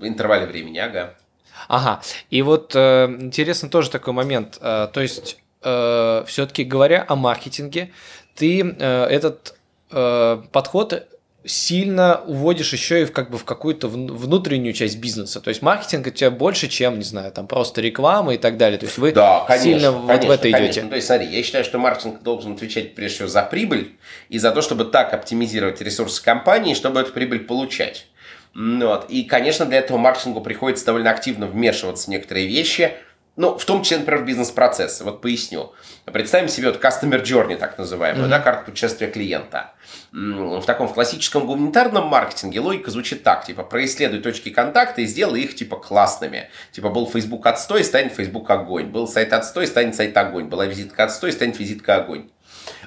интервале 0.00 0.46
времени, 0.46 0.78
ага. 0.78 1.14
Ага. 1.68 2.00
И 2.30 2.42
вот 2.42 2.72
э, 2.74 3.06
интересно 3.20 3.68
тоже 3.68 3.90
такой 3.90 4.12
момент. 4.12 4.58
Э, 4.60 4.88
то 4.92 5.00
есть, 5.00 5.38
все-таки 5.64 6.64
говоря 6.64 7.04
о 7.06 7.14
маркетинге, 7.14 7.92
ты 8.34 8.62
э, 8.62 9.04
этот 9.04 9.54
э, 9.92 10.42
подход 10.50 11.06
сильно 11.44 12.20
уводишь 12.26 12.72
еще 12.72 13.02
и 13.02 13.04
в, 13.04 13.12
как 13.12 13.30
бы 13.30 13.38
в 13.38 13.44
какую-то 13.44 13.88
вн- 13.88 14.10
внутреннюю 14.12 14.72
часть 14.74 14.98
бизнеса. 14.98 15.40
То 15.40 15.48
есть 15.50 15.62
маркетинг 15.62 16.06
у 16.06 16.10
тебя 16.10 16.30
больше, 16.30 16.68
чем, 16.68 16.98
не 16.98 17.04
знаю, 17.04 17.32
там 17.32 17.46
просто 17.46 17.80
реклама 17.80 18.34
и 18.34 18.38
так 18.38 18.56
далее. 18.56 18.78
То 18.78 18.86
есть 18.86 18.98
вы 18.98 19.12
Да, 19.12 19.44
конечно. 19.46 19.64
сильно 19.64 19.92
вот 19.92 20.06
конечно, 20.08 20.28
в 20.28 20.30
это 20.32 20.42
конечно. 20.50 20.64
идете. 20.66 20.82
Ну, 20.82 20.88
то 20.90 20.96
есть, 20.96 21.06
смотри, 21.06 21.26
я 21.28 21.42
считаю, 21.42 21.64
что 21.64 21.78
маркетинг 21.78 22.22
должен 22.22 22.52
отвечать 22.54 22.94
прежде 22.94 23.16
всего 23.16 23.28
за 23.28 23.42
прибыль 23.42 23.96
и 24.28 24.38
за 24.38 24.52
то, 24.52 24.62
чтобы 24.62 24.84
так 24.84 25.12
оптимизировать 25.14 25.80
ресурсы 25.80 26.22
компании, 26.22 26.74
чтобы 26.74 27.00
эту 27.00 27.12
прибыль 27.12 27.40
получать. 27.40 28.06
Вот. 28.54 29.06
И, 29.08 29.24
конечно, 29.24 29.66
для 29.66 29.78
этого 29.78 29.98
маркетингу 29.98 30.40
приходится 30.40 30.84
довольно 30.86 31.10
активно 31.10 31.46
вмешиваться 31.46 32.06
в 32.06 32.08
некоторые 32.08 32.46
вещи, 32.46 32.92
ну, 33.34 33.56
в 33.56 33.64
том 33.64 33.82
числе, 33.82 33.96
например, 33.96 34.22
в 34.22 34.26
бизнес-процессы. 34.26 35.04
Вот 35.04 35.22
поясню. 35.22 35.72
Представим 36.04 36.48
себе 36.48 36.70
вот 36.70 36.84
customer 36.84 37.22
journey, 37.22 37.56
так 37.56 37.78
называемую, 37.78 38.28
да, 38.28 38.40
карту 38.40 38.66
путешествия 38.66 39.06
клиента. 39.06 39.72
В 40.12 40.62
таком 40.66 40.86
в 40.86 40.92
классическом 40.92 41.46
гуманитарном 41.46 42.08
маркетинге 42.08 42.60
логика 42.60 42.90
звучит 42.90 43.22
так, 43.22 43.46
типа, 43.46 43.62
происследуй 43.62 44.20
точки 44.20 44.50
контакта 44.50 45.00
и 45.00 45.06
сделай 45.06 45.40
их, 45.40 45.54
типа, 45.54 45.76
классными. 45.76 46.50
Типа, 46.72 46.90
был 46.90 47.08
Facebook 47.08 47.46
отстой, 47.46 47.84
станет 47.84 48.12
Facebook 48.12 48.50
огонь. 48.50 48.90
Был 48.90 49.08
сайт 49.08 49.32
отстой, 49.32 49.66
станет 49.66 49.94
сайт 49.94 50.14
огонь. 50.14 50.48
Была 50.48 50.66
визитка 50.66 51.04
отстой, 51.04 51.32
станет 51.32 51.58
визитка 51.58 51.96
огонь. 51.96 52.28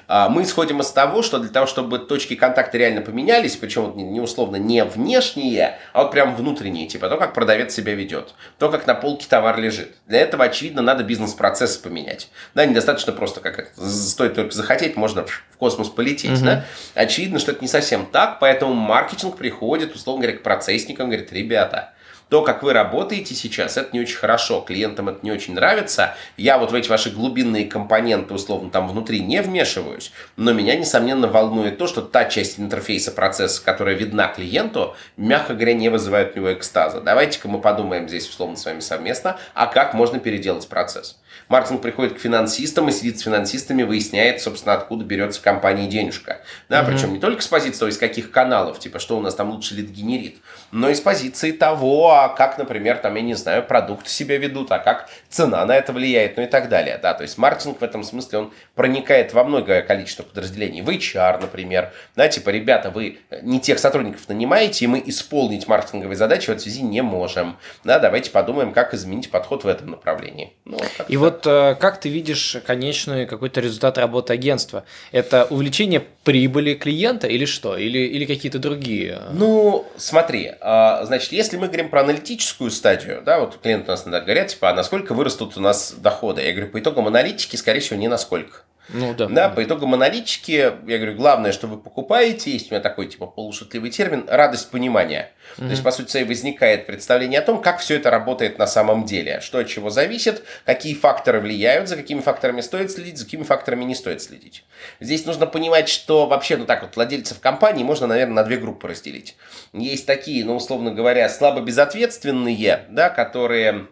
А, 0.08 0.28
Мы 0.28 0.42
исходим 0.42 0.80
из 0.80 0.90
того, 0.90 1.22
что 1.22 1.38
для 1.38 1.50
того, 1.50 1.66
чтобы 1.66 1.98
точки 1.98 2.34
контакта 2.36 2.78
реально 2.78 3.00
поменялись, 3.00 3.56
причем 3.56 3.92
не 3.96 4.20
условно 4.20 4.56
не 4.56 4.84
внешние, 4.84 5.78
а 5.92 6.02
вот 6.02 6.12
прям 6.12 6.36
внутренние, 6.36 6.86
типа 6.86 7.08
то, 7.08 7.16
как 7.16 7.34
продавец 7.34 7.74
себя 7.74 7.94
ведет, 7.94 8.34
то, 8.58 8.68
как 8.68 8.86
на 8.86 8.94
полке 8.94 9.26
товар 9.28 9.58
лежит. 9.58 9.94
Для 10.06 10.20
этого, 10.20 10.44
очевидно, 10.44 10.82
надо 10.82 11.02
бизнес-процессы 11.02 11.80
поменять. 11.82 12.28
Да, 12.54 12.64
недостаточно 12.66 13.12
просто, 13.12 13.40
как 13.40 13.58
это, 13.58 13.88
стоит 13.88 14.34
только 14.34 14.54
захотеть, 14.54 14.96
можно 14.96 15.24
в 15.26 15.56
космос 15.58 15.88
полететь, 15.88 16.30
да. 16.44 16.64
Очевидно, 16.94 17.38
что 17.38 17.52
это 17.52 17.60
не 17.62 17.68
совсем 17.68 18.06
так, 18.06 18.38
поэтому 18.38 18.74
маркетинг 18.74 19.36
приходит, 19.36 19.94
условно 19.94 20.22
говоря, 20.22 20.38
к 20.38 20.42
процессникам, 20.42 21.06
говорит, 21.08 21.32
ребята, 21.32 21.92
то, 22.28 22.42
как 22.42 22.62
вы 22.62 22.72
работаете 22.72 23.34
сейчас, 23.34 23.76
это 23.76 23.90
не 23.92 24.00
очень 24.00 24.16
хорошо, 24.16 24.60
клиентам 24.60 25.08
это 25.08 25.20
не 25.22 25.30
очень 25.30 25.54
нравится. 25.54 26.14
Я 26.36 26.58
вот 26.58 26.72
в 26.72 26.74
эти 26.74 26.88
ваши 26.88 27.10
глубинные 27.10 27.66
компоненты, 27.66 28.34
условно, 28.34 28.70
там 28.70 28.88
внутри 28.88 29.20
не 29.20 29.40
вмешиваюсь, 29.42 30.12
но 30.36 30.52
меня, 30.52 30.76
несомненно, 30.76 31.28
волнует 31.28 31.78
то, 31.78 31.86
что 31.86 32.02
та 32.02 32.24
часть 32.24 32.58
интерфейса 32.58 33.12
процесса, 33.12 33.62
которая 33.64 33.94
видна 33.94 34.26
клиенту, 34.28 34.96
мягко 35.16 35.54
говоря, 35.54 35.74
не 35.74 35.88
вызывает 35.88 36.34
у 36.34 36.40
него 36.40 36.52
экстаза. 36.52 37.00
Давайте-ка 37.00 37.48
мы 37.48 37.60
подумаем 37.60 38.08
здесь, 38.08 38.28
условно, 38.28 38.56
с 38.56 38.64
вами 38.64 38.80
совместно, 38.80 39.38
а 39.54 39.66
как 39.66 39.94
можно 39.94 40.18
переделать 40.18 40.68
процесс. 40.68 41.16
Маркетинг 41.48 41.82
приходит 41.82 42.14
к 42.14 42.18
финансистам 42.18 42.88
и 42.88 42.92
сидит 42.92 43.18
с 43.18 43.22
финансистами, 43.22 43.82
выясняет, 43.82 44.40
собственно, 44.40 44.74
откуда 44.74 45.04
берется 45.04 45.40
в 45.40 45.42
компании 45.42 45.88
денежка. 45.88 46.40
Да, 46.68 46.82
угу. 46.82 46.90
причем 46.90 47.12
не 47.12 47.20
только 47.20 47.42
с 47.42 47.46
позиции 47.46 47.78
того, 47.78 47.90
из 47.90 47.98
каких 47.98 48.30
каналов, 48.30 48.78
типа, 48.78 48.98
что 48.98 49.16
у 49.16 49.20
нас 49.20 49.34
там 49.34 49.50
лучше 49.50 49.74
лид 49.74 49.90
генерит, 49.90 50.38
но 50.72 50.88
и 50.88 50.94
с 50.94 51.00
позиции 51.00 51.52
того, 51.52 52.10
а 52.10 52.28
как, 52.28 52.58
например, 52.58 52.98
там, 52.98 53.14
я 53.14 53.22
не 53.22 53.34
знаю, 53.34 53.62
продукты 53.62 54.10
себя 54.10 54.38
ведут, 54.38 54.72
а 54.72 54.78
как 54.78 55.08
цена 55.28 55.64
на 55.64 55.76
это 55.76 55.92
влияет, 55.92 56.36
ну 56.36 56.42
и 56.42 56.46
так 56.46 56.68
далее. 56.68 56.98
Да, 57.02 57.14
то 57.14 57.22
есть 57.22 57.38
маркетинг 57.38 57.80
в 57.80 57.84
этом 57.84 58.02
смысле, 58.02 58.38
он 58.38 58.52
проникает 58.74 59.32
во 59.32 59.44
многое 59.44 59.82
количество 59.82 60.22
подразделений. 60.22 60.82
В 60.82 60.88
HR, 60.88 61.40
например, 61.40 61.92
да, 62.14 62.28
типа, 62.28 62.50
ребята, 62.50 62.90
вы 62.90 63.18
не 63.42 63.60
тех 63.60 63.78
сотрудников 63.78 64.28
нанимаете, 64.28 64.84
и 64.84 64.88
мы 64.88 65.02
исполнить 65.04 65.68
маркетинговые 65.68 66.16
задачи 66.16 66.46
в 66.46 66.50
этой 66.50 66.62
связи 66.62 66.82
не 66.82 67.02
можем. 67.02 67.58
Да, 67.84 67.98
давайте 67.98 68.30
подумаем, 68.30 68.72
как 68.72 68.94
изменить 68.94 69.30
подход 69.30 69.64
в 69.64 69.68
этом 69.68 69.90
направлении. 69.90 70.52
Ну, 70.64 70.78
и 71.08 71.16
вот 71.16 71.25
э, 71.46 71.76
как 71.78 72.00
ты 72.00 72.08
видишь 72.08 72.56
конечный 72.66 73.26
какой-то 73.26 73.60
результат 73.60 73.98
работы 73.98 74.32
агентства? 74.32 74.84
Это 75.12 75.46
увеличение 75.50 76.02
прибыли 76.24 76.74
клиента 76.74 77.26
или 77.26 77.44
что? 77.44 77.76
Или, 77.76 77.98
или 77.98 78.24
какие-то 78.24 78.58
другие? 78.58 79.22
Ну, 79.32 79.86
смотри, 79.96 80.52
а, 80.60 81.04
значит, 81.04 81.32
если 81.32 81.56
мы 81.56 81.66
говорим 81.66 81.88
про 81.88 82.00
аналитическую 82.00 82.70
стадию, 82.70 83.22
да, 83.24 83.40
вот 83.40 83.58
клиенты 83.62 83.86
у 83.86 83.90
нас 83.92 84.02
иногда 84.02 84.20
говорят, 84.20 84.48
типа, 84.48 84.70
а 84.70 84.74
насколько 84.74 85.14
вырастут 85.14 85.56
у 85.56 85.60
нас 85.60 85.94
доходы? 85.96 86.42
Я 86.42 86.52
говорю, 86.52 86.70
по 86.70 86.80
итогам 86.80 87.06
аналитики, 87.06 87.56
скорее 87.56 87.80
всего, 87.80 87.98
не 87.98 88.08
насколько. 88.08 88.62
Ну 88.88 89.14
да. 89.14 89.26
Да, 89.26 89.48
по 89.48 89.64
итогам 89.64 89.94
аналитики, 89.94 90.52
я 90.52 90.70
говорю, 90.98 91.14
главное, 91.14 91.52
что 91.52 91.66
вы 91.66 91.76
покупаете, 91.76 92.52
есть 92.52 92.70
у 92.70 92.74
меня 92.74 92.82
такой 92.82 93.06
типа 93.06 93.26
полушутливый 93.26 93.90
термин, 93.90 94.26
радость 94.28 94.70
понимания. 94.70 95.32
Mm-hmm. 95.56 95.64
То 95.64 95.70
есть, 95.70 95.82
по 95.82 95.90
сути, 95.90 96.22
возникает 96.22 96.86
представление 96.86 97.40
о 97.40 97.42
том, 97.42 97.60
как 97.60 97.80
все 97.80 97.96
это 97.96 98.10
работает 98.10 98.58
на 98.58 98.66
самом 98.66 99.04
деле, 99.04 99.40
что 99.40 99.58
от 99.58 99.68
чего 99.68 99.90
зависит, 99.90 100.44
какие 100.64 100.94
факторы 100.94 101.40
влияют, 101.40 101.88
за 101.88 101.96
какими 101.96 102.20
факторами 102.20 102.60
стоит 102.60 102.90
следить, 102.90 103.18
за 103.18 103.24
какими 103.24 103.42
факторами 103.42 103.84
не 103.84 103.94
стоит 103.94 104.22
следить. 104.22 104.64
Здесь 105.00 105.26
нужно 105.26 105.46
понимать, 105.46 105.88
что 105.88 106.26
вообще, 106.26 106.56
ну 106.56 106.64
так 106.64 106.82
вот, 106.82 106.94
владельцев 106.96 107.40
компании 107.40 107.82
можно, 107.82 108.06
наверное, 108.06 108.36
на 108.36 108.44
две 108.44 108.56
группы 108.56 108.88
разделить. 108.88 109.36
Есть 109.72 110.06
такие, 110.06 110.44
ну, 110.44 110.56
условно 110.56 110.92
говоря, 110.92 111.28
слабо 111.28 111.60
безответственные, 111.60 112.86
да, 112.88 113.10
которые 113.10 113.88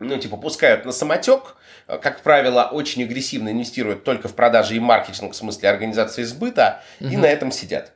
ну, 0.00 0.16
типа, 0.16 0.36
пускают 0.36 0.84
на 0.84 0.92
самотек, 0.92 1.56
как 1.98 2.22
правило, 2.22 2.64
очень 2.64 3.02
агрессивно 3.02 3.50
инвестируют 3.50 4.04
только 4.04 4.28
в 4.28 4.34
продажи 4.34 4.76
и 4.76 4.80
маркетинг 4.80 5.32
в 5.32 5.36
смысле 5.36 5.68
организации 5.68 6.22
сбыта, 6.22 6.82
угу. 7.00 7.10
и 7.10 7.16
на 7.16 7.26
этом 7.26 7.52
сидят. 7.52 7.92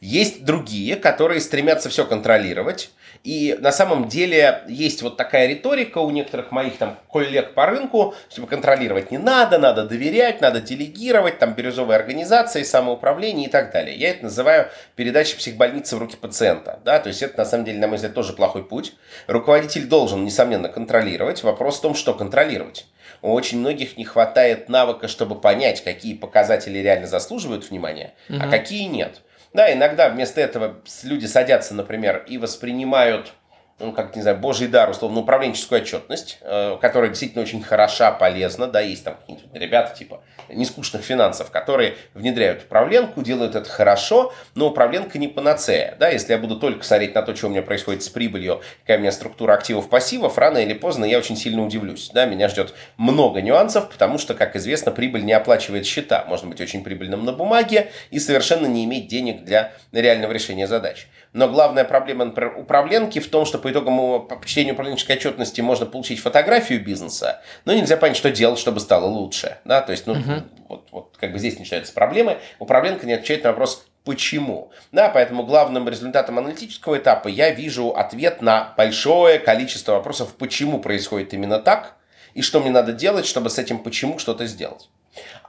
Есть 0.00 0.44
другие, 0.44 0.96
которые 0.96 1.40
стремятся 1.40 1.90
все 1.90 2.06
контролировать. 2.06 2.90
И 3.22 3.56
на 3.60 3.70
самом 3.70 4.08
деле 4.08 4.62
есть 4.66 5.02
вот 5.02 5.18
такая 5.18 5.46
риторика 5.46 5.98
у 5.98 6.10
некоторых 6.10 6.52
моих 6.52 6.78
там 6.78 6.98
коллег 7.10 7.52
по 7.52 7.66
рынку, 7.66 8.14
чтобы 8.30 8.48
контролировать 8.48 9.10
не 9.10 9.18
надо, 9.18 9.58
надо 9.58 9.84
доверять, 9.84 10.40
надо 10.40 10.60
делегировать, 10.60 11.38
там 11.38 11.52
бирюзовые 11.52 11.96
организации, 11.96 12.62
самоуправление 12.62 13.48
и 13.48 13.50
так 13.50 13.72
далее. 13.72 13.94
Я 13.94 14.10
это 14.10 14.24
называю 14.24 14.68
передачей 14.96 15.36
психбольницы 15.36 15.96
в 15.96 15.98
руки 15.98 16.16
пациента. 16.16 16.80
Да? 16.84 16.98
То 16.98 17.08
есть 17.08 17.22
это 17.22 17.36
на 17.36 17.44
самом 17.44 17.66
деле, 17.66 17.78
на 17.78 17.88
мой 17.88 17.96
взгляд, 17.96 18.14
тоже 18.14 18.32
плохой 18.32 18.64
путь. 18.64 18.94
Руководитель 19.26 19.86
должен, 19.86 20.24
несомненно, 20.24 20.70
контролировать. 20.70 21.42
Вопрос 21.42 21.78
в 21.78 21.82
том, 21.82 21.94
что 21.94 22.14
контролировать. 22.14 22.86
У 23.20 23.32
очень 23.32 23.58
многих 23.58 23.98
не 23.98 24.04
хватает 24.04 24.70
навыка, 24.70 25.08
чтобы 25.08 25.38
понять, 25.38 25.84
какие 25.84 26.14
показатели 26.14 26.78
реально 26.78 27.06
заслуживают 27.06 27.68
внимания, 27.68 28.14
угу. 28.30 28.38
а 28.40 28.48
какие 28.48 28.84
нет. 28.84 29.20
Да, 29.52 29.72
иногда 29.72 30.08
вместо 30.08 30.40
этого 30.40 30.80
люди 31.02 31.26
садятся, 31.26 31.74
например, 31.74 32.24
и 32.28 32.38
воспринимают 32.38 33.32
ну, 33.80 33.92
как, 33.92 34.14
не 34.14 34.22
знаю, 34.22 34.36
божий 34.36 34.68
дар, 34.68 34.90
условно, 34.90 35.20
управленческую 35.20 35.80
отчетность, 35.80 36.38
э, 36.42 36.76
которая 36.80 37.08
действительно 37.08 37.42
очень 37.42 37.62
хороша, 37.62 38.12
полезна, 38.12 38.66
да, 38.66 38.80
есть 38.80 39.04
там 39.04 39.16
какие-нибудь 39.16 39.50
ребята 39.54 39.96
типа 39.96 40.22
нескучных 40.48 41.02
финансов, 41.02 41.50
которые 41.50 41.94
внедряют 42.14 42.64
управленку, 42.64 43.22
делают 43.22 43.54
это 43.54 43.68
хорошо, 43.68 44.32
но 44.54 44.68
управленка 44.68 45.18
не 45.18 45.28
панацея, 45.28 45.96
да, 45.98 46.08
если 46.08 46.32
я 46.32 46.38
буду 46.38 46.56
только 46.56 46.84
смотреть 46.84 47.14
на 47.14 47.22
то, 47.22 47.34
что 47.34 47.46
у 47.46 47.50
меня 47.50 47.62
происходит 47.62 48.02
с 48.02 48.08
прибылью, 48.08 48.60
какая 48.82 48.98
у 48.98 49.00
меня 49.00 49.12
структура 49.12 49.54
активов-пассивов, 49.54 50.36
рано 50.38 50.58
или 50.58 50.74
поздно 50.74 51.04
я 51.04 51.18
очень 51.18 51.36
сильно 51.36 51.64
удивлюсь, 51.64 52.10
да, 52.12 52.26
меня 52.26 52.48
ждет 52.48 52.74
много 52.96 53.40
нюансов, 53.40 53.88
потому 53.90 54.18
что, 54.18 54.34
как 54.34 54.56
известно, 54.56 54.92
прибыль 54.92 55.24
не 55.24 55.32
оплачивает 55.32 55.86
счета, 55.86 56.24
можно 56.28 56.48
быть 56.48 56.60
очень 56.60 56.84
прибыльным 56.84 57.24
на 57.24 57.32
бумаге 57.32 57.90
и 58.10 58.18
совершенно 58.18 58.66
не 58.66 58.84
иметь 58.84 59.08
денег 59.08 59.44
для 59.44 59.72
реального 59.92 60.32
решения 60.32 60.66
задач. 60.66 61.06
Но 61.32 61.48
главная 61.48 61.84
проблема, 61.84 62.24
например, 62.24 62.54
управленки 62.58 63.20
в 63.20 63.30
том, 63.30 63.44
что 63.46 63.58
по 63.58 63.70
итогам 63.70 64.26
по 64.26 64.40
чтению 64.44 64.74
управленческой 64.74 65.16
отчетности 65.16 65.60
можно 65.60 65.86
получить 65.86 66.18
фотографию 66.18 66.82
бизнеса, 66.82 67.40
но 67.64 67.72
нельзя 67.72 67.96
понять, 67.96 68.16
что 68.16 68.30
делать, 68.30 68.58
чтобы 68.58 68.80
стало 68.80 69.06
лучше. 69.06 69.58
Да? 69.64 69.80
То 69.80 69.92
есть, 69.92 70.06
ну, 70.06 70.14
угу. 70.14 70.42
вот, 70.68 70.88
вот 70.90 71.16
как 71.18 71.32
бы 71.32 71.38
здесь 71.38 71.58
начинаются 71.58 71.92
проблемы. 71.92 72.38
Управленка 72.58 73.06
не 73.06 73.12
отвечает 73.12 73.44
на 73.44 73.50
вопрос, 73.50 73.86
почему. 74.04 74.72
Да, 74.90 75.08
поэтому 75.08 75.44
главным 75.44 75.88
результатом 75.88 76.38
аналитического 76.38 76.98
этапа 76.98 77.28
я 77.28 77.50
вижу 77.50 77.90
ответ 77.90 78.42
на 78.42 78.74
большое 78.76 79.38
количество 79.38 79.92
вопросов, 79.92 80.34
почему 80.36 80.80
происходит 80.80 81.32
именно 81.32 81.60
так, 81.60 81.96
и 82.34 82.42
что 82.42 82.60
мне 82.60 82.70
надо 82.70 82.92
делать, 82.92 83.26
чтобы 83.26 83.50
с 83.50 83.58
этим 83.58 83.78
почему 83.78 84.18
что-то 84.18 84.46
сделать. 84.46 84.88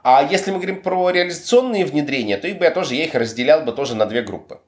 А 0.04 0.22
если 0.28 0.50
мы 0.50 0.58
говорим 0.58 0.82
про 0.82 1.10
реализационные 1.10 1.84
внедрения, 1.84 2.36
то 2.36 2.46
их 2.48 2.58
бы 2.58 2.64
я 2.64 2.70
тоже, 2.70 2.94
я 2.94 3.04
их 3.04 3.14
разделял 3.14 3.62
бы 3.62 3.72
тоже 3.72 3.94
на 3.94 4.06
две 4.06 4.22
группы. 4.22 4.60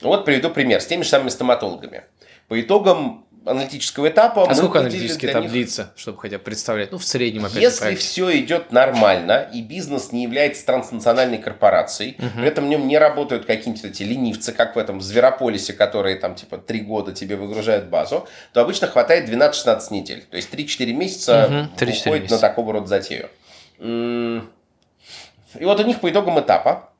Вот 0.00 0.24
приведу 0.24 0.50
пример 0.50 0.80
с 0.80 0.86
теми 0.86 1.02
же 1.02 1.08
самыми 1.08 1.28
стоматологами. 1.28 2.04
По 2.48 2.60
итогам 2.60 3.26
аналитического 3.44 4.08
этапа. 4.08 4.48
А 4.48 4.54
сколько 4.54 4.80
аналитический 4.80 5.30
этап 5.30 5.42
них... 5.42 5.52
длится, 5.52 5.92
чтобы 5.96 6.18
хотя 6.18 6.38
бы 6.38 6.44
представлять? 6.44 6.92
Ну, 6.92 6.98
в 6.98 7.04
среднем 7.04 7.46
опять 7.46 7.62
Если 7.62 7.80
проект. 7.80 8.00
все 8.02 8.38
идет 8.38 8.72
нормально, 8.72 9.48
и 9.52 9.62
бизнес 9.62 10.12
не 10.12 10.22
является 10.22 10.64
транснациональной 10.66 11.38
корпорацией, 11.38 12.16
угу. 12.18 12.28
при 12.36 12.46
этом 12.46 12.66
в 12.66 12.68
нем 12.68 12.86
не 12.86 12.98
работают 12.98 13.46
какие-нибудь 13.46 13.84
эти 13.84 14.02
ленивцы, 14.02 14.52
как 14.52 14.76
в 14.76 14.78
этом 14.78 15.00
Зверополисе, 15.00 15.72
которые 15.72 16.16
там 16.16 16.34
типа 16.34 16.58
три 16.58 16.80
года 16.80 17.12
тебе 17.12 17.36
выгружают 17.36 17.86
базу, 17.86 18.28
то 18.52 18.60
обычно 18.60 18.86
хватает 18.88 19.28
12-16 19.28 19.80
недель. 19.90 20.24
То 20.30 20.36
есть 20.36 20.52
3-4 20.52 20.92
месяца 20.92 21.46
угу. 21.46 21.84
3-4 21.84 22.00
уходит 22.00 22.22
месяца. 22.22 22.34
на 22.34 22.38
такого 22.40 22.72
рода 22.74 22.86
затею. 22.86 23.30
И 23.78 25.64
вот 25.64 25.80
у 25.80 25.84
них 25.84 26.00
по 26.00 26.10
итогам 26.10 26.38
этапа 26.38 26.90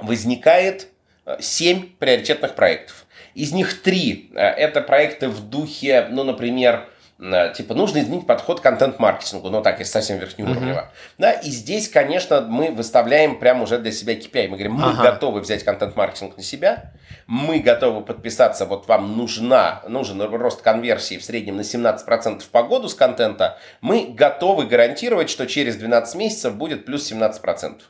возникает 0.00 0.88
7 1.40 1.96
приоритетных 1.98 2.54
проектов. 2.54 3.06
Из 3.34 3.52
них 3.52 3.82
3 3.82 4.32
э, 4.34 4.40
это 4.40 4.80
проекты 4.80 5.28
в 5.28 5.48
духе, 5.48 6.08
ну, 6.10 6.24
например, 6.24 6.88
э, 7.20 7.52
типа 7.54 7.74
нужно 7.74 7.98
изменить 7.98 8.26
подход 8.26 8.60
к 8.60 8.62
контент-маркетингу, 8.62 9.50
ну 9.50 9.62
так, 9.62 9.78
если 9.78 9.92
совсем 9.92 10.18
верхнеуровнево. 10.18 10.78
Uh-huh. 10.78 11.12
Да, 11.18 11.32
и 11.32 11.50
здесь, 11.50 11.88
конечно, 11.88 12.40
мы 12.40 12.70
выставляем 12.70 13.38
прямо 13.38 13.64
уже 13.64 13.78
для 13.78 13.92
себя 13.92 14.14
KPI. 14.14 14.48
Мы 14.48 14.56
говорим, 14.56 14.72
мы 14.74 14.92
uh-huh. 14.92 15.02
готовы 15.02 15.40
взять 15.40 15.64
контент-маркетинг 15.64 16.36
на 16.36 16.42
себя, 16.42 16.92
мы 17.26 17.60
готовы 17.60 18.00
подписаться, 18.00 18.64
вот 18.64 18.88
вам 18.88 19.16
нужна, 19.16 19.82
нужен 19.86 20.20
рост 20.20 20.62
конверсии 20.62 21.18
в 21.18 21.24
среднем 21.24 21.56
на 21.56 21.62
17% 21.62 22.42
по 22.50 22.62
году 22.62 22.88
с 22.88 22.94
контента, 22.94 23.58
мы 23.80 24.06
готовы 24.08 24.66
гарантировать, 24.66 25.30
что 25.30 25.46
через 25.46 25.76
12 25.76 26.14
месяцев 26.16 26.54
будет 26.56 26.86
плюс 26.86 27.10
17%. 27.12 27.82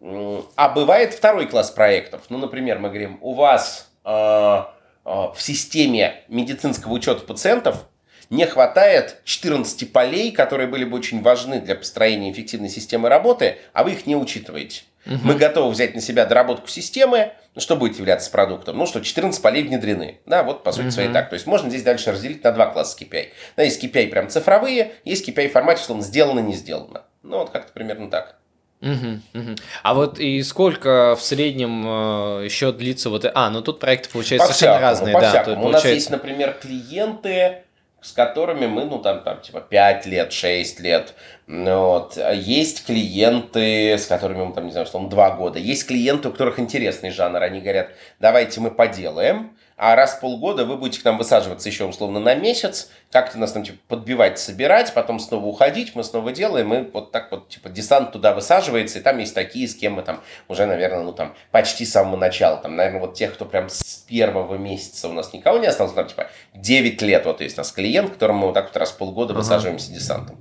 А 0.00 0.68
бывает 0.68 1.14
второй 1.14 1.46
класс 1.46 1.70
проектов. 1.70 2.22
Ну, 2.28 2.38
например, 2.38 2.78
мы 2.78 2.88
говорим, 2.88 3.18
у 3.20 3.34
вас 3.34 3.90
э, 4.04 4.10
э, 4.10 4.64
в 5.04 5.36
системе 5.38 6.22
медицинского 6.28 6.92
учета 6.92 7.24
пациентов 7.24 7.86
не 8.30 8.46
хватает 8.46 9.20
14 9.24 9.92
полей, 9.92 10.32
которые 10.32 10.66
были 10.66 10.84
бы 10.84 10.96
очень 10.96 11.22
важны 11.22 11.60
для 11.60 11.74
построения 11.74 12.32
эффективной 12.32 12.68
системы 12.68 13.08
работы, 13.08 13.58
а 13.72 13.84
вы 13.84 13.92
их 13.92 14.06
не 14.06 14.16
учитываете. 14.16 14.82
Угу. 15.06 15.18
Мы 15.22 15.34
готовы 15.34 15.70
взять 15.70 15.94
на 15.94 16.00
себя 16.00 16.24
доработку 16.24 16.68
системы, 16.68 17.32
ну, 17.54 17.60
что 17.60 17.76
будет 17.76 17.98
являться 17.98 18.30
продуктом? 18.30 18.78
Ну, 18.78 18.86
что 18.86 19.00
14 19.00 19.40
полей 19.40 19.62
внедрены. 19.62 20.18
Да, 20.26 20.42
вот 20.42 20.64
по 20.64 20.72
сути 20.72 20.86
угу. 20.86 20.92
своей 20.92 21.12
так. 21.12 21.28
То 21.28 21.34
есть 21.34 21.46
можно 21.46 21.68
здесь 21.68 21.82
дальше 21.82 22.10
разделить 22.10 22.42
на 22.42 22.52
два 22.52 22.66
класса 22.66 22.96
KPI. 22.98 23.28
Да, 23.56 23.62
есть 23.62 23.82
KPI 23.82 24.08
прям 24.08 24.28
цифровые, 24.28 24.92
есть 25.04 25.28
KPI 25.28 25.48
в 25.48 25.52
формате, 25.52 25.82
условно, 25.82 26.02
сделано, 26.02 26.40
не 26.40 26.54
сделано. 26.54 27.02
Ну, 27.22 27.38
вот 27.38 27.50
как-то 27.50 27.72
примерно 27.72 28.10
так. 28.10 28.38
Угу, 28.84 29.40
угу. 29.40 29.56
А 29.82 29.94
вот 29.94 30.18
и 30.18 30.42
сколько 30.42 31.16
в 31.16 31.22
среднем 31.22 31.84
э, 31.86 32.44
еще 32.44 32.70
длится 32.70 33.08
вот... 33.08 33.24
А, 33.34 33.48
ну 33.48 33.62
тут 33.62 33.80
проекты 33.80 34.10
получаются 34.10 34.52
совершенно 34.52 34.80
разные. 34.80 35.14
По 35.14 35.20
да, 35.20 35.30
всякому. 35.30 35.56
Получается... 35.56 35.86
У 35.86 35.90
нас 35.90 35.94
есть, 35.94 36.10
например, 36.10 36.58
клиенты, 36.60 37.62
с 38.02 38.12
которыми 38.12 38.66
мы, 38.66 38.84
ну, 38.84 38.98
там, 38.98 39.22
там, 39.22 39.40
типа, 39.40 39.62
5 39.62 40.04
лет, 40.06 40.32
6 40.34 40.80
лет. 40.80 41.14
Вот. 41.46 42.18
Есть 42.34 42.84
клиенты, 42.84 43.96
с 43.96 44.06
которыми 44.06 44.44
мы, 44.44 44.52
там, 44.52 44.66
не 44.66 44.72
знаю, 44.72 44.86
условно, 44.86 45.08
2 45.08 45.30
года. 45.36 45.58
Есть 45.58 45.86
клиенты, 45.86 46.28
у 46.28 46.32
которых 46.32 46.58
интересный 46.58 47.10
жанр. 47.10 47.42
Они 47.42 47.62
говорят, 47.62 47.88
давайте 48.20 48.60
мы 48.60 48.70
поделаем, 48.70 49.53
а 49.76 49.96
раз 49.96 50.14
в 50.14 50.20
полгода 50.20 50.64
вы 50.64 50.76
будете 50.76 51.00
к 51.00 51.04
нам 51.04 51.18
высаживаться 51.18 51.68
еще 51.68 51.84
условно 51.84 52.20
на 52.20 52.34
месяц, 52.34 52.90
как-то 53.10 53.38
нас 53.38 53.52
там 53.52 53.64
типа 53.64 53.78
подбивать, 53.88 54.38
собирать, 54.38 54.94
потом 54.94 55.18
снова 55.18 55.46
уходить, 55.46 55.94
мы 55.94 56.04
снова 56.04 56.32
делаем, 56.32 56.72
и 56.72 56.90
вот 56.90 57.10
так 57.10 57.30
вот 57.30 57.48
типа 57.48 57.68
десант 57.68 58.12
туда 58.12 58.34
высаживается, 58.34 58.98
и 58.98 59.02
там 59.02 59.18
есть 59.18 59.34
такие, 59.34 59.66
с 59.66 59.74
кем 59.74 59.94
мы 59.94 60.02
там 60.02 60.20
уже, 60.48 60.66
наверное, 60.66 61.02
ну 61.02 61.12
там 61.12 61.34
почти 61.50 61.84
с 61.84 61.92
самого 61.92 62.16
начала, 62.16 62.56
там, 62.58 62.76
наверное, 62.76 63.00
вот 63.00 63.14
тех, 63.14 63.34
кто 63.34 63.44
прям 63.44 63.68
с 63.68 64.04
первого 64.08 64.56
месяца 64.56 65.08
у 65.08 65.12
нас 65.12 65.32
никого 65.32 65.58
не 65.58 65.66
осталось, 65.66 65.92
там 65.92 66.06
типа 66.06 66.28
9 66.54 67.02
лет 67.02 67.26
вот 67.26 67.40
есть 67.40 67.58
у 67.58 67.60
нас 67.60 67.72
клиент, 67.72 68.12
которому 68.12 68.40
мы 68.40 68.46
вот 68.46 68.54
так 68.54 68.66
вот 68.66 68.76
раз 68.76 68.92
в 68.92 68.96
полгода 68.96 69.32
ага. 69.32 69.40
высаживаемся 69.40 69.92
десантом. 69.92 70.36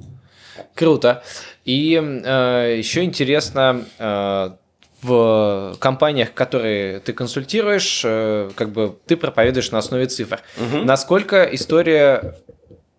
Круто. 0.75 1.23
И 1.65 1.95
э, 1.95 2.75
еще 2.77 3.03
интересно, 3.03 3.86
э, 3.97 4.51
в 5.04 5.76
компаниях, 5.80 6.34
которые 6.34 6.99
ты 6.99 7.14
консультируешь, 7.14 8.01
э, 8.04 8.49
как 8.56 8.70
бы 8.70 8.97
ты 9.06 9.18
проповедуешь 9.18 9.72
на 9.72 9.80
основе 9.80 10.06
цифр. 10.08 10.41
Угу. 10.58 10.84
Насколько 10.84 11.43
история 11.51 12.36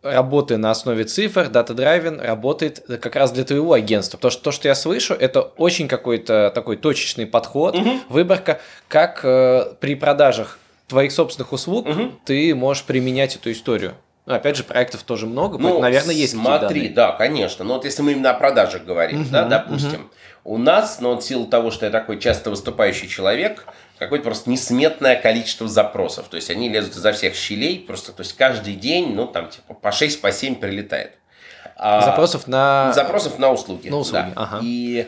работы 0.03 0.59
на 0.59 0.71
основе 0.71 1.05
цифр, 1.05 1.49
дата-драйвен 1.49 2.21
работает 2.21 2.85
как 3.01 3.17
раз 3.17 3.33
для 3.33 3.45
твоего 3.45 3.73
агентства. 3.73 4.19
Потому 4.19 4.31
что 4.33 4.43
то, 4.43 4.53
что 4.53 4.69
я 4.69 4.75
слышу, 4.75 5.15
это 5.15 5.41
очень 5.41 5.89
какой-то 5.89 6.53
такой 6.55 6.77
точечный 6.77 7.27
подход, 7.27 7.75
угу. 7.75 8.01
выборка, 8.09 8.61
как 8.89 9.21
э, 9.25 9.75
при 9.81 9.95
продажах 9.95 10.59
твоих 10.87 11.13
собственных 11.13 11.53
услуг 11.53 11.89
угу. 11.89 12.13
ты 12.25 12.55
можешь 12.55 12.85
применять 12.85 13.37
эту 13.37 13.51
историю. 13.51 13.95
Ну, 14.27 14.35
опять 14.35 14.57
же, 14.57 14.65
проектов 14.65 15.03
тоже 15.03 15.27
много, 15.27 15.59
ну, 15.59 15.81
наверное, 15.81 16.15
есть 16.15 16.33
Смотри, 16.33 16.89
да, 16.89 17.13
конечно. 17.13 17.63
Но 17.63 17.75
вот 17.75 17.85
если 17.85 18.01
мы 18.01 18.13
именно 18.13 18.31
о 18.31 18.35
продажах 18.35 18.85
говорим, 18.85 19.23
угу, 19.23 19.31
да, 19.31 19.45
допустим, 19.45 20.11
угу. 20.45 20.55
у 20.55 20.59
нас, 20.59 20.99
но 21.01 21.09
ну, 21.09 21.15
вот 21.17 21.25
в 21.25 21.27
силу 21.27 21.47
того, 21.47 21.71
что 21.71 21.85
я 21.85 21.93
такой 21.93 22.19
часто 22.19 22.49
выступающий 22.49 23.07
человек, 23.07 23.67
какое-то 23.99 24.25
просто 24.25 24.49
несметное 24.49 25.17
количество 25.17 25.69
запросов. 25.69 26.29
То 26.29 26.37
есть 26.37 26.49
они 26.51 26.71
лезут 26.71 26.97
изо 26.97 27.13
всех 27.13 27.35
щелей, 27.35 27.81
просто, 27.81 28.13
то 28.13 28.23
есть 28.23 28.35
каждый 28.35 28.75
день, 28.75 29.15
ну, 29.15 29.27
там, 29.27 29.51
типа, 29.51 29.75
по 29.75 29.93
6, 29.93 30.23
по 30.23 30.33
7 30.33 30.55
прилетает. 30.55 31.13
А, 31.77 32.01
запросов 32.01 32.47
на... 32.47 32.95
Запросов 32.95 33.39
на 33.39 33.51
услуги. 33.51 33.89
На 33.89 33.99
услуги, 33.99 34.33
да. 34.35 34.43
ага. 34.43 34.61
И 34.63 35.07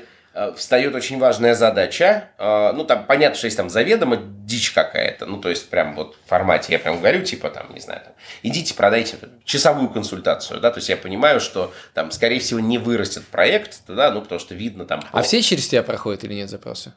встает 0.56 0.94
очень 0.94 1.18
важная 1.18 1.54
задача. 1.54 2.28
Э, 2.38 2.72
ну, 2.72 2.84
там 2.84 3.06
понятно, 3.06 3.36
что 3.36 3.46
есть 3.46 3.56
там 3.56 3.70
заведомо 3.70 4.16
дичь 4.16 4.70
какая-то. 4.70 5.26
Ну, 5.26 5.38
то 5.40 5.48
есть, 5.48 5.68
прям 5.70 5.94
вот 5.94 6.16
в 6.24 6.28
формате, 6.28 6.72
я 6.72 6.78
прям 6.78 6.98
говорю, 6.98 7.22
типа, 7.22 7.50
там, 7.50 7.72
не 7.72 7.80
знаю, 7.80 8.02
там, 8.04 8.12
идите, 8.42 8.74
продайте 8.74 9.16
часовую 9.44 9.88
консультацию, 9.88 10.60
да, 10.60 10.70
то 10.70 10.78
есть 10.78 10.88
я 10.88 10.96
понимаю, 10.96 11.40
что 11.40 11.72
там, 11.94 12.10
скорее 12.10 12.40
всего, 12.40 12.60
не 12.60 12.78
вырастет 12.78 13.26
проект, 13.26 13.80
да, 13.88 14.10
ну, 14.10 14.20
потому 14.20 14.38
что 14.38 14.54
видно 14.54 14.84
там... 14.84 15.02
А 15.12 15.22
все 15.22 15.40
через 15.42 15.68
тебя 15.68 15.82
проходят 15.82 16.24
или 16.24 16.34
нет 16.34 16.50
запросы? 16.50 16.92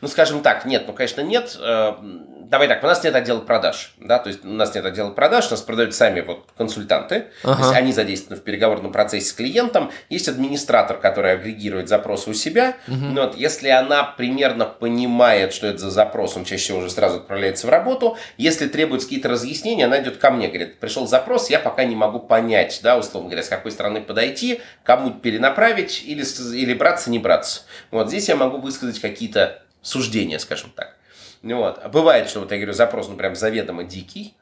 Ну, 0.00 0.08
скажем 0.08 0.42
так, 0.42 0.64
нет, 0.64 0.84
ну, 0.86 0.92
конечно, 0.92 1.20
нет. 1.20 1.56
Э, 1.60 1.94
давай 2.52 2.68
так, 2.68 2.84
у 2.84 2.86
нас 2.86 3.02
нет 3.02 3.14
отдела 3.14 3.40
продаж, 3.40 3.94
да, 3.98 4.18
то 4.18 4.28
есть 4.28 4.44
у 4.44 4.48
нас 4.48 4.74
нет 4.74 4.84
отдела 4.84 5.10
продаж, 5.10 5.46
у 5.46 5.50
нас 5.52 5.62
продают 5.62 5.94
сами 5.94 6.20
вот 6.20 6.50
консультанты, 6.54 7.28
ага. 7.42 7.54
то 7.54 7.62
есть 7.62 7.74
они 7.74 7.92
задействованы 7.94 8.38
в 8.38 8.44
переговорном 8.44 8.92
процессе 8.92 9.30
с 9.30 9.32
клиентом, 9.32 9.90
есть 10.10 10.28
администратор, 10.28 10.98
который 10.98 11.32
агрегирует 11.32 11.88
запросы 11.88 12.28
у 12.28 12.34
себя, 12.34 12.76
угу. 12.86 12.96
но 12.96 13.22
вот 13.22 13.36
если 13.38 13.70
она 13.70 14.04
примерно 14.04 14.66
понимает, 14.66 15.54
что 15.54 15.66
это 15.66 15.78
за 15.78 15.90
запрос, 15.90 16.36
он 16.36 16.44
чаще 16.44 16.62
всего 16.64 16.78
уже 16.80 16.90
сразу 16.90 17.16
отправляется 17.16 17.66
в 17.66 17.70
работу, 17.70 18.18
если 18.36 18.68
требуются 18.68 19.08
какие-то 19.08 19.30
разъяснения, 19.30 19.86
она 19.86 20.02
идет 20.02 20.18
ко 20.18 20.30
мне, 20.30 20.48
говорит, 20.48 20.78
пришел 20.78 21.06
запрос, 21.06 21.48
я 21.48 21.58
пока 21.58 21.84
не 21.84 21.96
могу 21.96 22.20
понять, 22.20 22.80
да, 22.82 22.98
условно 22.98 23.30
говоря, 23.30 23.44
с 23.44 23.48
какой 23.48 23.72
стороны 23.72 24.02
подойти, 24.02 24.60
кому 24.84 25.10
перенаправить 25.10 26.02
или, 26.04 26.22
или 26.54 26.74
браться, 26.74 27.08
не 27.08 27.18
браться. 27.18 27.62
Вот 27.90 28.10
здесь 28.12 28.28
я 28.28 28.36
могу 28.36 28.58
высказать 28.58 29.00
какие-то 29.00 29.62
суждения, 29.80 30.38
скажем 30.38 30.70
так. 30.76 30.96
Вот. 31.42 31.82
Бывает, 31.90 32.28
что, 32.28 32.40
вот 32.40 32.52
я 32.52 32.58
говорю, 32.58 32.74
запрос, 32.74 33.08
ну, 33.08 33.16
прям 33.16 33.34
заведомо 33.34 33.84
дикий. 33.84 34.34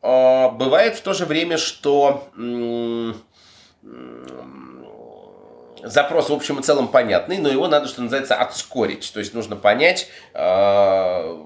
А 0.00 0.50
бывает 0.50 0.94
в 0.96 1.00
то 1.00 1.12
же 1.12 1.26
время, 1.26 1.58
что 1.58 2.28
запрос 5.82 6.30
в 6.30 6.32
общем 6.32 6.60
и 6.60 6.62
целом 6.62 6.88
понятный, 6.88 7.38
но 7.38 7.48
его 7.48 7.66
надо, 7.66 7.88
что 7.88 8.02
называется, 8.02 8.36
отскорить. 8.36 9.10
То 9.12 9.18
есть 9.18 9.34
нужно 9.34 9.56
понять, 9.56 10.08
а, 10.32 11.44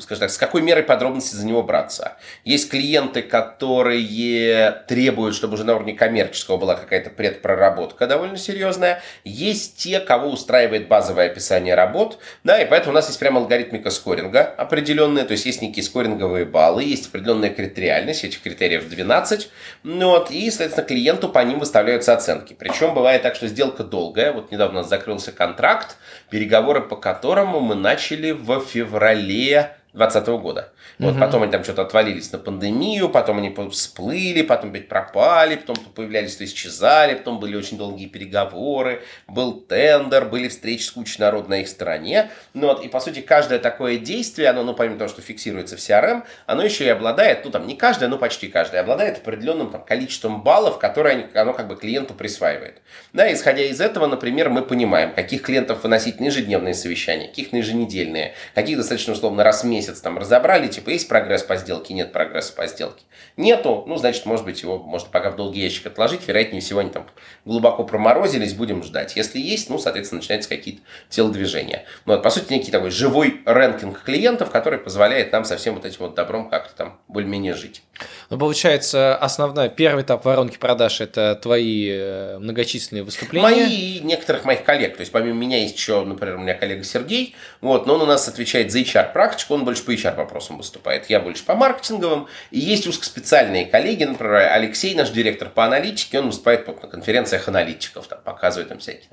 скажем 0.00 0.20
так, 0.20 0.30
с 0.30 0.38
какой 0.38 0.62
мерой 0.62 0.82
подробности 0.82 1.34
за 1.34 1.46
него 1.46 1.62
браться. 1.62 2.16
Есть 2.44 2.70
клиенты, 2.70 3.22
которые 3.22 4.84
требуют, 4.88 5.34
чтобы 5.34 5.54
уже 5.54 5.64
на 5.64 5.74
уровне 5.74 5.94
коммерческого 5.94 6.56
была 6.56 6.74
какая-то 6.74 7.10
предпроработка 7.10 8.06
довольно 8.06 8.36
серьезная. 8.36 9.02
Есть 9.24 9.76
те, 9.76 10.00
кого 10.00 10.30
устраивает 10.30 10.88
базовое 10.88 11.26
описание 11.26 11.74
работ, 11.74 12.18
да, 12.44 12.60
и 12.60 12.68
поэтому 12.68 12.92
у 12.92 12.94
нас 12.94 13.08
есть 13.08 13.18
прям 13.18 13.36
алгоритмика 13.36 13.90
скоринга 13.90 14.42
определенная, 14.42 15.24
то 15.24 15.32
есть 15.32 15.46
есть 15.46 15.62
некие 15.62 15.82
скоринговые 15.82 16.44
баллы, 16.44 16.84
есть 16.84 17.08
определенная 17.08 17.50
критериальность, 17.50 18.24
этих 18.24 18.42
критериев 18.42 18.88
12, 18.88 19.50
ну 19.82 20.10
вот, 20.10 20.30
и, 20.30 20.50
соответственно, 20.50 20.86
клиенту 20.86 21.28
по 21.28 21.38
ним 21.40 21.58
выставляются 21.58 22.12
оценки. 22.12 22.54
Причем 22.58 22.94
бывает 22.94 23.22
так, 23.22 23.34
что 23.34 23.46
сделка 23.48 23.84
долгая, 23.84 24.32
вот 24.32 24.50
недавно 24.50 24.80
у 24.80 24.82
нас 24.82 24.88
закрылся 24.88 25.32
контракт, 25.32 25.96
переговоры 26.30 26.80
по 26.80 26.96
которому 26.96 27.60
мы 27.60 27.74
начали 27.74 28.30
в 28.30 28.60
феврале 28.60 29.76
2020 29.92 30.28
года. 30.40 30.72
Вот, 31.00 31.12
угу. 31.12 31.20
Потом 31.20 31.42
они 31.42 31.50
там 31.50 31.64
что-то 31.64 31.82
отвалились 31.82 32.30
на 32.30 32.38
пандемию, 32.38 33.08
потом 33.08 33.38
они 33.38 33.54
всплыли, 33.70 34.42
потом 34.42 34.70
опять 34.70 34.86
пропали, 34.86 35.56
потом 35.56 35.76
появлялись, 35.94 36.36
то 36.36 36.44
исчезали, 36.44 37.14
потом 37.14 37.40
были 37.40 37.56
очень 37.56 37.78
долгие 37.78 38.06
переговоры, 38.06 39.02
был 39.26 39.60
тендер, 39.62 40.26
были 40.26 40.48
встречи 40.48 40.82
с 40.82 40.90
кучей 40.90 41.18
народ 41.20 41.48
на 41.48 41.62
их 41.62 41.68
стороне. 41.68 42.30
Ну, 42.52 42.66
вот, 42.66 42.84
и, 42.84 42.88
по 42.88 43.00
сути, 43.00 43.22
каждое 43.22 43.58
такое 43.58 43.96
действие, 43.96 44.50
оно, 44.50 44.62
ну, 44.62 44.74
помимо 44.74 44.98
того, 44.98 45.08
что 45.08 45.22
фиксируется 45.22 45.78
в 45.78 45.80
CRM, 45.80 46.22
оно 46.44 46.62
еще 46.62 46.84
и 46.84 46.88
обладает, 46.88 47.46
ну, 47.46 47.50
там, 47.50 47.66
не 47.66 47.76
каждое, 47.76 48.08
но 48.10 48.18
почти 48.18 48.48
каждое, 48.48 48.82
обладает 48.82 49.18
определенным 49.18 49.70
там, 49.70 49.82
количеством 49.82 50.42
баллов, 50.42 50.78
которые 50.78 51.16
они, 51.16 51.24
оно 51.32 51.54
как 51.54 51.66
бы 51.66 51.76
клиенту 51.76 52.12
присваивает. 52.12 52.82
Да, 53.14 53.32
исходя 53.32 53.62
из 53.62 53.80
этого, 53.80 54.06
например, 54.06 54.50
мы 54.50 54.60
понимаем, 54.60 55.14
каких 55.14 55.40
клиентов 55.42 55.82
выносить 55.82 56.20
на 56.20 56.26
ежедневные 56.26 56.74
совещания, 56.74 57.28
каких 57.28 57.52
на 57.52 57.56
еженедельные, 57.56 58.34
каких 58.54 58.76
достаточно 58.76 59.14
условно 59.14 59.44
раз 59.44 59.62
в 59.62 59.66
месяц 59.66 60.02
там 60.02 60.18
разобрали, 60.18 60.68
типа, 60.68 60.89
есть 60.92 61.08
прогресс 61.08 61.42
по 61.42 61.56
сделке, 61.56 61.94
нет 61.94 62.12
прогресса 62.12 62.52
по 62.52 62.66
сделке. 62.66 63.02
Нету, 63.36 63.84
ну, 63.86 63.96
значит, 63.96 64.26
может 64.26 64.44
быть, 64.44 64.62
его 64.62 64.78
можно 64.78 65.08
пока 65.10 65.30
в 65.30 65.36
долгий 65.36 65.60
ящик 65.60 65.86
отложить, 65.86 66.26
вероятнее 66.26 66.60
всего, 66.60 66.80
они 66.80 66.90
там 66.90 67.06
глубоко 67.44 67.84
проморозились, 67.84 68.54
будем 68.54 68.82
ждать. 68.82 69.16
Если 69.16 69.38
есть, 69.38 69.70
ну, 69.70 69.78
соответственно, 69.78 70.20
начинаются 70.20 70.48
какие-то 70.48 70.82
телодвижения. 71.08 71.84
Ну, 72.06 72.14
вот, 72.14 72.22
по 72.22 72.30
сути, 72.30 72.52
некий 72.52 72.70
такой 72.70 72.90
живой 72.90 73.40
рэнкинг 73.44 74.02
клиентов, 74.02 74.50
который 74.50 74.78
позволяет 74.78 75.32
нам 75.32 75.44
со 75.44 75.56
всем 75.56 75.74
вот 75.74 75.84
этим 75.84 75.98
вот 76.00 76.14
добром 76.14 76.48
как-то 76.48 76.74
там 76.74 76.98
более-менее 77.08 77.54
жить. 77.54 77.82
Ну, 78.30 78.38
получается, 78.38 79.16
основной, 79.16 79.68
первый 79.68 80.02
этап 80.02 80.24
воронки 80.24 80.58
продаж– 80.58 81.00
это 81.02 81.38
твои 81.40 81.88
э, 81.90 82.38
многочисленные 82.38 83.02
выступления. 83.02 83.42
Мои 83.42 83.98
и 83.98 84.00
некоторых 84.00 84.44
моих 84.44 84.64
коллег. 84.64 84.96
То 84.96 85.00
есть, 85.00 85.12
помимо 85.12 85.38
меня 85.38 85.58
есть 85.58 85.76
еще, 85.76 86.04
например, 86.04 86.36
у 86.36 86.40
меня 86.40 86.54
коллега 86.54 86.84
Сергей, 86.84 87.34
вот, 87.60 87.86
но 87.86 87.94
он 87.94 88.02
у 88.02 88.06
нас 88.06 88.28
отвечает 88.28 88.72
за 88.72 88.80
HR-практику, 88.80 89.54
он 89.54 89.64
больше 89.64 89.84
по 89.84 89.92
HR-вопросам 89.92 90.58
выступает. 90.58 90.79
Я 91.08 91.20
больше 91.20 91.44
по 91.44 91.54
маркетинговым. 91.54 92.28
И 92.50 92.58
есть 92.58 92.86
узкоспециальные 92.86 93.66
коллеги, 93.66 94.04
например, 94.04 94.36
Алексей, 94.52 94.94
наш 94.94 95.10
директор 95.10 95.48
по 95.48 95.64
аналитике, 95.64 96.20
он 96.20 96.26
выступает 96.26 96.66
на 96.66 96.88
конференциях 96.88 97.48
аналитиков, 97.48 98.06
там, 98.06 98.20
показывает 98.22 98.68
там 98.68 98.78
всякие 98.78 99.08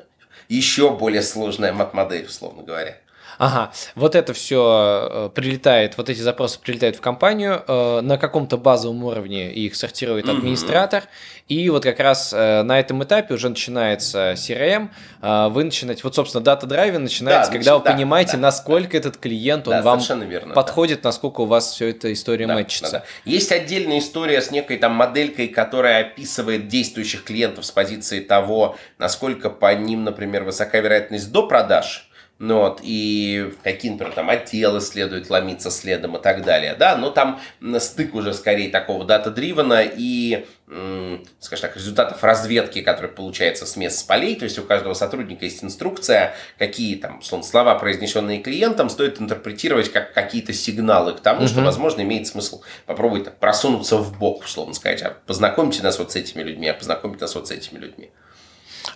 еще 0.50 0.92
более 0.92 1.22
сложная 1.22 1.74
мат-модель, 1.74 2.26
условно 2.26 2.64
говоря. 2.64 2.98
Ага, 3.38 3.72
вот 3.96 4.16
это 4.16 4.34
все 4.34 5.10
э, 5.12 5.30
прилетает, 5.34 5.98
вот 5.98 6.10
эти 6.10 6.20
запросы 6.20 6.60
прилетают 6.60 6.96
в 6.96 7.02
компанию, 7.02 7.64
э, 7.68 8.02
на 8.02 8.18
каком-то 8.18 8.58
базовом 8.58 9.04
уровне 9.04 9.52
их 9.52 9.76
сортирует 9.76 10.28
администратор, 10.28 11.04
mm-hmm. 11.04 11.44
и 11.50 11.70
вот 11.70 11.84
как 11.84 12.00
раз 12.00 12.34
э, 12.34 12.64
на 12.64 12.80
этом 12.80 13.04
этапе 13.04 13.36
уже 13.36 13.50
начинается 13.50 14.34
CRM, 14.34 14.90
вы 15.50 15.64
начинаете, 15.64 16.02
вот, 16.04 16.16
собственно, 16.16 16.44
data-driven 16.44 17.04
начинается, 17.04 17.52
да, 17.52 17.58
когда 17.58 17.72
значит, 17.72 17.84
вы 17.84 17.90
да, 17.90 17.96
понимаете, 17.96 18.32
да, 18.34 18.38
насколько 18.40 18.92
да. 18.94 18.98
этот 18.98 19.18
клиент, 19.18 19.68
он 19.68 19.76
да, 19.76 19.82
вам 19.82 20.00
верно, 20.28 20.54
подходит, 20.54 21.02
да. 21.02 21.10
насколько 21.10 21.42
у 21.42 21.46
вас 21.46 21.72
все 21.72 21.90
эта 21.90 22.12
история 22.14 22.48
да, 22.48 22.56
мэчится. 22.56 22.92
Да, 22.92 23.00
да. 23.00 23.06
Есть 23.26 23.52
отдельная 23.52 24.00
история 24.00 24.42
с 24.42 24.52
некой 24.52 24.78
там 24.78 24.94
моделькой, 24.94 25.48
которая 25.48 26.02
описывает 26.02 26.68
действующих 26.68 27.24
клиентов 27.24 27.66
с 27.66 27.72
позиции 27.72 28.20
того, 28.20 28.78
насколько 28.98 29.50
по 29.50 29.74
ним, 29.76 30.04
например, 30.04 30.44
высока 30.44 30.80
вероятность 30.80 31.32
до 31.32 31.48
продаж, 31.48 32.07
ну, 32.40 32.60
вот, 32.60 32.82
и 32.84 33.52
какие, 33.64 33.92
например, 33.92 34.14
там 34.14 34.30
отделы 34.30 34.80
следует 34.80 35.30
ломиться 35.32 35.72
следом 35.72 36.18
и 36.18 36.22
так 36.22 36.44
далее, 36.44 36.76
да, 36.76 36.96
но 36.96 37.10
там 37.10 37.40
стык 37.80 38.14
уже 38.14 38.34
скорее 38.34 38.70
такого 38.70 39.06
дата-дривена 39.06 39.82
и, 39.84 40.46
скажем 41.40 41.62
так, 41.62 41.76
результатов 41.76 42.24
разведки, 42.24 42.82
которые 42.82 43.12
получается 43.12 43.66
с 43.66 43.76
мест 43.76 44.00
с 44.00 44.04
полей, 44.04 44.36
то 44.36 44.44
есть 44.44 44.60
у 44.60 44.64
каждого 44.64 44.94
сотрудника 44.94 45.46
есть 45.46 45.64
инструкция, 45.64 46.36
какие 46.60 46.96
там, 46.98 47.20
условно, 47.20 47.44
слова, 47.44 47.74
произнесенные 47.74 48.40
клиентом, 48.40 48.90
стоит 48.90 49.20
интерпретировать 49.20 49.92
как 49.92 50.14
какие-то 50.14 50.54
сигналы 50.54 51.14
к 51.14 51.22
тому, 51.22 51.40
угу. 51.40 51.48
что, 51.48 51.62
возможно, 51.62 52.02
имеет 52.02 52.28
смысл 52.28 52.62
попробовать 52.86 53.24
так, 53.24 53.40
просунуться 53.40 53.98
в 53.98 54.16
бок, 54.20 54.44
условно 54.44 54.76
сказать, 54.76 55.02
а 55.02 55.18
познакомьте 55.26 55.82
нас 55.82 55.98
вот 55.98 56.12
с 56.12 56.16
этими 56.16 56.44
людьми, 56.44 56.68
а 56.68 56.76
познакомьте 56.76 57.22
нас 57.22 57.34
вот 57.34 57.48
с 57.48 57.52
этими 57.52 57.80
людьми. 57.80 58.12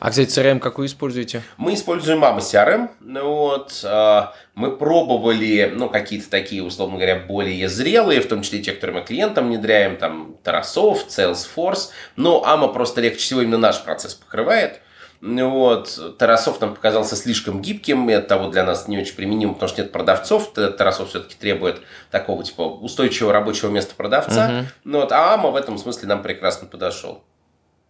А, 0.02 0.10
кстати, 0.10 0.30
CRM 0.30 0.58
какую 0.58 0.88
используете? 0.88 1.44
Мы 1.58 1.76
используем 1.76 2.24
Mama 2.24 2.40
CRM. 2.40 2.90
Вот, 3.22 3.82
а, 3.84 4.34
мы 4.56 4.76
пробовали, 4.76 5.72
ну, 5.76 5.90
какие-то 5.90 6.28
такие, 6.28 6.64
условно 6.64 6.96
говоря, 6.96 7.18
более 7.18 7.70
зрелые, 7.70 8.20
в 8.20 8.28
том 8.28 8.42
числе 8.42 8.64
те, 8.64 8.72
которые 8.72 9.02
мы 9.02 9.06
клиентам 9.06 9.50
внедряем, 9.50 9.98
там, 9.98 10.38
Tarasov, 10.44 11.08
Salesforce. 11.08 11.90
Но 12.16 12.44
AMA 12.44 12.74
просто 12.74 13.00
легче 13.00 13.20
всего 13.20 13.42
именно 13.42 13.60
наш 13.60 13.84
процесс 13.84 14.16
покрывает. 14.16 14.82
Вот. 15.22 16.18
Тарасов 16.18 16.60
нам 16.62 16.74
показался 16.74 17.16
слишком 17.16 17.62
гибким, 17.62 18.10
и 18.10 18.14
от 18.14 18.28
того 18.28 18.50
для 18.50 18.64
нас 18.64 18.88
не 18.88 18.98
очень 18.98 19.16
применим, 19.16 19.54
потому 19.54 19.70
что 19.70 19.84
нет 19.84 19.92
продавцов. 19.92 20.52
Тарасов 20.54 21.10
все-таки 21.10 21.36
требует 21.36 21.80
такого 22.10 22.44
типа 22.44 22.64
устойчивого 22.64 23.34
рабочего 23.34 23.70
места 23.70 23.94
продавца. 23.94 24.50
Uh-huh. 24.50 24.66
Ну, 24.84 25.02
вот, 25.02 25.12
а 25.12 25.36
Ама 25.36 25.52
в 25.52 25.56
этом 25.56 25.78
смысле 25.78 26.08
нам 26.08 26.24
прекрасно 26.24 26.68
подошел. 26.68 27.24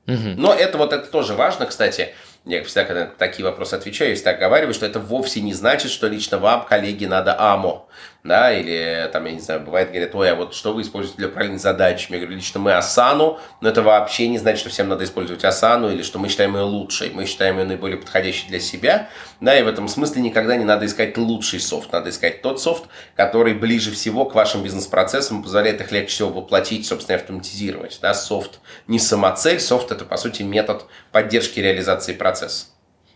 Uh-huh. 0.08 0.34
Но 0.36 0.54
это 0.54 0.78
вот 0.78 0.94
это 0.94 1.08
тоже 1.08 1.34
важно, 1.34 1.66
кстати. 1.66 2.14
Я 2.46 2.64
всегда, 2.64 2.86
когда 2.86 3.06
такие 3.06 3.46
вопросы 3.46 3.76
отвечаю, 3.76 4.10
я 4.10 4.16
всегда 4.16 4.34
говорю, 4.34 4.74
что 4.74 4.86
это 4.86 5.00
вовсе 5.00 5.42
не 5.42 5.54
значит, 5.54 5.92
что 5.92 6.08
лично 6.08 6.40
вам, 6.40 6.66
коллеги, 6.66 7.06
надо 7.06 7.40
АМО. 7.40 7.86
Да, 8.24 8.54
или 8.54 9.10
там, 9.12 9.26
я 9.26 9.32
не 9.32 9.40
знаю, 9.40 9.62
бывает, 9.62 9.90
говорят, 9.90 10.14
ой, 10.14 10.32
а 10.32 10.36
вот 10.36 10.54
что 10.54 10.74
вы 10.74 10.84
используете 10.84 11.18
для 11.18 11.28
правильной 11.28 11.58
задачи? 11.58 12.08
Я 12.10 12.18
говорю, 12.18 12.36
лично 12.36 12.60
мы 12.60 12.74
Асану, 12.74 13.40
но 13.62 13.70
это 13.70 13.82
вообще 13.82 14.28
не 14.28 14.38
значит, 14.38 14.60
что 14.60 14.70
всем 14.70 14.90
надо 14.90 15.06
использовать 15.06 15.44
Асану, 15.44 15.90
или 15.90 16.04
что 16.04 16.20
мы 16.20 16.30
считаем 16.30 16.56
ее 16.56 16.64
лучшей. 16.64 17.12
Мы 17.12 17.26
считаем 17.26 17.58
ее 17.58 17.66
наиболее 17.66 17.98
подходящей 17.98 18.48
для 18.48 18.60
себя. 18.60 19.10
Да, 19.40 19.58
и 19.58 19.64
в 19.64 19.68
этом 19.68 19.88
смысле 19.88 20.22
никогда 20.22 20.56
не 20.56 20.66
надо 20.66 20.86
искать 20.86 21.18
лучший 21.18 21.60
софт. 21.60 21.92
Надо 21.92 22.10
искать 22.10 22.42
тот 22.42 22.62
софт, 22.62 22.84
который 23.16 23.54
ближе 23.54 23.92
всего 23.92 24.26
к 24.26 24.36
вашим 24.36 24.62
бизнес-процессам, 24.62 25.42
позволяет 25.42 25.82
их 25.82 25.92
легче 25.92 26.14
всего 26.14 26.30
воплотить, 26.30 26.86
собственно, 26.86 27.18
автоматизировать. 27.18 28.00
Да, 28.02 28.14
софт 28.14 28.60
не 28.88 29.00
самоцель, 29.00 29.60
софт 29.60 29.92
это, 29.92 30.06
по 30.06 30.18
сути, 30.18 30.44
метод 30.44 30.86
поддержки 31.12 31.60
реализации 31.60 32.14
процесса 32.14 32.32
процесс. 32.32 32.72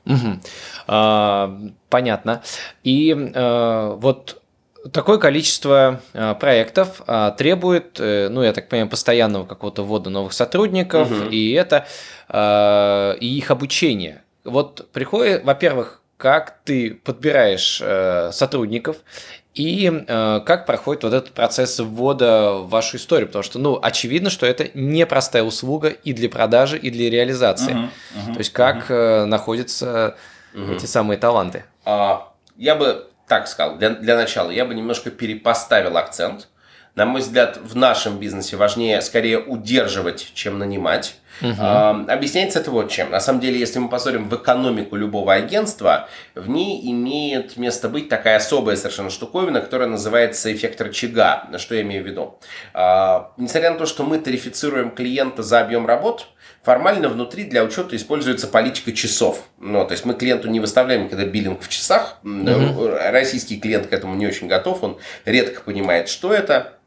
Угу. 0.05 0.39
А, 0.87 1.57
понятно. 1.89 2.43
И 2.83 3.31
а, 3.33 3.95
вот 3.95 4.41
такое 4.91 5.17
количество 5.17 6.01
а, 6.13 6.35
проектов 6.35 7.01
а, 7.07 7.31
требует, 7.31 7.99
э, 7.99 8.29
ну, 8.29 8.43
я 8.43 8.53
так 8.53 8.69
понимаю, 8.69 8.89
постоянного 8.89 9.45
какого-то 9.45 9.83
ввода 9.83 10.09
новых 10.09 10.33
сотрудников, 10.33 11.11
угу. 11.11 11.29
и 11.29 11.51
это 11.51 11.85
а, 12.29 13.13
и 13.13 13.37
их 13.37 13.51
обучение. 13.51 14.23
Вот 14.43 14.87
приходит, 14.91 15.43
во-первых, 15.43 16.01
как 16.17 16.59
ты 16.63 16.93
подбираешь 16.93 17.81
э, 17.83 18.31
сотрудников 18.31 18.97
и 19.53 19.91
э, 20.07 20.41
как 20.45 20.65
проходит 20.65 21.03
вот 21.03 21.13
этот 21.13 21.31
процесс 21.31 21.79
ввода 21.79 22.53
в 22.53 22.69
вашу 22.69 22.97
историю, 22.97 23.27
потому 23.27 23.43
что, 23.43 23.59
ну, 23.59 23.79
очевидно, 23.81 24.29
что 24.29 24.45
это 24.45 24.69
непростая 24.73 25.43
услуга 25.43 25.89
и 25.89 26.13
для 26.13 26.29
продажи, 26.29 26.77
и 26.77 26.89
для 26.89 27.09
реализации. 27.09 27.73
Uh-huh, 27.73 27.89
uh-huh, 28.15 28.33
То 28.33 28.39
есть 28.39 28.53
как 28.53 28.89
uh-huh. 28.89 29.23
э, 29.23 29.25
находятся 29.25 30.15
uh-huh. 30.53 30.75
эти 30.75 30.85
самые 30.85 31.17
таланты? 31.17 31.65
А, 31.85 32.33
я 32.57 32.75
бы 32.75 33.07
так 33.27 33.47
сказал, 33.47 33.77
для, 33.77 33.89
для 33.91 34.15
начала, 34.15 34.51
я 34.51 34.65
бы 34.65 34.73
немножко 34.73 35.09
перепоставил 35.11 35.97
акцент. 35.97 36.47
На 36.95 37.05
мой 37.05 37.19
взгляд, 37.19 37.57
в 37.61 37.75
нашем 37.75 38.19
бизнесе 38.19 38.55
важнее 38.55 39.01
скорее 39.01 39.39
удерживать, 39.39 40.31
чем 40.33 40.57
нанимать. 40.57 41.17
Угу. 41.41 41.55
А, 41.59 42.05
объясняется 42.07 42.59
это 42.59 42.71
вот 42.71 42.89
чем. 42.89 43.11
На 43.11 43.19
самом 43.19 43.41
деле, 43.41 43.59
если 43.59 43.79
мы 43.79 43.89
посмотрим 43.89 44.29
в 44.29 44.35
экономику 44.35 44.95
любого 44.95 45.33
агентства, 45.33 46.07
в 46.35 46.47
ней 46.49 46.89
имеет 46.91 47.57
место 47.57 47.89
быть 47.89 48.07
такая 48.07 48.37
особая 48.37 48.77
совершенно 48.77 49.09
штуковина, 49.09 49.59
которая 49.59 49.89
называется 49.89 50.53
эффект 50.53 50.79
рычага. 50.79 51.49
Что 51.57 51.75
я 51.75 51.81
имею 51.81 52.01
в 52.01 52.07
виду? 52.07 52.39
А, 52.73 53.33
несмотря 53.35 53.71
на 53.71 53.77
то, 53.77 53.85
что 53.85 54.03
мы 54.03 54.17
тарифицируем 54.17 54.91
клиента 54.91 55.43
за 55.43 55.59
объем 55.59 55.85
работ, 55.85 56.27
формально 56.65 57.09
внутри 57.09 57.43
для 57.43 57.63
учета 57.63 57.95
используется 57.95 58.47
политика 58.47 58.91
часов. 58.91 59.43
Ну, 59.59 59.85
то 59.85 59.91
есть 59.91 60.03
мы 60.03 60.15
клиенту 60.15 60.49
не 60.49 60.59
выставляем, 60.59 61.07
когда 61.07 61.23
биллинг 61.23 61.61
в 61.61 61.69
часах. 61.69 62.17
Угу. 62.23 62.89
Российский 63.11 63.59
клиент 63.59 63.87
к 63.87 63.93
этому 63.93 64.15
не 64.15 64.25
очень 64.25 64.47
готов, 64.47 64.83
он 64.83 64.97
редко 65.25 65.61
понимает, 65.61 66.09
что 66.09 66.33
это 66.33 66.79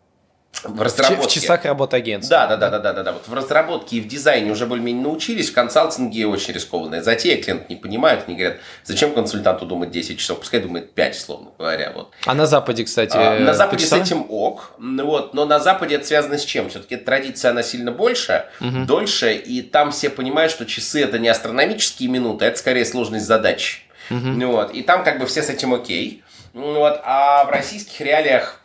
в 0.64 0.82
разработке. 0.82 1.28
В 1.28 1.32
часах 1.32 1.64
работы 1.64 1.96
агентства. 1.96 2.36
Да, 2.36 2.56
да, 2.56 2.56
да, 2.56 2.70
да, 2.70 2.78
да, 2.78 2.92
да, 2.92 3.02
да. 3.04 3.12
Вот 3.12 3.28
в 3.28 3.34
разработке 3.34 3.96
и 3.96 4.00
в 4.00 4.08
дизайне 4.08 4.50
уже 4.50 4.66
более-менее 4.66 5.02
научились, 5.02 5.50
в 5.50 5.54
консалтинге 5.54 6.26
очень 6.26 6.52
рискованная 6.52 7.02
затея, 7.02 7.40
клиент 7.40 7.68
не 7.68 7.76
понимают, 7.76 8.24
они 8.26 8.36
говорят, 8.36 8.58
зачем 8.84 9.12
консультанту 9.12 9.66
думать 9.66 9.90
10 9.90 10.18
часов, 10.18 10.40
пускай 10.40 10.60
думает 10.60 10.94
5, 10.94 11.16
словно 11.16 11.50
говоря. 11.56 11.92
Вот. 11.94 12.12
А 12.26 12.34
на 12.34 12.46
Западе, 12.46 12.84
кстати, 12.84 13.16
а, 13.16 13.38
На 13.38 13.54
Западе 13.54 13.86
с 13.86 13.92
этим 13.92 14.26
ок, 14.28 14.72
вот, 14.78 15.34
но 15.34 15.44
на 15.44 15.60
Западе 15.60 15.96
это 15.96 16.06
связано 16.06 16.38
с 16.38 16.44
чем? 16.44 16.70
Все-таки 16.70 16.96
традиция, 16.96 17.52
она 17.52 17.62
сильно 17.62 17.92
больше, 17.92 18.46
угу. 18.60 18.84
дольше, 18.84 19.34
и 19.34 19.62
там 19.62 19.92
все 19.92 20.10
понимают, 20.10 20.50
что 20.50 20.66
часы 20.66 21.02
это 21.02 21.18
не 21.18 21.28
астрономические 21.28 22.08
минуты, 22.08 22.46
это 22.46 22.58
скорее 22.58 22.84
сложность 22.84 23.26
задач. 23.26 23.84
Угу. 24.10 24.46
Вот, 24.46 24.72
и 24.72 24.82
там 24.82 25.04
как 25.04 25.20
бы 25.20 25.26
все 25.26 25.42
с 25.42 25.50
этим 25.50 25.74
окей. 25.74 26.24
Вот, 26.54 27.00
а 27.04 27.44
в 27.44 27.50
российских 27.50 28.00
реалиях 28.00 28.60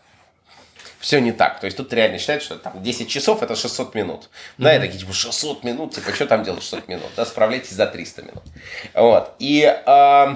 все 1.03 1.19
не 1.19 1.33
так. 1.33 1.59
То 1.59 1.65
есть 1.65 1.75
тут 1.75 1.91
реально 1.91 2.17
считают, 2.17 2.41
что 2.41 2.55
там 2.55 2.81
10 2.81 3.09
часов 3.09 3.43
это 3.43 3.57
600 3.57 3.93
минут. 3.93 4.21
Mm-hmm. 4.21 4.63
Да, 4.63 4.73
и 4.73 4.79
такие, 4.79 4.99
типа, 4.99 5.11
600 5.11 5.65
минут, 5.65 5.93
типа, 5.93 6.13
что 6.13 6.25
там 6.27 6.45
делать 6.45 6.63
600 6.63 6.87
минут? 6.87 7.07
Да, 7.17 7.25
справляйтесь 7.25 7.71
за 7.71 7.87
300 7.87 8.21
минут. 8.21 8.43
Вот. 8.93 9.33
И 9.37 9.63
э, 9.63 10.35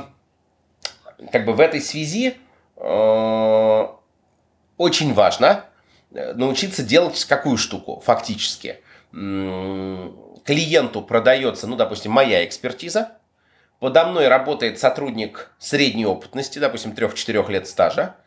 как 1.31 1.45
бы 1.45 1.53
в 1.53 1.61
этой 1.61 1.79
связи 1.79 2.35
э, 2.75 3.87
очень 4.77 5.13
важно 5.13 5.63
э, 6.11 6.33
научиться 6.33 6.83
делать 6.83 7.23
какую 7.23 7.55
штуку 7.55 8.03
фактически. 8.05 8.81
Клиенту 9.13 11.01
продается, 11.01 11.65
ну, 11.65 11.77
допустим, 11.77 12.11
моя 12.11 12.43
экспертиза, 12.43 13.11
подо 13.79 14.05
мной 14.05 14.27
работает 14.27 14.79
сотрудник 14.79 15.49
средней 15.59 16.05
опытности, 16.05 16.59
допустим, 16.59 16.91
3-4 16.91 17.49
лет 17.51 17.69
стажа, 17.69 18.17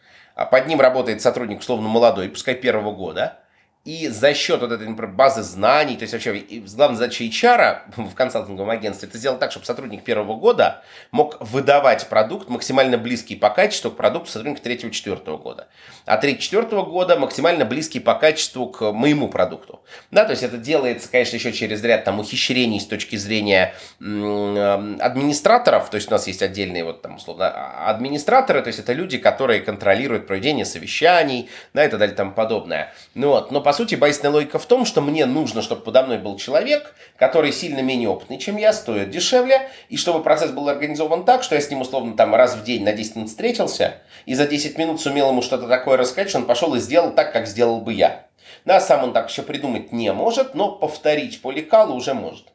под 0.47 0.67
ним 0.67 0.81
работает 0.81 1.21
сотрудник, 1.21 1.61
условно, 1.61 1.89
молодой, 1.89 2.29
пускай 2.29 2.55
первого 2.55 2.93
года, 2.93 3.40
и 3.85 4.09
за 4.09 4.35
счет 4.35 4.61
вот 4.61 4.73
этой, 4.73 4.87
например, 4.87 5.13
базы 5.13 5.43
знаний, 5.43 5.97
то 5.97 6.03
есть 6.03 6.13
вообще 6.13 6.45
главная 6.77 6.99
задача 6.99 7.25
HR 7.25 7.79
в 7.97 8.15
консалтинговом 8.15 8.69
агентстве, 8.69 9.09
это 9.09 9.17
сделать 9.17 9.41
так, 9.41 9.53
чтобы 9.53 9.65
сотрудник 9.65 10.05
первого 10.05 10.37
года 10.37 10.83
мог 11.13 11.39
выдавать 11.41 12.07
продукт 12.09 12.51
максимально 12.51 12.99
близкий 12.99 13.37
по 13.37 13.49
качеству 13.49 13.91
к 13.91 13.97
продукту 13.97 14.31
сотрудника 14.31 14.63
третьего-четвертого 14.63 15.39
года. 15.39 15.69
А 16.05 16.19
третьего-четвертого 16.19 16.85
года 16.85 17.17
максимально 17.17 17.65
близкий 17.65 18.01
по 18.01 18.15
качеству 18.15 18.69
к 18.69 18.93
моему 18.93 19.29
продукту. 19.29 19.81
Да, 20.11 20.27
то 20.27 20.33
есть 20.33 20.43
это 20.43 20.59
делается, 20.59 21.11
конечно, 21.11 21.37
еще 21.37 21.53
через 21.53 21.83
ряд 21.83 22.05
там 22.05 22.21
ухищрений 22.21 22.81
с 22.81 22.87
точки 22.87 23.17
зрения 23.17 23.75
администраторов, 23.99 25.89
то 25.89 25.95
есть 25.95 26.09
у 26.09 26.11
нас 26.11 26.27
есть 26.27 26.43
отдельные 26.43 26.85
вот 26.85 27.01
там 27.01 27.17
условно 27.17 27.49
а, 27.49 27.89
администраторы, 27.91 28.61
то 28.61 28.69
есть 28.69 28.79
это 28.79 28.93
люди, 28.93 29.17
которые 29.17 29.61
контролируют 29.61 30.27
проведение 30.27 30.67
совещаний, 30.67 31.49
да, 31.73 31.87
и 31.87 31.89
так 31.89 31.99
далее 31.99 32.15
и 32.15 32.35
подобное. 32.35 32.93
Ну 33.15 33.29
вот, 33.29 33.51
но 33.51 33.63
по 33.71 33.75
сути, 33.75 33.95
базисная 33.95 34.33
логика 34.33 34.59
в 34.59 34.67
том, 34.67 34.85
что 34.85 35.01
мне 35.01 35.27
нужно, 35.27 35.63
чтобы 35.63 35.83
подо 35.83 36.03
мной 36.03 36.19
был 36.19 36.37
человек, 36.37 36.93
который 37.17 37.53
сильно 37.53 37.79
менее 37.79 38.09
опытный, 38.09 38.37
чем 38.37 38.57
я, 38.57 38.73
стоит 38.73 39.11
дешевле, 39.11 39.71
и 39.89 39.97
чтобы 39.97 40.25
процесс 40.25 40.51
был 40.51 40.69
организован 40.69 41.25
так, 41.25 41.45
что 41.45 41.55
я 41.55 41.61
с 41.61 41.71
ним 41.71 41.83
условно 41.83 42.17
там 42.17 42.35
раз 42.35 42.57
в 42.57 42.65
день 42.65 42.83
на 42.83 42.93
10 42.93 43.15
минут 43.15 43.29
встретился, 43.29 43.99
и 44.27 44.35
за 44.35 44.49
10 44.49 44.77
минут 44.77 45.01
сумел 45.01 45.29
ему 45.29 45.41
что-то 45.41 45.69
такое 45.69 45.99
рассказать, 45.99 46.31
что 46.31 46.39
он 46.39 46.47
пошел 46.47 46.75
и 46.75 46.81
сделал 46.81 47.13
так, 47.13 47.33
как 47.33 47.47
сделал 47.47 47.81
бы 47.81 47.93
я. 47.93 48.27
Да, 48.65 48.81
сам 48.81 49.05
он 49.05 49.13
так 49.13 49.31
еще 49.31 49.43
придумать 49.43 49.93
не 49.93 50.13
может, 50.13 50.57
но 50.57 50.73
повторить 50.73 51.41
по 51.41 51.53
лекалу 51.53 51.95
уже 51.95 52.13
может. 52.13 52.47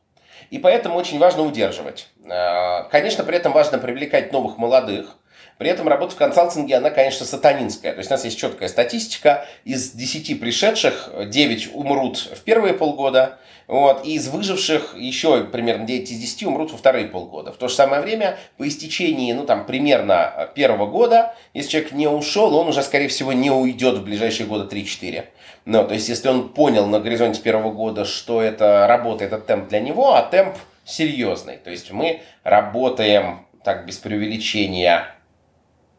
И 0.50 0.60
поэтому 0.60 0.98
очень 0.98 1.18
важно 1.18 1.44
удерживать. 1.44 2.10
А, 2.30 2.90
конечно, 2.92 3.24
при 3.24 3.38
этом 3.38 3.54
важно 3.54 3.78
привлекать 3.78 4.34
новых 4.34 4.58
молодых, 4.58 5.16
при 5.58 5.70
этом 5.70 5.88
работа 5.88 6.16
в 6.16 6.18
консалтинге, 6.18 6.76
она, 6.76 6.90
конечно, 6.90 7.26
сатанинская. 7.26 7.94
То 7.94 8.00
есть 8.00 8.12
у 8.12 8.14
нас 8.14 8.26
есть 8.26 8.38
четкая 8.38 8.68
статистика. 8.68 9.46
Из 9.64 9.92
10 9.92 10.40
пришедших 10.40 11.10
9 11.28 11.74
умрут 11.74 12.18
в 12.18 12.42
первые 12.42 12.74
полгода, 12.74 13.40
вот, 13.68 14.06
и 14.06 14.14
из 14.14 14.28
выживших 14.28 14.96
еще 14.96 15.44
примерно 15.46 15.86
9 15.86 16.12
из 16.12 16.20
10 16.20 16.44
умрут 16.44 16.72
во 16.72 16.78
вторые 16.78 17.08
полгода. 17.08 17.52
В 17.52 17.58
то 17.58 17.68
же 17.68 17.74
самое 17.74 18.02
время, 18.02 18.38
по 18.58 18.68
истечении, 18.68 19.32
ну, 19.34 19.46
там, 19.46 19.66
примерно 19.66 20.50
первого 20.54 20.86
года, 20.86 21.36
если 21.54 21.72
человек 21.72 21.92
не 21.94 22.08
ушел, 22.08 22.56
он 22.56 22.68
уже, 22.68 22.84
скорее 22.84 23.08
всего, 23.08 23.34
не 23.34 23.50
уйдет 23.50 23.96
в 23.96 24.04
ближайшие 24.04 24.46
года 24.46 24.74
3-4. 24.74 25.26
Ну, 25.66 25.88
то 25.88 25.94
есть, 25.96 26.10
если 26.10 26.28
он 26.28 26.50
понял 26.50 26.86
на 26.86 27.00
горизонте 27.00 27.42
первого 27.42 27.72
года, 27.72 28.06
что 28.06 28.42
это 28.42 28.86
работа, 28.88 29.24
этот 29.24 29.48
темп 29.48 29.70
для 29.70 29.80
него, 29.80 30.14
а 30.14 30.22
темп 30.22 30.56
серьезный. 30.84 31.58
То 31.58 31.72
есть, 31.72 31.92
мы 31.92 32.22
работаем, 32.44 33.48
так, 33.64 33.88
без 33.88 33.98
преувеличения, 33.98 35.15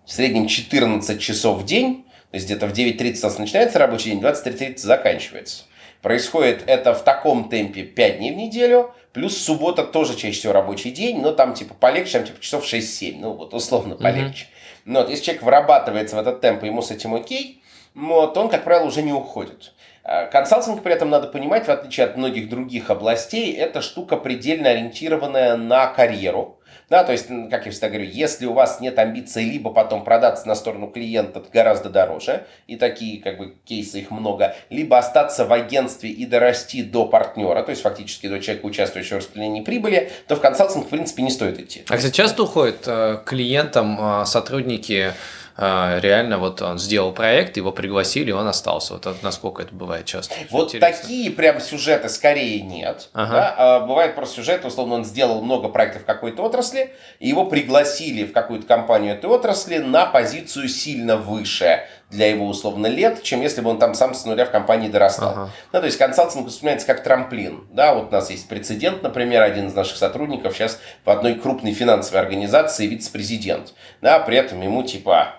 в 0.07 0.12
среднем 0.12 0.46
14 0.46 1.20
часов 1.20 1.62
в 1.62 1.64
день, 1.64 2.07
то 2.30 2.36
есть 2.36 2.46
где-то 2.46 2.66
в 2.66 2.72
9.30 2.72 3.18
у 3.20 3.24
нас 3.24 3.38
начинается 3.38 3.78
рабочий 3.78 4.11
день, 4.11 4.20
23.30 4.20 4.78
заканчивается. 4.78 5.64
Происходит 6.00 6.62
это 6.66 6.94
в 6.94 7.02
таком 7.02 7.48
темпе 7.48 7.82
5 7.82 8.18
дней 8.18 8.32
в 8.32 8.36
неделю, 8.36 8.94
плюс 9.12 9.36
суббота 9.36 9.82
тоже 9.82 10.14
чаще 10.14 10.38
всего 10.38 10.52
рабочий 10.52 10.92
день, 10.92 11.20
но 11.20 11.32
там 11.32 11.54
типа 11.54 11.74
полегче, 11.74 12.18
там 12.18 12.26
типа 12.26 12.40
часов 12.40 12.64
6-7, 12.64 13.18
ну 13.18 13.32
вот 13.32 13.52
условно 13.52 13.96
полегче. 13.96 14.44
Mm-hmm. 14.44 14.82
Но 14.84 15.00
вот 15.00 15.11
если 15.11 15.24
человек 15.24 15.42
вырабатывается 15.42 16.14
в 16.14 16.20
этот 16.20 16.40
темп, 16.40 16.62
ему 16.62 16.80
с 16.80 16.92
этим 16.92 17.14
окей, 17.14 17.62
вот, 17.96 18.36
он, 18.36 18.48
как 18.48 18.62
правило, 18.62 18.86
уже 18.86 19.02
не 19.02 19.12
уходит. 19.12 19.72
А 20.04 20.26
консалтинг 20.26 20.82
при 20.82 20.92
этом 20.92 21.11
надо 21.11 21.26
понимать, 21.26 21.66
в 21.66 21.70
отличие 21.70 22.07
от 22.07 22.16
многих 22.16 22.48
других 22.48 22.90
областей, 22.90 23.52
это 23.54 23.80
штука 23.80 24.16
предельно 24.16 24.70
ориентированная 24.70 25.57
на 25.57 25.88
карьеру. 25.88 26.61
Да, 26.89 27.03
то 27.03 27.11
есть, 27.11 27.26
как 27.51 27.66
я 27.66 27.72
всегда 27.72 27.89
говорю, 27.89 28.09
если 28.09 28.47
у 28.47 28.53
вас 28.53 28.80
нет 28.80 28.99
амбиций 28.99 29.45
либо 29.45 29.70
потом 29.70 30.05
продаться 30.05 30.47
на 30.47 30.55
сторону 30.55 30.87
клиента 30.87 31.43
гораздо 31.53 31.91
дороже, 31.91 32.47
и 32.68 32.76
такие 32.76 33.20
как 33.20 33.39
бы 33.39 33.55
кейсы 33.64 34.01
их 34.01 34.12
много, 34.12 34.55
либо 34.70 34.97
остаться 34.97 35.47
в 35.47 35.53
агентстве 35.53 36.11
и 36.11 36.26
дорасти 36.26 36.84
до 36.84 37.07
партнера, 37.07 37.62
то 37.62 37.70
есть 37.70 37.82
фактически 37.82 38.28
до 38.28 38.39
человека, 38.39 38.66
участвующего 38.66 39.16
в 39.16 39.18
распределении 39.18 39.62
прибыли, 39.62 40.12
то 40.28 40.37
в 40.37 40.41
консалтинг, 40.41 40.87
в 40.87 40.89
принципе, 40.91 41.22
не 41.22 41.30
стоит 41.30 41.59
идти. 41.59 41.82
А, 41.89 41.97
кстати, 41.97 42.14
часто 42.14 42.45
уходят 42.45 42.84
э, 42.87 43.18
клиентам 43.26 44.22
э, 44.22 44.24
сотрудники 44.24 45.12
а, 45.12 45.14
реально 45.57 46.38
вот 46.38 46.61
он 46.62 46.78
сделал 46.78 47.12
проект, 47.12 47.57
его 47.57 47.72
пригласили, 47.72 48.30
он 48.30 48.46
остался. 48.46 48.94
Вот 48.94 49.22
насколько 49.22 49.62
это 49.62 49.74
бывает 49.74 50.04
часто. 50.04 50.34
Вот 50.50 50.74
Интересно. 50.74 51.02
такие 51.02 51.30
прям 51.30 51.61
сюжеты 51.61 52.09
скорее 52.09 52.61
нет. 52.61 53.09
Ага. 53.12 53.32
Да? 53.32 53.54
А 53.57 53.80
бывает 53.80 54.14
просто 54.14 54.36
сюжет, 54.36 54.64
условно, 54.64 54.96
он 54.96 55.04
сделал 55.04 55.40
много 55.42 55.68
проектов 55.68 56.02
в 56.02 56.04
какой-то 56.04 56.42
отрасли, 56.42 56.94
и 57.20 57.28
его 57.28 57.46
пригласили 57.46 58.24
в 58.24 58.32
какую-то 58.32 58.66
компанию 58.66 59.14
этой 59.14 59.30
отрасли 59.30 59.78
на 59.78 60.07
позицию 60.07 60.68
сильно 60.68 61.16
выше 61.16 61.86
для 62.11 62.30
его 62.30 62.46
условно 62.46 62.86
лет, 62.86 63.22
чем 63.22 63.40
если 63.42 63.61
бы 63.61 63.70
он 63.70 63.78
там 63.78 63.94
сам 63.94 64.14
с 64.14 64.24
нуля 64.24 64.44
в 64.44 64.50
компании 64.50 64.88
дорастал. 64.88 65.30
Ага. 65.30 65.50
Ну, 65.72 65.80
то 65.80 65.86
есть 65.86 65.98
консалтинг 65.98 66.46
воспринимается 66.46 66.86
как 66.86 67.02
трамплин. 67.02 67.66
Да, 67.72 67.94
вот 67.94 68.09
у 68.09 68.12
нас 68.12 68.30
есть 68.30 68.48
прецедент, 68.48 69.02
например, 69.02 69.42
один 69.42 69.66
из 69.68 69.74
наших 69.74 69.96
сотрудников 69.96 70.54
сейчас 70.54 70.78
в 71.04 71.11
одной 71.11 71.34
крупной 71.34 71.72
финансовой 71.72 72.20
организации 72.20 72.86
вице-президент. 72.86 73.74
Да, 74.02 74.20
при 74.20 74.36
этом 74.36 74.61
ему 74.62 74.84
типа 74.84 75.34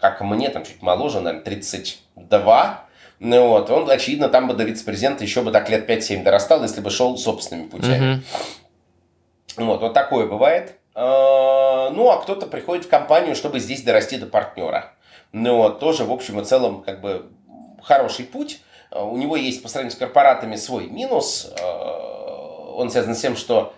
как 0.00 0.20
мне, 0.20 0.48
там 0.50 0.64
чуть 0.64 0.82
моложе, 0.82 1.20
наверное, 1.20 1.44
32. 1.44 2.84
Ну 3.20 3.48
вот, 3.48 3.70
он, 3.70 3.88
очевидно, 3.90 4.28
там 4.28 4.48
бы 4.48 4.54
до 4.54 4.64
вице-президента 4.64 5.22
еще 5.24 5.42
бы 5.42 5.50
так 5.50 5.68
лет 5.68 5.88
5-7 5.88 6.22
дорастал, 6.22 6.62
если 6.62 6.80
бы 6.80 6.90
шел 6.90 7.18
собственными 7.18 7.68
путями. 7.68 8.14
Угу. 8.14 9.64
Вот, 9.66 9.80
вот 9.82 9.94
такое 9.94 10.26
бывает. 10.26 10.76
А, 10.94 11.90
ну, 11.90 12.10
а 12.10 12.20
кто-то 12.22 12.46
приходит 12.46 12.86
в 12.86 12.88
компанию, 12.88 13.34
чтобы 13.34 13.60
здесь 13.60 13.82
дорасти 13.82 14.16
до 14.16 14.26
партнера. 14.26 14.92
Ну 15.32 15.56
вот, 15.56 15.80
тоже, 15.80 16.04
в 16.04 16.12
общем 16.12 16.40
и 16.40 16.44
целом, 16.44 16.82
как 16.82 17.00
бы 17.00 17.26
хороший 17.82 18.24
путь. 18.24 18.60
А, 18.90 19.04
у 19.04 19.16
него 19.16 19.36
есть 19.36 19.62
по 19.62 19.68
сравнению 19.68 19.94
с 19.94 19.98
корпоратами 19.98 20.56
свой 20.56 20.86
минус. 20.86 21.52
А, 21.60 22.74
он 22.74 22.90
связан 22.90 23.14
с 23.14 23.20
тем, 23.20 23.36
что 23.36 23.74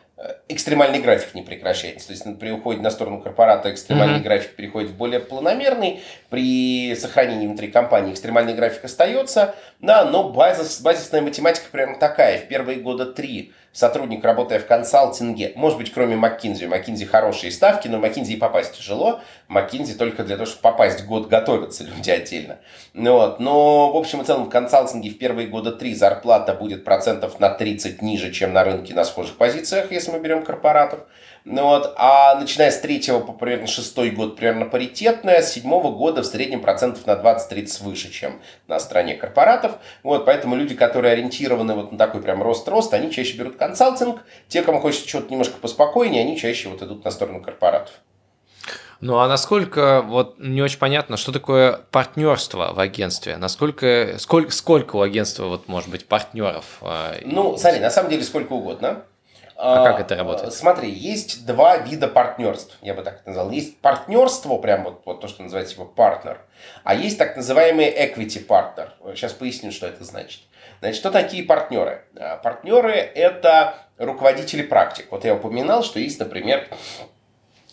экстремальный 0.48 1.00
график 1.00 1.34
не 1.34 1.42
прекращается. 1.42 2.08
То 2.08 2.12
есть 2.12 2.38
при 2.38 2.50
уходе 2.50 2.80
на 2.80 2.90
сторону 2.90 3.20
корпората 3.20 3.72
экстремальный 3.72 4.20
mm-hmm. 4.20 4.22
график 4.22 4.54
переходит 4.54 4.90
в 4.90 4.96
более 4.96 5.20
планомерный. 5.20 6.00
При 6.30 6.94
сохранении 6.94 7.46
внутри 7.46 7.68
компании 7.68 8.12
экстремальный 8.12 8.54
график 8.54 8.84
остается. 8.84 9.54
Да, 9.82 10.04
но 10.04 10.28
базис, 10.28 10.80
базисная 10.80 11.22
математика 11.22 11.66
прямо 11.72 11.98
такая. 11.98 12.38
В 12.38 12.46
первые 12.46 12.78
года 12.78 13.04
три 13.04 13.52
сотрудник, 13.72 14.24
работая 14.24 14.60
в 14.60 14.66
консалтинге, 14.66 15.54
может 15.56 15.76
быть, 15.76 15.92
кроме 15.92 16.14
McKinsey, 16.14 16.68
McKinsey 16.68 17.04
хорошие 17.04 17.50
ставки, 17.50 17.88
но 17.88 17.98
McKinsey 17.98 18.34
и 18.34 18.36
попасть 18.36 18.78
тяжело. 18.78 19.20
McKinsey 19.48 19.94
только 19.94 20.22
для 20.22 20.36
того, 20.36 20.46
чтобы 20.46 20.62
попасть 20.62 21.04
год 21.04 21.26
готовятся 21.26 21.82
люди 21.82 22.10
отдельно. 22.10 22.58
Ну 22.94 23.14
вот. 23.14 23.40
Но, 23.40 23.92
в 23.92 23.96
общем 23.96 24.20
и 24.20 24.24
целом, 24.24 24.44
в 24.44 24.50
консалтинге 24.50 25.10
в 25.10 25.18
первые 25.18 25.48
года 25.48 25.72
три 25.72 25.96
зарплата 25.96 26.54
будет 26.54 26.84
процентов 26.84 27.40
на 27.40 27.50
30 27.50 28.02
ниже, 28.02 28.30
чем 28.30 28.52
на 28.52 28.62
рынке 28.62 28.94
на 28.94 29.04
схожих 29.04 29.36
позициях, 29.36 29.90
если 29.90 30.12
мы 30.12 30.20
берем 30.20 30.44
корпоратов. 30.44 31.00
Ну 31.44 31.64
вот, 31.64 31.92
а 31.96 32.36
начиная 32.36 32.70
с 32.70 32.78
третьего 32.78 33.18
по 33.18 33.32
примерно 33.32 33.66
шестой 33.66 34.10
год 34.10 34.36
примерно 34.36 34.66
паритетная, 34.66 35.42
с 35.42 35.52
седьмого 35.52 35.90
года 35.90 36.22
в 36.22 36.26
среднем 36.26 36.60
процентов 36.60 37.04
на 37.06 37.12
20-30 37.12 37.82
выше, 37.82 38.12
чем 38.12 38.40
на 38.68 38.78
стороне 38.78 39.14
корпоратов. 39.14 39.72
Вот, 40.04 40.24
поэтому 40.24 40.54
люди, 40.54 40.76
которые 40.76 41.12
ориентированы 41.12 41.74
вот 41.74 41.90
на 41.90 41.98
такой 41.98 42.22
прям 42.22 42.42
рост-рост, 42.42 42.94
они 42.94 43.10
чаще 43.10 43.36
берут 43.36 43.56
консалтинг. 43.56 44.22
Те, 44.46 44.62
кому 44.62 44.80
хочется 44.80 45.08
что-то 45.08 45.30
немножко 45.32 45.58
поспокойнее, 45.58 46.22
они 46.22 46.38
чаще 46.38 46.68
вот 46.68 46.80
идут 46.80 47.04
на 47.04 47.10
сторону 47.10 47.42
корпоратов. 47.42 47.92
Ну 49.00 49.18
а 49.18 49.26
насколько, 49.26 50.00
вот 50.02 50.36
не 50.38 50.62
очень 50.62 50.78
понятно, 50.78 51.16
что 51.16 51.32
такое 51.32 51.80
партнерство 51.90 52.72
в 52.72 52.78
агентстве? 52.78 53.36
Насколько, 53.36 54.14
сколько, 54.18 54.52
сколько 54.52 54.94
у 54.94 55.00
агентства, 55.00 55.46
вот, 55.46 55.66
может 55.66 55.90
быть, 55.90 56.06
партнеров? 56.06 56.78
А, 56.82 57.16
ну, 57.24 57.56
смотри, 57.56 57.80
на 57.80 57.90
самом 57.90 58.10
деле 58.10 58.22
сколько 58.22 58.52
угодно. 58.52 59.02
А, 59.64 59.84
как 59.84 60.00
это 60.00 60.16
работает? 60.16 60.52
Смотри, 60.52 60.90
есть 60.90 61.46
два 61.46 61.76
вида 61.76 62.08
партнерств, 62.08 62.76
я 62.82 62.94
бы 62.94 63.02
так 63.02 63.20
это 63.20 63.28
назвал. 63.28 63.50
Есть 63.50 63.80
партнерство, 63.80 64.58
прям 64.58 64.82
вот, 64.82 65.02
вот 65.04 65.20
то, 65.20 65.28
что 65.28 65.44
называется 65.44 65.74
типа 65.74 65.84
партнер, 65.84 66.40
а 66.82 66.96
есть 66.96 67.16
так 67.16 67.36
называемый 67.36 67.86
equity 67.86 68.44
partner. 68.44 68.88
Сейчас 69.14 69.32
поясню, 69.32 69.70
что 69.70 69.86
это 69.86 70.02
значит. 70.02 70.40
Значит, 70.80 70.96
что 70.96 71.12
такие 71.12 71.44
партнеры? 71.44 72.02
А, 72.18 72.38
партнеры– 72.38 72.90
это 73.14 73.74
руководители 73.98 74.62
практик. 74.62 75.06
Вот 75.12 75.24
я 75.24 75.34
упоминал, 75.36 75.84
что 75.84 76.00
есть, 76.00 76.18
например, 76.18 76.66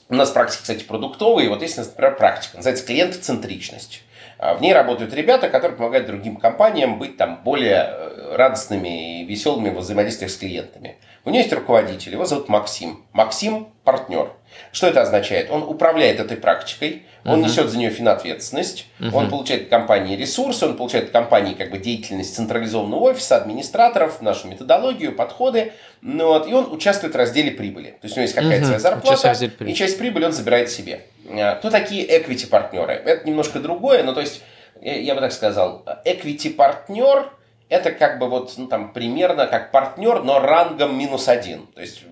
у 0.10 0.14
нас 0.14 0.30
практики, 0.30 0.62
кстати, 0.62 0.84
продуктовые. 0.84 1.50
Вот 1.50 1.64
есть, 1.64 1.78
например, 1.78 2.18
практика, 2.18 2.58
называется 2.58 2.86
клиентоцентричность. 2.86 4.04
А 4.38 4.54
в 4.54 4.62
ней 4.62 4.74
работают 4.74 5.14
ребята, 5.14 5.50
которые 5.50 5.76
помогают 5.76 6.08
другим 6.08 6.38
компаниям 6.38 6.98
быть 6.98 7.18
там 7.18 7.42
более 7.44 7.84
э, 7.88 8.19
радостными 8.36 9.22
и 9.22 9.26
веселыми 9.26 9.70
в 9.70 9.78
взаимодействиях 9.78 10.32
с 10.32 10.38
клиентами. 10.38 10.98
У 11.26 11.30
него 11.30 11.40
есть 11.40 11.54
руководитель, 11.54 12.14
его 12.14 12.26
зовут 12.26 12.50
Максим. 12.50 13.06
Максим– 13.12 13.70
партнер. 13.84 14.32
Что 14.72 14.88
это 14.88 15.02
означает? 15.02 15.52
Он 15.52 15.64
управляет 15.64 16.20
этой 16.20 16.38
практикой, 16.38 17.04
он 17.26 17.40
uh-huh. 17.40 17.46
несет 17.46 17.70
за 17.70 17.78
нее 17.78 17.90
финответственность, 17.90 18.88
uh-huh. 19.00 19.14
он 19.14 19.30
получает 19.30 19.64
от 19.64 19.70
компании 19.70 20.16
ресурсы, 20.16 20.66
он 20.66 20.78
получает 20.78 21.06
от 21.06 21.12
компании 21.12 21.54
как 21.54 21.72
бы 21.72 21.78
деятельность 21.78 22.36
централизованного 22.36 23.00
офиса, 23.02 23.38
администраторов, 23.38 24.22
нашу 24.22 24.48
методологию, 24.48 25.14
подходы, 25.14 25.74
ну, 26.02 26.28
вот, 26.28 26.48
и 26.48 26.54
он 26.54 26.72
участвует 26.72 27.14
в 27.14 27.18
разделе 27.18 27.52
прибыли. 27.52 27.92
То 27.92 28.06
есть 28.06 28.16
у 28.16 28.20
него 28.20 28.24
есть 28.24 28.36
какая-то 28.36 28.64
uh-huh. 28.64 28.80
своя 28.80 28.80
зарплата, 28.80 29.66
и 29.66 29.74
часть 29.74 29.98
прибыли 29.98 30.26
он 30.26 30.32
забирает 30.32 30.72
себе. 30.72 31.02
А, 31.30 31.56
кто 31.56 31.70
такие 31.70 32.08
equity 32.08 32.48
партнеры? 32.48 32.94
Это 32.94 33.28
немножко 33.28 33.60
другое, 33.60 34.04
но 34.04 34.14
то 34.14 34.22
есть, 34.22 34.42
я 34.82 35.14
бы 35.14 35.22
так 35.22 35.34
сказал, 35.34 35.86
equity 36.06 36.54
партнер 36.54 37.30
это 37.70 37.92
как 37.92 38.20
бы 38.20 38.28
вот, 38.28 38.54
ну, 38.58 38.68
там, 38.68 38.92
примерно 38.92 39.48
как 39.48 39.72
партнер, 39.72 40.24
но 40.24 40.40
рангом 40.40 40.98
минус 40.98 41.28
один. 41.28 41.68
То 41.68 41.82
есть 41.82 42.04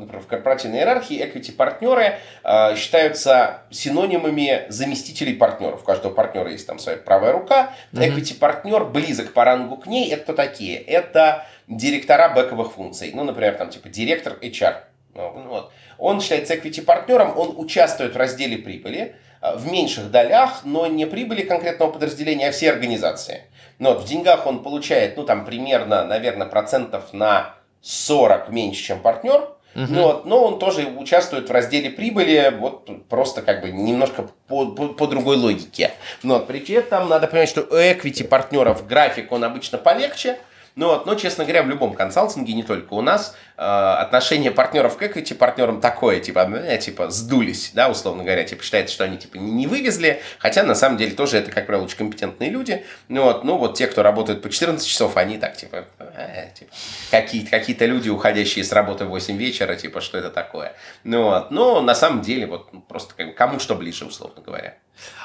например, 0.00 0.22
в 0.22 0.26
корпоративной 0.26 0.78
иерархии 0.78 1.22
equity 1.22 1.52
партнеры 1.52 2.18
э, 2.42 2.76
считаются 2.76 3.62
синонимами 3.70 4.66
заместителей 4.68 5.34
партнеров. 5.34 5.82
У 5.82 5.84
каждого 5.84 6.12
партнера 6.12 6.50
есть 6.50 6.66
там 6.66 6.78
своя 6.78 6.98
правая 6.98 7.32
рука. 7.32 7.72
Mm-hmm. 7.92 8.08
Equity 8.08 8.38
партнер 8.38 8.84
близок 8.84 9.32
по 9.32 9.44
рангу 9.44 9.76
к 9.76 9.86
ней. 9.86 10.10
Это 10.10 10.24
кто 10.24 10.32
такие? 10.32 10.78
Это 10.78 11.46
директора 11.68 12.28
бэковых 12.30 12.72
функций. 12.72 13.12
Ну, 13.14 13.24
например, 13.24 13.54
там 13.54 13.70
типа 13.70 13.88
директор 13.88 14.34
HR. 14.40 14.76
Ну, 15.14 15.44
вот. 15.48 15.72
Он 15.98 16.20
считается 16.20 16.54
equity 16.54 16.82
партнером, 16.82 17.38
он 17.38 17.54
участвует 17.56 18.14
в 18.14 18.16
разделе 18.16 18.58
прибыли 18.58 19.14
э, 19.40 19.56
в 19.56 19.70
меньших 19.70 20.10
долях, 20.10 20.64
но 20.64 20.86
не 20.86 21.06
прибыли 21.06 21.42
конкретного 21.42 21.92
подразделения, 21.92 22.48
а 22.48 22.52
всей 22.52 22.70
организации. 22.70 23.44
Но 23.78 23.94
вот 23.94 24.02
в 24.02 24.06
деньгах 24.06 24.46
он 24.46 24.62
получает, 24.62 25.16
ну, 25.16 25.24
там, 25.24 25.44
примерно, 25.44 26.04
наверное, 26.04 26.46
процентов 26.46 27.12
на 27.12 27.54
40 27.82 28.48
меньше, 28.50 28.82
чем 28.82 29.00
партнер, 29.00 29.48
Угу. 29.74 29.86
Ну, 29.88 30.02
вот, 30.02 30.24
но 30.24 30.44
он 30.44 30.58
тоже 30.58 30.86
участвует 30.86 31.48
в 31.48 31.52
разделе 31.52 31.90
прибыли, 31.90 32.54
вот 32.56 32.88
просто 33.08 33.42
как 33.42 33.60
бы 33.60 33.70
немножко 33.70 34.28
по, 34.46 34.66
по, 34.66 34.88
по 34.88 35.06
другой 35.06 35.36
логике. 35.36 35.90
Но 36.22 36.38
при 36.38 36.60
этом 36.72 37.08
надо 37.08 37.26
понимать, 37.26 37.48
что 37.48 37.62
у 37.62 37.74
equity 37.74 38.24
партнеров 38.24 38.86
график 38.86 39.32
он 39.32 39.42
обычно 39.42 39.78
полегче, 39.78 40.38
ну 40.76 40.88
вот, 40.88 41.06
но, 41.06 41.14
честно 41.14 41.44
говоря, 41.44 41.62
в 41.62 41.68
любом 41.68 41.94
консалтинге, 41.94 42.52
не 42.52 42.64
только 42.64 42.94
у 42.94 43.00
нас, 43.00 43.36
э, 43.56 43.62
отношение 43.62 44.50
партнеров 44.50 44.96
к 44.96 45.02
equity 45.02 45.34
партнерам 45.34 45.80
такое, 45.80 46.18
типа, 46.18 46.50
э, 46.52 46.78
типа, 46.78 47.10
сдулись, 47.10 47.70
да, 47.74 47.88
условно 47.88 48.24
говоря, 48.24 48.42
типа, 48.42 48.64
считается, 48.64 48.92
что 48.92 49.04
они, 49.04 49.16
типа, 49.16 49.36
не 49.36 49.68
вывезли, 49.68 50.20
хотя, 50.38 50.64
на 50.64 50.74
самом 50.74 50.96
деле, 50.96 51.14
тоже 51.14 51.38
это, 51.38 51.52
как 51.52 51.66
правило, 51.66 51.84
очень 51.84 51.96
компетентные 51.96 52.50
люди, 52.50 52.84
ну 53.08 53.22
вот, 53.22 53.44
ну 53.44 53.56
вот, 53.56 53.76
те, 53.76 53.86
кто 53.86 54.02
работает 54.02 54.42
по 54.42 54.50
14 54.50 54.84
часов, 54.84 55.16
они 55.16 55.38
так, 55.38 55.56
типа, 55.56 55.84
э, 55.98 56.48
типа 56.54 56.72
какие-то 57.12 57.50
какие 57.50 57.76
люди, 57.84 58.08
уходящие 58.08 58.64
с 58.64 58.72
работы 58.72 59.04
в 59.04 59.10
8 59.10 59.36
вечера, 59.36 59.76
типа, 59.76 60.00
что 60.00 60.18
это 60.18 60.30
такое, 60.30 60.74
ну 61.04 61.24
вот, 61.24 61.52
но 61.52 61.80
на 61.82 61.94
самом 61.94 62.20
деле, 62.22 62.46
вот, 62.46 62.72
ну, 62.72 62.80
просто 62.80 63.14
как, 63.14 63.34
кому 63.36 63.60
что 63.60 63.76
ближе, 63.76 64.06
условно 64.06 64.42
говоря. 64.42 64.74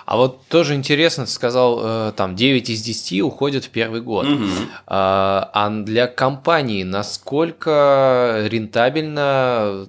А 0.06 0.18
вот 0.18 0.48
тоже 0.48 0.74
интересно, 0.74 1.26
ты 1.26 1.32
сказал, 1.32 1.80
э, 2.10 2.12
там 2.16 2.36
9 2.36 2.70
из 2.70 2.82
10 2.82 3.22
уходят 3.22 3.66
в 3.66 3.70
первый 3.70 4.02
год. 4.02 4.26
Угу. 4.26 4.46
А, 4.88 5.70
для 5.86 6.08
компании 6.08 6.84
насколько 6.84 8.44
рентабельно 8.50 9.88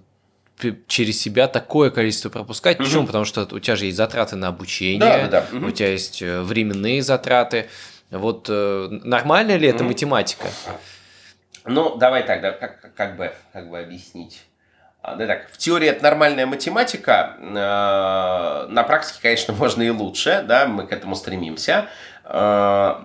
через 0.87 1.21
себя 1.21 1.49
такое 1.49 1.91
количество 1.91 2.29
пропускать? 2.29 2.79
Угу. 2.79 2.85
Почему? 2.85 3.07
Потому 3.07 3.25
что 3.25 3.49
у 3.51 3.59
тебя 3.59 3.77
же 3.77 3.87
есть 3.87 3.97
затраты 3.97 4.37
на 4.37 4.49
обучение, 4.49 5.01
да, 5.01 5.27
да, 5.27 5.47
да. 5.51 5.57
Угу. 5.57 5.67
у 5.69 5.71
тебя 5.71 5.89
есть 5.89 6.21
э, 6.23 6.43
временные 6.43 7.03
затраты. 7.03 7.69
Вот 8.11 8.47
э, 8.49 8.89
нормальная 8.91 9.57
ли 9.57 9.69
это 9.69 9.85
угу. 9.85 9.93
математика? 9.93 10.49
Ну, 11.65 11.97
давай 11.97 12.27
тогда, 12.27 12.53
как, 12.53 12.95
как, 12.95 13.17
бы, 13.17 13.33
как 13.53 13.71
бы 13.71 13.79
объяснить. 13.79 14.43
А, 15.03 15.15
да 15.17 15.27
так, 15.27 15.51
в 15.51 15.57
теории 15.57 15.89
это 15.89 16.03
нормальная 16.03 16.47
математика, 16.47 17.37
э, 17.41 18.67
на 18.69 18.85
практике, 18.87 19.19
конечно, 19.23 19.55
можно 19.59 19.83
и 19.83 19.91
лучше, 19.91 20.45
да, 20.47 20.67
мы 20.67 20.87
к 20.87 20.93
этому 20.93 21.15
стремимся. 21.15 21.87
Э, 22.25 22.97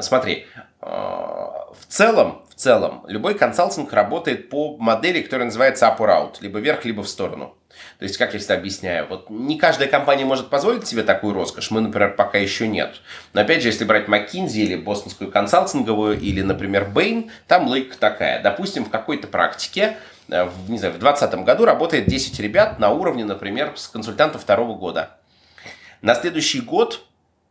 смотри, 0.00 0.46
в 0.80 1.86
целом, 1.86 2.42
в 2.48 2.54
целом, 2.54 3.04
любой 3.06 3.34
консалтинг 3.34 3.92
работает 3.92 4.50
по 4.50 4.76
модели, 4.78 5.22
которая 5.22 5.46
называется 5.46 5.86
up 5.86 5.98
or 5.98 6.08
out, 6.08 6.36
либо 6.40 6.58
вверх, 6.58 6.84
либо 6.84 7.02
в 7.02 7.08
сторону. 7.08 7.54
То 7.98 8.04
есть, 8.04 8.16
как 8.16 8.32
я 8.32 8.38
всегда 8.38 8.54
объясняю, 8.54 9.06
вот 9.08 9.30
не 9.30 9.58
каждая 9.58 9.88
компания 9.88 10.24
может 10.24 10.50
позволить 10.50 10.86
себе 10.86 11.02
такую 11.02 11.34
роскошь, 11.34 11.70
мы, 11.70 11.80
например, 11.80 12.14
пока 12.16 12.38
еще 12.38 12.66
нет. 12.66 12.96
Но 13.32 13.40
опять 13.40 13.62
же, 13.62 13.68
если 13.68 13.84
брать 13.84 14.08
McKinsey 14.08 14.58
или 14.58 14.76
бостонскую 14.76 15.30
консалтинговую, 15.30 16.18
или, 16.18 16.42
например, 16.42 16.90
Bain, 16.92 17.30
там 17.46 17.68
логика 17.68 17.96
такая. 17.98 18.42
Допустим, 18.42 18.84
в 18.84 18.90
какой-то 18.90 19.28
практике 19.28 19.96
в, 20.28 20.70
не 20.70 20.78
знаю, 20.78 20.94
в 20.94 20.98
2020 20.98 21.34
году 21.44 21.64
работает 21.64 22.06
10 22.06 22.38
ребят 22.40 22.78
на 22.78 22.90
уровне, 22.90 23.24
например, 23.24 23.72
с 23.76 23.88
консультанта 23.88 24.38
второго 24.38 24.74
года. 24.74 25.18
На 26.00 26.14
следующий 26.14 26.60
год 26.60 27.04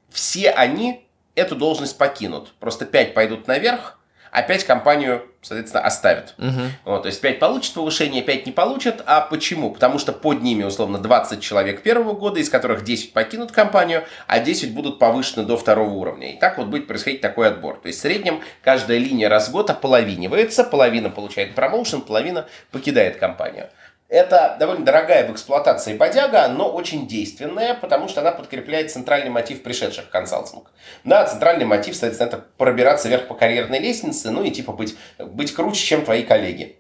все 0.09 0.49
они 0.51 1.07
эту 1.35 1.55
должность 1.55 1.97
покинут. 1.97 2.53
Просто 2.59 2.85
5 2.85 3.13
пойдут 3.13 3.47
наверх, 3.47 3.99
опять 4.31 4.63
компанию, 4.63 5.23
соответственно, 5.41 5.85
оставят. 5.85 6.33
Угу. 6.37 6.61
Вот, 6.85 7.03
то 7.03 7.07
есть 7.07 7.21
5 7.21 7.39
получат 7.39 7.73
повышение, 7.73 8.23
5 8.23 8.45
не 8.45 8.51
получат. 8.51 9.03
А 9.05 9.21
почему? 9.21 9.71
Потому 9.71 9.99
что 9.99 10.13
под 10.13 10.41
ними, 10.41 10.63
условно, 10.63 10.97
20 10.97 11.41
человек 11.41 11.83
первого 11.83 12.13
года, 12.13 12.39
из 12.39 12.49
которых 12.49 12.83
10 12.83 13.13
покинут 13.13 13.51
компанию, 13.51 14.03
а 14.27 14.39
10 14.39 14.73
будут 14.73 14.99
повышены 14.99 15.45
до 15.45 15.57
второго 15.57 15.91
уровня. 15.91 16.33
И 16.33 16.39
так 16.39 16.57
вот 16.57 16.67
будет 16.67 16.87
происходить 16.87 17.21
такой 17.21 17.49
отбор. 17.49 17.79
То 17.81 17.87
есть 17.87 17.99
в 17.99 18.01
среднем 18.01 18.41
каждая 18.63 18.97
линия 18.97 19.29
раз 19.29 19.49
в 19.49 19.51
год 19.51 19.69
ополовинивается, 19.69 20.63
половина 20.63 21.09
получает 21.09 21.53
промоушен, 21.53 22.01
половина 22.01 22.47
покидает 22.71 23.17
компанию. 23.17 23.69
Это 24.11 24.57
довольно 24.59 24.83
дорогая 24.83 25.25
в 25.25 25.31
эксплуатации 25.31 25.95
бодяга, 25.95 26.49
но 26.49 26.69
очень 26.69 27.07
действенная, 27.07 27.75
потому 27.75 28.09
что 28.09 28.19
она 28.19 28.33
подкрепляет 28.33 28.91
центральный 28.91 29.29
мотив 29.29 29.63
пришедших 29.63 30.07
в 30.07 30.09
консалтинг. 30.09 30.69
Да, 31.05 31.25
центральный 31.25 31.63
мотив, 31.63 31.95
соответственно, 31.95 32.27
это 32.27 32.45
пробираться 32.57 33.07
вверх 33.07 33.29
по 33.29 33.35
карьерной 33.35 33.79
лестнице, 33.79 34.29
ну 34.29 34.43
и 34.43 34.51
типа 34.51 34.73
быть, 34.73 34.97
быть 35.17 35.53
круче, 35.53 35.81
чем 35.81 36.03
твои 36.03 36.23
коллеги. 36.23 36.75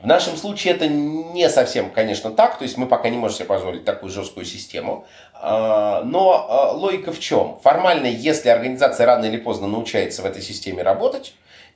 В 0.00 0.06
нашем 0.06 0.38
случае 0.38 0.72
это 0.72 0.88
не 0.88 1.50
совсем, 1.50 1.90
конечно, 1.90 2.30
так, 2.30 2.56
то 2.56 2.62
есть 2.62 2.78
мы 2.78 2.86
пока 2.86 3.10
не 3.10 3.18
можем 3.18 3.36
себе 3.36 3.46
позволить 3.48 3.84
такую 3.84 4.10
жесткую 4.10 4.46
систему, 4.46 5.04
а, 5.34 6.00
но 6.02 6.46
а, 6.48 6.72
логика 6.72 7.12
в 7.12 7.20
чем? 7.20 7.60
Формально, 7.62 8.06
если 8.06 8.48
организация 8.48 9.04
рано 9.04 9.26
или 9.26 9.36
поздно 9.36 9.66
научается 9.66 10.22
в 10.22 10.24
этой 10.24 10.40
системе 10.40 10.82
работать 10.82 11.34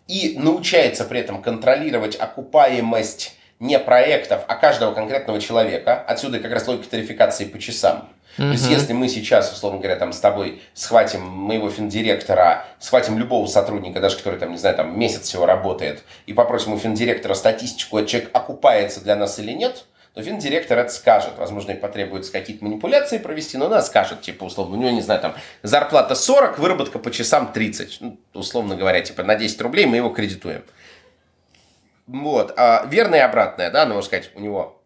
и 0.09 0.35
научается 0.39 1.05
при 1.05 1.21
этом 1.21 1.43
контролировать 1.43 2.17
окупаемость 2.19 3.37
не 3.61 3.79
проектов, 3.79 4.43
а 4.49 4.57
каждого 4.57 4.93
конкретного 4.93 5.41
человека. 5.41 6.03
Отсюда 6.09 6.41
как 6.41 6.53
раз 6.53 6.67
логика 6.67 6.91
тарификации 6.91 7.45
по 7.45 7.59
часам. 7.59 8.09
Mm-hmm. 8.39 8.47
То 8.47 8.53
есть, 8.53 8.71
если 8.71 8.93
мы 8.93 9.09
сейчас, 9.09 9.53
условно 9.53 9.79
говоря, 9.79 9.97
там 9.97 10.13
с 10.13 10.21
тобой 10.21 10.63
схватим 10.73 11.21
моего 11.21 11.69
финдиректора, 11.69 12.65
схватим 12.79 13.19
любого 13.19 13.47
сотрудника, 13.47 14.01
даже 14.01 14.17
который, 14.17 14.39
там, 14.39 14.53
не 14.53 14.57
знаю, 14.57 14.77
там 14.77 14.99
месяц 14.99 15.23
всего 15.23 15.47
работает, 15.47 16.05
и 16.27 16.33
попросим 16.33 16.73
у 16.73 16.79
финдиректора 16.79 17.35
статистику, 17.35 17.99
этот 17.99 18.11
человек 18.11 18.31
окупается 18.33 19.03
для 19.03 19.17
нас 19.17 19.39
или 19.39 19.53
нет, 19.53 19.85
то 20.15 20.23
финдиректор 20.23 20.79
это 20.79 20.93
скажет. 20.93 21.33
Возможно, 21.37 21.73
и 21.73 21.75
потребуется 21.75 22.33
какие-то 22.33 22.65
манипуляции 22.65 23.19
провести, 23.19 23.59
но 23.59 23.67
она 23.67 23.83
скажет, 23.83 24.23
типа, 24.23 24.45
условно, 24.45 24.77
у 24.77 24.81
него, 24.81 24.91
не 24.91 25.03
знаю, 25.03 25.21
там, 25.21 25.35
зарплата 25.63 26.15
40, 26.15 26.59
выработка 26.59 26.99
по 26.99 27.11
часам 27.11 27.53
30. 27.53 27.99
Ну, 28.01 28.19
условно 28.33 28.77
говоря, 28.77 29.01
типа, 29.03 29.23
на 29.23 29.35
10 29.35 29.61
рублей 29.61 29.87
мы 29.87 29.97
его 29.97 30.09
кредитуем. 30.09 30.63
Вот. 32.11 32.53
А 32.57 32.85
верная 32.87 33.21
и 33.21 33.23
обратная, 33.23 33.71
да, 33.71 33.87
ну, 33.87 33.95
можно 33.95 34.07
сказать, 34.07 34.31
у 34.35 34.41
него 34.41 34.83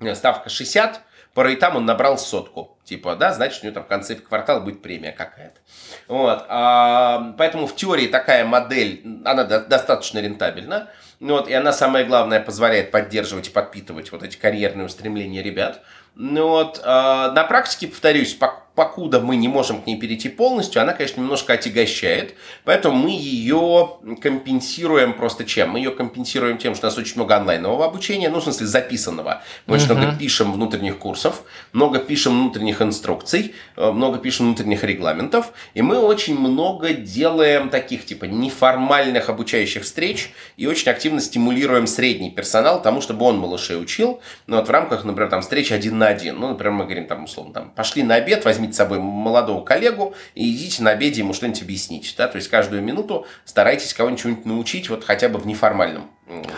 э, 0.00 0.14
ставка 0.14 0.50
60, 0.50 1.00
по 1.32 1.42
рейтам 1.42 1.76
он 1.76 1.86
набрал 1.86 2.18
сотку. 2.18 2.78
Типа, 2.84 3.16
да, 3.16 3.32
значит, 3.32 3.62
у 3.62 3.66
него 3.66 3.74
там 3.74 3.84
в 3.84 3.86
конце 3.86 4.16
квартала 4.16 4.60
будет 4.60 4.82
премия 4.82 5.12
какая-то. 5.12 5.60
Вот. 6.08 6.44
А, 6.48 7.34
поэтому 7.38 7.66
в 7.66 7.74
теории 7.74 8.06
такая 8.06 8.44
модель, 8.44 9.02
она 9.24 9.44
до, 9.44 9.60
достаточно 9.60 10.18
рентабельна. 10.18 10.90
Вот, 11.20 11.48
и 11.48 11.54
она, 11.54 11.72
самое 11.72 12.04
главное, 12.04 12.40
позволяет 12.40 12.90
поддерживать 12.90 13.48
и 13.48 13.50
подпитывать 13.50 14.12
вот 14.12 14.22
эти 14.22 14.36
карьерные 14.36 14.86
устремления 14.86 15.42
ребят. 15.42 15.80
Ну 16.14 16.48
вот, 16.48 16.80
а, 16.84 17.30
на 17.32 17.44
практике, 17.44 17.88
повторюсь, 17.88 18.34
покуда 18.78 19.18
мы 19.18 19.34
не 19.34 19.48
можем 19.48 19.82
к 19.82 19.88
ней 19.88 19.98
перейти 19.98 20.28
полностью, 20.28 20.80
она, 20.80 20.92
конечно, 20.92 21.20
немножко 21.20 21.54
отягощает, 21.54 22.34
поэтому 22.64 22.96
мы 22.96 23.10
ее 23.10 23.96
компенсируем 24.22 25.14
просто 25.14 25.44
чем? 25.44 25.70
Мы 25.70 25.80
ее 25.80 25.90
компенсируем 25.90 26.58
тем, 26.58 26.76
что 26.76 26.86
у 26.86 26.90
нас 26.90 26.96
очень 26.96 27.16
много 27.16 27.36
онлайнового 27.36 27.84
обучения, 27.86 28.30
ну, 28.30 28.38
в 28.38 28.44
смысле, 28.44 28.66
записанного. 28.68 29.42
Мы 29.66 29.74
очень 29.74 29.92
много 29.92 30.16
пишем 30.16 30.52
внутренних 30.52 30.98
курсов, 30.98 31.42
много 31.72 31.98
пишем 31.98 32.40
внутренних 32.40 32.80
инструкций, 32.80 33.52
э, 33.76 33.90
много 33.90 34.18
пишем 34.18 34.46
внутренних 34.46 34.84
регламентов, 34.84 35.50
и 35.74 35.82
мы 35.82 35.98
очень 35.98 36.38
много 36.38 36.92
делаем 36.92 37.70
таких, 37.70 38.06
типа, 38.06 38.26
неформальных 38.26 39.28
обучающих 39.28 39.82
встреч 39.82 40.30
и 40.56 40.68
очень 40.68 40.92
активно 40.92 41.20
стимулируем 41.20 41.88
средний 41.88 42.30
персонал 42.30 42.80
тому, 42.80 43.00
чтобы 43.00 43.24
он 43.24 43.38
малышей 43.38 43.76
учил, 43.76 44.20
ну, 44.46 44.58
вот 44.58 44.68
в 44.68 44.70
рамках, 44.70 45.02
например, 45.02 45.30
там, 45.30 45.40
встречи 45.40 45.72
один 45.72 45.98
на 45.98 46.06
один. 46.06 46.38
Ну, 46.38 46.50
например, 46.50 46.74
мы 46.74 46.84
говорим, 46.84 47.08
там, 47.08 47.24
условно, 47.24 47.52
там, 47.52 47.70
пошли 47.70 48.04
на 48.04 48.14
обед, 48.14 48.44
возьми 48.44 48.67
возьмите 48.68 48.74
с 48.74 48.76
собой 48.76 48.98
молодого 48.98 49.64
коллегу 49.64 50.14
и 50.34 50.50
идите 50.50 50.82
на 50.82 50.90
обеде 50.90 51.20
ему 51.20 51.32
что-нибудь 51.32 51.62
объяснить. 51.62 52.14
Да? 52.16 52.28
То 52.28 52.36
есть 52.36 52.48
каждую 52.48 52.82
минуту 52.82 53.26
старайтесь 53.44 53.94
кого-нибудь 53.94 54.44
научить 54.44 54.90
вот 54.90 55.04
хотя 55.04 55.28
бы 55.28 55.38
в 55.38 55.46
неформальном 55.46 56.10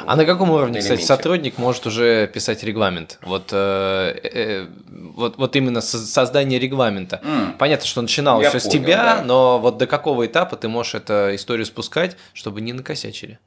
а 0.05 0.17
на 0.17 0.25
каком 0.25 0.51
уровне, 0.51 0.81
элементе. 0.81 0.97
кстати, 0.97 1.07
сотрудник 1.07 1.57
может 1.57 1.87
уже 1.87 2.27
писать 2.27 2.65
регламент? 2.65 3.21
Вот, 3.23 3.51
э, 3.53 4.19
э, 4.25 4.67
вот, 5.15 5.37
вот 5.37 5.55
именно 5.55 5.81
создание 5.81 6.59
регламента. 6.59 7.21
Mm. 7.23 7.57
Понятно, 7.57 7.87
что 7.87 8.03
начинал 8.03 8.43
все 8.43 8.59
с 8.59 8.69
тебя, 8.69 9.19
да. 9.19 9.23
но 9.23 9.61
вот 9.61 9.79
до 9.79 9.87
какого 9.87 10.27
этапа 10.27 10.57
ты 10.57 10.67
можешь 10.67 10.97
эту 10.97 11.37
историю 11.37 11.67
спускать, 11.67 12.17
чтобы 12.35 12.61
не 12.61 12.73
накосячили? 12.73 13.39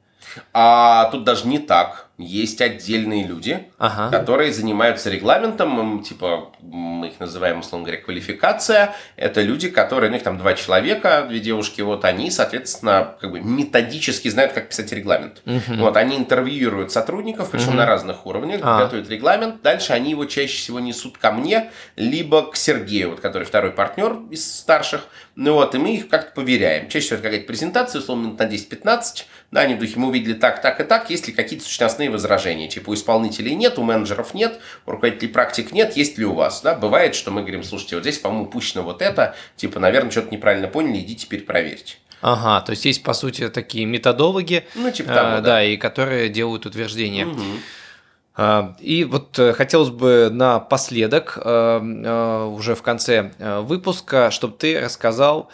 А 0.54 1.10
тут 1.10 1.24
даже 1.24 1.46
не 1.46 1.58
так. 1.58 2.08
Есть 2.16 2.60
отдельные 2.60 3.26
люди, 3.26 3.66
ага. 3.76 4.16
которые 4.16 4.52
занимаются 4.52 5.10
регламентом, 5.10 6.00
типа 6.02 6.52
мы 6.60 7.08
их 7.08 7.18
называем, 7.18 7.58
условно 7.58 7.86
говоря, 7.86 8.00
квалификация. 8.00 8.94
Это 9.16 9.42
люди, 9.42 9.68
которые, 9.68 10.10
у 10.10 10.12
них 10.12 10.22
там 10.22 10.38
два 10.38 10.54
человека, 10.54 11.26
две 11.28 11.40
девушки, 11.40 11.80
вот 11.80 12.04
они, 12.04 12.30
соответственно, 12.30 13.16
как 13.20 13.32
бы 13.32 13.40
методически 13.40 14.28
знают, 14.28 14.52
как 14.52 14.68
писать 14.68 14.92
регламент. 14.92 15.42
Угу. 15.44 15.76
Вот 15.78 15.96
они 15.96 16.16
интервьюируют 16.16 16.92
сотрудников, 16.92 17.50
причем 17.50 17.70
угу. 17.70 17.78
на 17.78 17.86
разных 17.86 18.26
уровнях, 18.26 18.60
а. 18.62 18.84
готовят 18.84 19.10
регламент. 19.10 19.60
Дальше 19.62 19.92
они 19.92 20.12
его 20.12 20.24
чаще 20.24 20.56
всего 20.56 20.78
несут 20.78 21.18
ко 21.18 21.32
мне, 21.32 21.72
либо 21.96 22.50
к 22.50 22.56
Сергею, 22.56 23.10
вот, 23.10 23.20
который 23.20 23.44
второй 23.44 23.72
партнер 23.72 24.18
из 24.30 24.58
старших. 24.58 25.08
Ну 25.34 25.54
вот, 25.54 25.74
и 25.74 25.78
мы 25.78 25.96
их 25.96 26.08
как-то 26.08 26.32
поверяем. 26.32 26.88
Чаще 26.88 27.06
всего 27.06 27.16
это 27.16 27.24
какая-то 27.24 27.46
презентация, 27.46 27.98
условно, 28.00 28.32
на 28.38 28.42
10-15. 28.42 29.24
Да, 29.50 29.60
они 29.60 29.74
в 29.74 29.78
духе, 29.78 29.94
мы 29.96 30.08
увидели 30.08 30.34
так, 30.34 30.62
так 30.62 30.80
и 30.80 30.84
так, 30.84 31.10
есть 31.10 31.26
ли 31.28 31.32
какие-то 31.32 31.64
сущностные 31.64 32.03
возражения. 32.10 32.68
Типа 32.68 32.90
у 32.90 32.94
исполнителей 32.94 33.54
нет, 33.54 33.78
у 33.78 33.82
менеджеров 33.82 34.34
нет, 34.34 34.60
у 34.86 34.92
руководителей 34.92 35.28
практик 35.28 35.72
нет, 35.72 35.96
есть 35.96 36.18
ли 36.18 36.24
у 36.24 36.34
вас. 36.34 36.62
Да, 36.62 36.74
бывает, 36.74 37.14
что 37.14 37.30
мы 37.30 37.42
говорим, 37.42 37.62
слушайте, 37.62 37.96
вот 37.96 38.02
здесь, 38.02 38.18
по-моему, 38.18 38.44
упущено 38.44 38.82
вот 38.82 39.02
это, 39.02 39.34
типа, 39.56 39.80
наверное, 39.80 40.10
что-то 40.10 40.32
неправильно 40.32 40.68
поняли, 40.68 40.98
иди 41.00 41.16
теперь 41.16 41.42
проверьте. 41.42 41.96
Ага, 42.26 42.64
то 42.64 42.70
есть 42.70 42.86
есть, 42.86 43.02
по 43.02 43.12
сути, 43.12 43.50
такие 43.50 43.84
методологи, 43.84 44.64
ну, 44.74 44.90
типа 44.90 45.12
того, 45.12 45.28
э, 45.28 45.36
да. 45.36 45.40
да, 45.40 45.62
и 45.62 45.76
которые 45.76 46.30
делают 46.30 46.64
утверждения. 46.64 47.26
Угу. 47.26 48.74
И 48.80 49.04
вот 49.04 49.38
э, 49.38 49.52
хотелось 49.52 49.90
бы 49.90 50.30
напоследок, 50.32 51.36
э, 51.36 52.46
уже 52.50 52.74
в 52.76 52.82
конце 52.82 53.30
выпуска, 53.38 54.30
чтобы 54.30 54.56
ты 54.56 54.80
рассказал, 54.80 55.50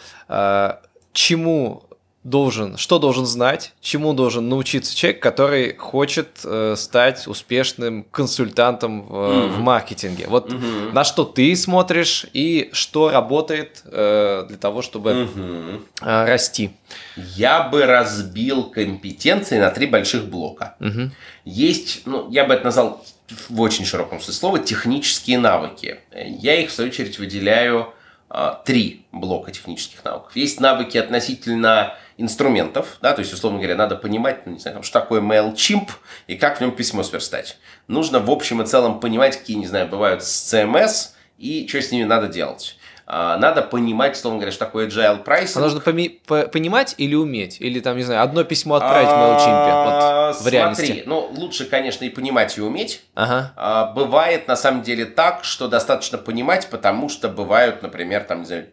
чему 1.11 1.83
должен, 2.23 2.77
что 2.77 2.99
должен 2.99 3.25
знать, 3.25 3.73
чему 3.81 4.13
должен 4.13 4.47
научиться 4.47 4.95
человек, 4.95 5.21
который 5.21 5.75
хочет 5.75 6.39
э, 6.43 6.75
стать 6.77 7.27
успешным 7.27 8.03
консультантом 8.11 9.01
в, 9.03 9.13
mm-hmm. 9.13 9.47
в 9.49 9.59
маркетинге. 9.59 10.25
Вот 10.27 10.51
mm-hmm. 10.51 10.91
на 10.93 11.03
что 11.03 11.23
ты 11.23 11.55
смотришь 11.55 12.27
и 12.33 12.69
что 12.73 13.09
работает 13.09 13.81
э, 13.85 14.45
для 14.47 14.57
того, 14.57 14.83
чтобы 14.83 15.11
mm-hmm. 15.11 15.81
э, 16.01 16.25
расти. 16.25 16.71
Я 17.15 17.63
бы 17.63 17.85
разбил 17.85 18.65
компетенции 18.65 19.57
на 19.57 19.71
три 19.71 19.87
больших 19.87 20.25
блока. 20.25 20.75
Mm-hmm. 20.79 21.09
Есть, 21.45 22.03
ну, 22.05 22.29
я 22.29 22.45
бы 22.45 22.53
это 22.53 22.65
назвал 22.65 23.03
в 23.49 23.61
очень 23.61 23.85
широком 23.85 24.19
смысле 24.19 24.33
слова, 24.33 24.59
технические 24.59 25.39
навыки. 25.39 25.99
Я 26.13 26.61
их, 26.61 26.69
в 26.69 26.73
свою 26.73 26.91
очередь, 26.91 27.17
выделяю 27.17 27.93
э, 28.29 28.53
три 28.63 29.05
блока 29.11 29.51
технических 29.51 30.03
навыков. 30.03 30.35
Есть 30.35 30.59
навыки 30.59 30.99
относительно 30.99 31.95
инструментов, 32.21 32.97
да, 33.01 33.13
то 33.13 33.19
есть, 33.19 33.33
условно 33.33 33.59
говоря, 33.59 33.75
надо 33.75 33.95
понимать, 33.95 34.45
ну, 34.45 34.53
не 34.53 34.59
знаю, 34.59 34.83
что 34.83 34.99
такое 34.99 35.21
MailChimp 35.21 35.89
и 36.27 36.35
как 36.35 36.57
в 36.57 36.61
нем 36.61 36.71
письмо 36.71 37.03
сверстать. 37.03 37.57
Нужно 37.87 38.19
в 38.19 38.29
общем 38.29 38.61
и 38.61 38.65
целом 38.65 38.99
понимать, 38.99 39.37
какие, 39.37 39.57
не 39.57 39.67
знаю, 39.67 39.87
бывают 39.87 40.21
CMS 40.21 41.09
и 41.37 41.67
что 41.67 41.81
с 41.81 41.91
ними 41.91 42.05
надо 42.05 42.27
делать. 42.27 42.77
А, 43.13 43.35
надо 43.35 43.61
понимать, 43.61 44.15
словно 44.15 44.39
говоря, 44.39 44.53
что 44.53 44.63
такое 44.63 44.87
agile 44.87 45.21
pricing. 45.21 45.51
А 45.57 45.59
нужно 45.59 45.81
поми- 45.81 46.21
по- 46.25 46.47
понимать 46.47 46.95
или 46.97 47.13
уметь? 47.13 47.59
Или 47.59 47.81
там, 47.81 47.97
не 47.97 48.03
знаю, 48.03 48.23
одно 48.23 48.45
письмо 48.45 48.75
отправить 48.75 49.09
в 49.09 49.11
MailChimp 49.11 49.83
вот, 49.83 50.35
в 50.35 50.39
Смотри, 50.39 50.57
реальности? 50.57 51.03
ну, 51.05 51.29
лучше, 51.35 51.65
конечно, 51.65 52.05
и 52.05 52.09
понимать, 52.09 52.57
и 52.57 52.61
уметь. 52.61 53.01
Ага. 53.13 53.51
А, 53.57 53.87
Бывает, 53.87 54.47
на 54.47 54.55
самом 54.55 54.81
деле, 54.81 55.03
так, 55.03 55.43
что 55.43 55.67
достаточно 55.67 56.17
понимать, 56.17 56.69
потому 56.71 57.09
что 57.09 57.27
бывают, 57.27 57.81
например, 57.81 58.23
там, 58.23 58.39
не 58.39 58.45
знаю, 58.45 58.67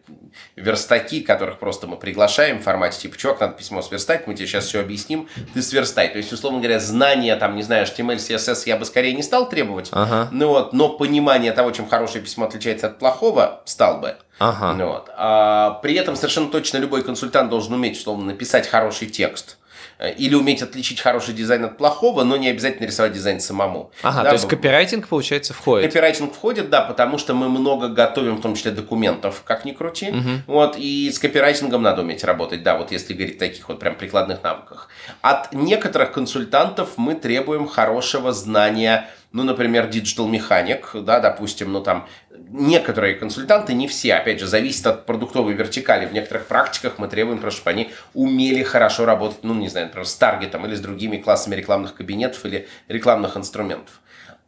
верстаки, 0.55 1.19
которых 1.19 1.59
просто 1.59 1.87
мы 1.87 1.97
приглашаем 1.97 2.59
в 2.59 2.63
формате, 2.63 2.97
типа, 3.01 3.17
чувак, 3.17 3.41
надо 3.41 3.53
письмо 3.55 3.81
сверстать, 3.81 4.25
мы 4.25 4.35
тебе 4.35 4.47
сейчас 4.47 4.67
все 4.67 4.79
объясним, 4.79 5.27
ты 5.53 5.61
сверстай. 5.61 6.07
То 6.07 6.17
есть, 6.17 6.31
условно 6.31 6.59
говоря, 6.59 6.79
знания, 6.79 7.35
там, 7.35 7.57
не 7.57 7.63
знаю, 7.63 7.85
HTML, 7.85 8.15
CSS 8.15 8.63
я 8.67 8.77
бы 8.77 8.85
скорее 8.85 9.11
не 9.13 9.23
стал 9.23 9.49
требовать, 9.49 9.89
Ага. 9.91 10.29
ну 10.31 10.47
вот, 10.47 10.71
но 10.71 10.87
понимание 10.89 11.51
того, 11.51 11.71
чем 11.71 11.89
хорошее 11.89 12.23
письмо 12.23 12.45
отличается 12.45 12.87
от 12.87 12.99
плохого, 12.99 13.61
стал 13.65 13.99
бы. 13.99 14.15
Ага. 14.39 14.73
Ну 14.73 14.87
Вот. 14.87 15.09
А, 15.15 15.79
при 15.81 15.95
этом 15.95 16.15
совершенно 16.15 16.49
точно 16.49 16.77
любой 16.77 17.03
консультант 17.03 17.49
должен 17.49 17.73
уметь, 17.73 17.97
условно, 17.97 18.25
написать 18.25 18.67
хороший 18.67 19.07
текст. 19.07 19.57
Э, 19.99 20.13
Или 20.13 20.33
уметь 20.35 20.61
отличить 20.61 21.01
хороший 21.01 21.33
дизайн 21.33 21.65
от 21.65 21.77
плохого, 21.77 22.23
но 22.23 22.37
не 22.37 22.49
обязательно 22.49 22.85
рисовать 22.87 23.11
дизайн 23.11 23.41
самому. 23.41 23.91
Ага, 24.01 24.23
Да, 24.23 24.29
то 24.29 24.35
есть 24.35 24.47
копирайтинг, 24.47 25.07
получается, 25.07 25.53
входит. 25.53 25.87
Копирайтинг 25.87 26.33
входит, 26.33 26.69
да, 26.69 26.81
потому 26.81 27.17
что 27.17 27.33
мы 27.33 27.49
много 27.49 27.89
готовим, 27.89 28.37
в 28.37 28.41
том 28.41 28.55
числе 28.55 28.71
документов, 28.71 29.43
как 29.43 29.65
ни 29.65 29.73
крути. 29.73 30.13
Вот, 30.47 30.75
и 30.77 31.11
с 31.11 31.19
копирайтингом 31.19 31.81
надо 31.81 32.01
уметь 32.01 32.23
работать, 32.23 32.63
да, 32.63 32.77
вот 32.77 32.91
если 32.91 33.13
говорить 33.13 33.35
о 33.35 33.39
таких 33.39 33.67
вот 33.67 33.79
прям 33.79 33.95
прикладных 33.95 34.41
навыках. 34.41 34.87
От 35.21 35.53
некоторых 35.53 36.13
консультантов 36.13 36.91
мы 36.97 37.15
требуем 37.15 37.67
хорошего 37.67 38.31
знания, 38.31 39.09
ну, 39.31 39.43
например, 39.43 39.87
диджитал 39.87 40.27
механик, 40.27 40.91
да, 40.93 41.19
допустим, 41.19 41.71
ну, 41.71 41.81
там, 41.81 42.07
некоторые 42.51 43.15
консультанты, 43.15 43.73
не 43.73 43.87
все, 43.87 44.15
опять 44.15 44.39
же, 44.39 44.47
зависит 44.47 44.85
от 44.87 45.05
продуктовой 45.05 45.53
вертикали. 45.53 46.05
В 46.05 46.13
некоторых 46.13 46.47
практиках 46.47 46.97
мы 46.97 47.07
требуем, 47.07 47.39
просто, 47.39 47.61
чтобы 47.61 47.71
они 47.71 47.91
умели 48.13 48.63
хорошо 48.63 49.05
работать, 49.05 49.39
ну, 49.43 49.53
не 49.53 49.69
знаю, 49.69 49.87
например, 49.87 50.07
с 50.07 50.15
таргетом 50.15 50.65
или 50.65 50.75
с 50.75 50.79
другими 50.79 51.17
классами 51.17 51.55
рекламных 51.55 51.95
кабинетов 51.95 52.45
или 52.45 52.67
рекламных 52.87 53.37
инструментов. 53.37 54.01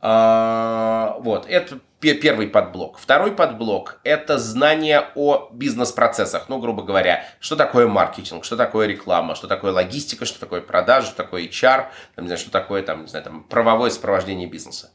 А, 0.04 1.18
Вот, 1.20 1.45
это 1.47 1.80
пе- 1.99 2.16
первый 2.16 2.47
подблок. 2.47 2.97
Второй 2.97 3.32
подблок– 3.32 3.99
это 4.04 4.39
знание 4.39 5.10
о 5.14 5.49
бизнес-процессах. 5.54 6.45
Ну, 6.49 6.58
грубо 6.58 6.82
говоря, 6.82 7.24
что 7.39 7.56
такое 7.56 7.88
маркетинг, 7.88 8.43
что 8.43 8.58
такое 8.58 8.88
реклама, 8.88 9.36
что 9.36 9.47
такое 9.47 9.72
логистика, 9.72 10.26
что 10.26 10.39
такое 10.39 10.62
продажи, 10.62 11.08
что 11.08 11.18
такое 11.18 11.43
HR, 11.43 11.86
там, 12.16 12.26
не 12.26 12.28
знаю, 12.28 12.39
что 12.39 12.49
такое 12.49 12.82
там, 12.82 13.04
не 13.04 13.08
знаю, 13.08 13.24
там, 13.26 13.43
правовое 13.43 13.91
сопровождение 13.91 14.47
бизнеса. 14.47 14.89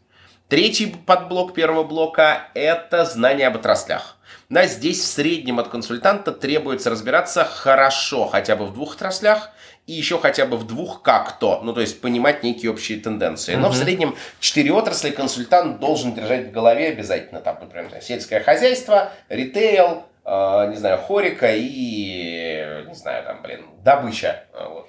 Третий 0.48 0.86
подблок 0.86 1.54
первого 1.54 1.82
блока– 1.82 2.48
это 2.54 3.04
знание 3.04 3.48
об 3.48 3.56
отраслях. 3.56 4.16
Да, 4.48 4.64
здесь 4.66 5.00
в 5.00 5.06
среднем 5.06 5.58
от 5.58 5.66
консультанта 5.68 6.30
требуется 6.30 6.88
разбираться 6.88 7.44
хорошо 7.44 8.26
хотя 8.28 8.54
бы 8.54 8.66
в 8.66 8.72
двух 8.72 8.94
отраслях 8.94 9.50
и 9.88 9.92
еще 9.92 10.18
хотя 10.20 10.46
бы 10.46 10.56
в 10.56 10.64
двух 10.64 11.02
как-то, 11.02 11.60
ну 11.64 11.72
то 11.72 11.80
есть 11.80 12.00
понимать 12.00 12.44
некие 12.44 12.70
общие 12.70 13.00
тенденции. 13.00 13.56
Но 13.56 13.70
в 13.70 13.76
среднем 13.76 14.14
четыре 14.38 14.72
отрасли 14.72 15.10
консультант 15.10 15.80
должен 15.80 16.14
держать 16.14 16.46
в 16.46 16.50
голове 16.52 16.90
обязательно, 16.90 17.40
там, 17.40 17.58
например, 17.60 17.90
сельское 18.00 18.38
хозяйство, 18.38 19.10
ритейл, 19.28 20.04
э, 20.24 20.68
не 20.70 20.76
знаю, 20.76 20.98
хорика 20.98 21.52
и, 21.52 22.84
не 22.86 22.94
знаю, 22.94 23.24
там, 23.24 23.42
блин, 23.42 23.66
добыча. 23.82 24.44
э, 24.52 24.64
вот. 24.68 24.88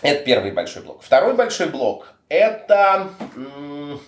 Это 0.00 0.24
первый 0.24 0.52
большой 0.52 0.82
блок. 0.82 1.02
Второй 1.02 1.34
большой 1.34 1.68
блок– 1.68 2.14
это, 2.30 3.08
м, 3.36 4.00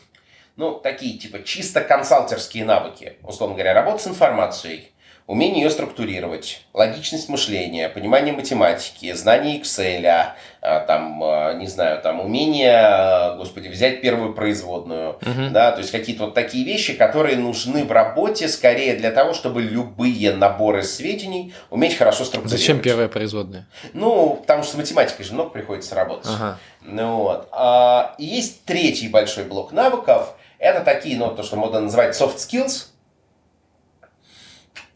ну, 0.56 0.72
такие, 0.74 1.18
типа, 1.18 1.42
чисто 1.42 1.82
консалтерские 1.82 2.64
навыки. 2.64 3.14
Условно 3.22 3.54
говоря, 3.54 3.74
работа 3.74 4.02
с 4.02 4.06
информацией, 4.08 4.88
умение 5.26 5.64
ее 5.64 5.70
структурировать, 5.70 6.62
логичность 6.72 7.28
мышления, 7.28 7.88
понимание 7.88 8.32
математики, 8.32 9.12
знание 9.12 9.60
Excel, 9.60 10.34
а, 10.62 10.80
там, 10.80 11.22
а, 11.22 11.52
не 11.54 11.66
знаю, 11.66 12.00
там, 12.00 12.20
умение, 12.20 12.72
а, 12.72 13.36
господи, 13.36 13.68
взять 13.68 14.00
первую 14.00 14.34
производную, 14.34 15.18
да, 15.50 15.72
то 15.72 15.80
есть 15.80 15.90
какие-то 15.90 16.26
вот 16.26 16.34
такие 16.34 16.64
вещи, 16.64 16.94
которые 16.94 17.36
нужны 17.36 17.84
в 17.84 17.92
работе 17.92 18.48
скорее 18.48 18.94
для 18.94 19.10
того, 19.10 19.34
чтобы 19.34 19.62
любые 19.62 20.32
наборы 20.32 20.82
сведений 20.82 21.52
уметь 21.70 21.96
хорошо 21.96 22.24
структурировать. 22.24 22.60
Зачем 22.60 22.80
первая 22.80 23.08
производная? 23.08 23.66
Ну, 23.94 24.36
потому 24.40 24.62
что 24.62 24.72
с 24.72 24.76
математикой 24.76 25.24
же 25.24 25.34
много 25.34 25.50
приходится 25.50 25.94
работать. 25.96 26.30
Ага. 26.32 26.58
Ну 26.82 27.16
вот. 27.16 27.48
А, 27.50 28.14
и 28.18 28.24
есть 28.24 28.64
третий 28.64 29.08
большой 29.08 29.44
блок 29.44 29.72
навыков. 29.72 30.34
Это 30.66 30.80
такие, 30.80 31.16
ну, 31.16 31.30
то, 31.30 31.44
что 31.44 31.54
модно 31.54 31.78
называть 31.78 32.20
soft 32.20 32.38
skills. 32.38 32.86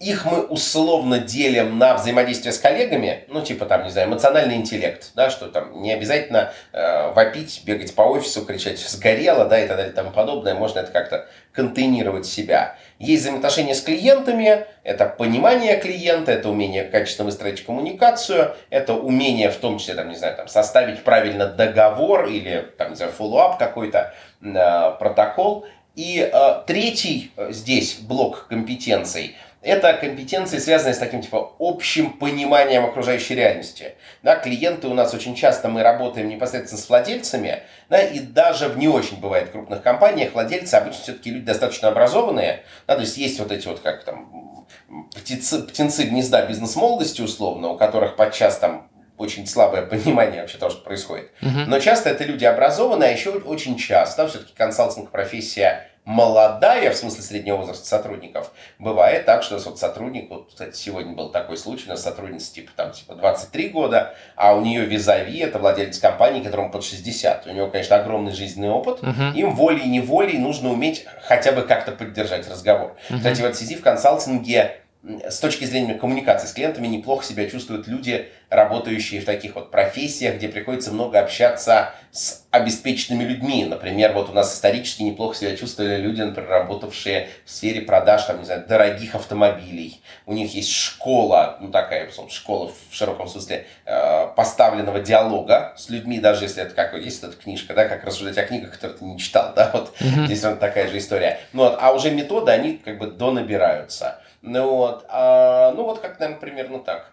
Их 0.00 0.24
мы 0.24 0.42
условно 0.42 1.20
делим 1.20 1.78
на 1.78 1.94
взаимодействие 1.94 2.52
с 2.52 2.58
коллегами, 2.58 3.24
ну, 3.28 3.40
типа 3.40 3.66
там, 3.66 3.84
не 3.84 3.90
знаю, 3.90 4.08
эмоциональный 4.08 4.56
интеллект, 4.56 5.12
да, 5.14 5.30
что 5.30 5.46
там 5.46 5.80
не 5.80 5.92
обязательно 5.92 6.52
э, 6.72 7.12
вопить, 7.12 7.62
бегать 7.64 7.94
по 7.94 8.02
офису, 8.02 8.44
кричать 8.44 8.80
«сгорело», 8.80 9.44
да, 9.44 9.62
и 9.62 9.68
так 9.68 9.76
далее 9.76 9.92
и 9.92 9.94
тому 9.94 10.10
подобное, 10.10 10.54
можно 10.54 10.80
это 10.80 10.90
как-то 10.90 11.28
контейнировать 11.52 12.26
себя. 12.26 12.76
Есть 13.00 13.22
взаимоотношения 13.22 13.74
с 13.74 13.80
клиентами, 13.80 14.66
это 14.84 15.06
понимание 15.06 15.80
клиента, 15.80 16.32
это 16.32 16.50
умение 16.50 16.84
качественно 16.84 17.24
выстроить 17.24 17.64
коммуникацию, 17.64 18.54
это 18.68 18.92
умение 18.92 19.50
в 19.50 19.56
том 19.56 19.78
числе, 19.78 19.94
там, 19.94 20.10
не 20.10 20.16
знаю, 20.16 20.36
там, 20.36 20.48
составить 20.48 21.02
правильно 21.02 21.46
договор 21.46 22.26
или, 22.26 22.70
там, 22.76 22.90
не 22.90 22.96
знаю, 22.96 23.10
follow-up 23.12 23.58
какой-то, 23.58 24.12
э, 24.42 24.92
протокол. 24.98 25.64
И 25.96 26.30
э, 26.30 26.62
третий 26.66 27.32
э, 27.38 27.52
здесь 27.52 27.94
блок 28.00 28.46
компетенций– 28.50 29.34
это 29.62 29.92
компетенции, 29.92 30.58
связанные 30.58 30.94
с 30.94 30.98
таким 30.98 31.20
типа 31.20 31.52
общим 31.58 32.12
пониманием 32.12 32.86
окружающей 32.86 33.34
реальности. 33.34 33.94
Да, 34.22 34.36
клиенты 34.36 34.88
у 34.88 34.94
нас 34.94 35.12
очень 35.12 35.34
часто 35.34 35.68
мы 35.68 35.82
работаем 35.82 36.28
непосредственно 36.28 36.80
с 36.80 36.88
владельцами, 36.88 37.62
да, 37.90 38.00
и 38.00 38.20
даже 38.20 38.68
в 38.68 38.78
не 38.78 38.88
очень 38.88 39.20
бывает 39.20 39.50
крупных 39.50 39.82
компаниях 39.82 40.32
владельцы 40.32 40.74
обычно 40.74 41.02
все-таки 41.02 41.30
люди 41.30 41.44
достаточно 41.44 41.88
образованные, 41.88 42.62
да, 42.86 42.94
то 42.94 43.02
есть 43.02 43.18
есть 43.18 43.38
вот 43.38 43.52
эти 43.52 43.66
вот 43.66 43.80
как 43.80 44.04
там 44.04 44.66
птицы, 45.14 45.62
птенцы 45.62 46.04
гнезда 46.04 46.46
бизнес-молодости 46.46 47.20
условно, 47.20 47.68
у 47.68 47.76
которых 47.76 48.16
подчас 48.16 48.58
там 48.58 48.88
очень 49.18 49.46
слабое 49.46 49.82
понимание 49.86 50.40
вообще 50.40 50.56
того, 50.56 50.70
что 50.70 50.82
происходит. 50.82 51.30
Но 51.42 51.78
часто 51.80 52.08
это 52.08 52.24
люди 52.24 52.46
образованные, 52.46 53.10
а 53.10 53.12
еще 53.12 53.30
очень 53.30 53.76
часто 53.76 54.26
все-таки 54.26 54.54
консалтинг 54.56 55.10
профессия 55.10 55.89
молодая, 56.04 56.90
в 56.90 56.96
смысле 56.96 57.22
среднего 57.22 57.56
возраста 57.56 57.86
сотрудников, 57.86 58.50
бывает 58.78 59.26
так, 59.26 59.42
что 59.42 59.58
вот 59.58 59.78
сотрудник, 59.78 60.30
вот, 60.30 60.48
кстати, 60.48 60.76
сегодня 60.76 61.14
был 61.14 61.30
такой 61.30 61.56
случай, 61.56 61.86
у 61.86 61.90
нас 61.90 62.02
сотрудница 62.02 62.52
типа, 62.52 62.72
там, 62.74 62.92
типа 62.92 63.14
23 63.14 63.68
года, 63.68 64.14
а 64.36 64.54
у 64.54 64.60
нее 64.62 64.84
визави, 64.84 65.38
это 65.38 65.58
владелец 65.58 65.98
компании, 65.98 66.42
которому 66.42 66.70
под 66.70 66.84
60. 66.84 67.46
У 67.46 67.52
него, 67.52 67.68
конечно, 67.68 67.96
огромный 67.96 68.32
жизненный 68.32 68.70
опыт, 68.70 69.00
им 69.34 69.54
волей-неволей 69.54 70.38
нужно 70.38 70.70
уметь 70.70 71.04
хотя 71.22 71.52
бы 71.52 71.62
как-то 71.62 71.92
поддержать 71.92 72.48
разговор. 72.48 72.96
Кстати, 73.08 73.42
в 73.42 73.44
этой 73.44 73.56
связи 73.56 73.76
в 73.76 73.82
консалтинге 73.82 74.80
с 75.02 75.38
точки 75.38 75.64
зрения 75.64 75.94
коммуникации 75.94 76.46
с 76.46 76.52
клиентами 76.52 76.86
неплохо 76.86 77.24
себя 77.24 77.48
чувствуют 77.48 77.88
люди, 77.88 78.28
работающие 78.50 79.20
в 79.20 79.24
таких 79.24 79.54
вот 79.54 79.70
профессиях, 79.70 80.34
где 80.36 80.48
приходится 80.48 80.92
много 80.92 81.20
общаться 81.20 81.94
с 82.10 82.44
обеспеченными 82.50 83.22
людьми. 83.22 83.64
Например, 83.64 84.12
вот 84.12 84.28
у 84.28 84.32
нас 84.32 84.54
исторически 84.54 85.02
неплохо 85.02 85.36
себя 85.36 85.56
чувствовали 85.56 85.96
люди, 85.96 86.20
например, 86.20 86.50
работавшие 86.50 87.28
в 87.46 87.50
сфере 87.50 87.80
продаж, 87.80 88.24
там, 88.24 88.40
не 88.40 88.44
знаю, 88.44 88.66
дорогих 88.66 89.14
автомобилей. 89.14 90.02
У 90.26 90.34
них 90.34 90.52
есть 90.54 90.72
школа, 90.72 91.56
ну 91.60 91.70
такая, 91.70 92.08
условно, 92.08 92.32
школа 92.32 92.70
в 92.90 92.94
широком 92.94 93.28
смысле 93.28 93.66
э, 93.86 94.26
поставленного 94.36 95.00
диалога 95.00 95.72
с 95.78 95.88
людьми, 95.88 96.18
даже 96.18 96.44
если 96.44 96.62
это 96.62 96.74
как 96.74 96.92
есть 96.94 97.22
эта 97.22 97.36
книжка, 97.36 97.72
да, 97.72 97.88
как 97.88 98.04
рассуждать 98.04 98.36
о 98.36 98.44
книгах, 98.44 98.72
которые 98.72 98.98
ты 98.98 99.04
не 99.04 99.18
читал, 99.18 99.52
да, 99.56 99.70
вот 99.72 99.94
здесь 99.98 100.42
вот 100.44 100.60
такая 100.60 100.88
же 100.88 100.98
история. 100.98 101.40
Ну, 101.54 101.62
вот, 101.62 101.78
а 101.80 101.92
уже 101.92 102.10
методы, 102.10 102.50
они 102.50 102.76
как 102.76 102.98
бы 102.98 103.06
донабираются. 103.06 104.20
Ну 104.42 104.68
вот, 104.76 105.04
а, 105.08 105.72
ну 105.72 105.84
вот 105.84 106.00
как, 106.00 106.18
наверное, 106.18 106.40
примерно 106.40 106.78
так. 106.78 107.10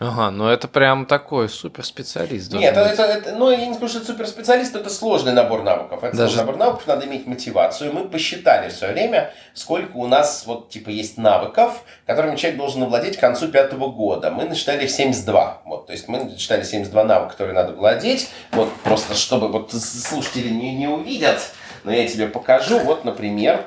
Ага, 0.00 0.30
ну 0.30 0.46
это 0.46 0.68
прям 0.68 1.06
такой 1.06 1.48
суперспециалист. 1.48 2.52
Нет, 2.52 2.76
это, 2.76 2.88
это, 2.88 3.02
это- 3.02 3.32
ну, 3.34 3.50
я 3.50 3.66
не 3.66 3.74
скажу, 3.74 3.88
что 3.88 3.98
это 3.98 4.12
суперспециалист, 4.12 4.76
это 4.76 4.90
сложный 4.90 5.32
набор 5.32 5.64
навыков. 5.64 6.04
Это 6.04 6.16
Даже- 6.16 6.34
сложный 6.34 6.46
набор 6.46 6.56
навыков, 6.56 6.86
надо 6.86 7.06
иметь 7.06 7.26
мотивацию. 7.26 7.92
Мы 7.92 8.08
посчитали 8.08 8.68
в 8.68 8.72
свое 8.72 8.92
время, 8.92 9.32
сколько 9.54 9.96
у 9.96 10.06
нас 10.06 10.44
вот 10.46 10.70
типа 10.70 10.90
есть 10.90 11.18
навыков, 11.18 11.82
которыми 12.06 12.36
человек 12.36 12.58
должен 12.60 12.84
овладеть 12.84 13.16
к 13.16 13.20
концу 13.20 13.48
пятого 13.48 13.88
года. 13.88 14.30
Мы 14.30 14.44
насчитали 14.44 14.86
72. 14.86 15.62
Вот, 15.64 15.86
то 15.88 15.92
есть 15.92 16.06
мы 16.06 16.22
насчитали 16.22 16.62
72 16.62 17.02
навыка, 17.02 17.32
которые 17.32 17.54
надо 17.56 17.72
владеть. 17.72 18.30
Вот 18.52 18.72
просто 18.84 19.14
чтобы 19.14 19.48
вот 19.48 19.72
слушатели 19.72 20.48
не, 20.48 20.76
не 20.76 20.86
увидят, 20.86 21.40
но 21.82 21.90
я 21.90 22.06
тебе 22.06 22.28
покажу. 22.28 22.78
Вот, 22.78 23.04
например, 23.04 23.66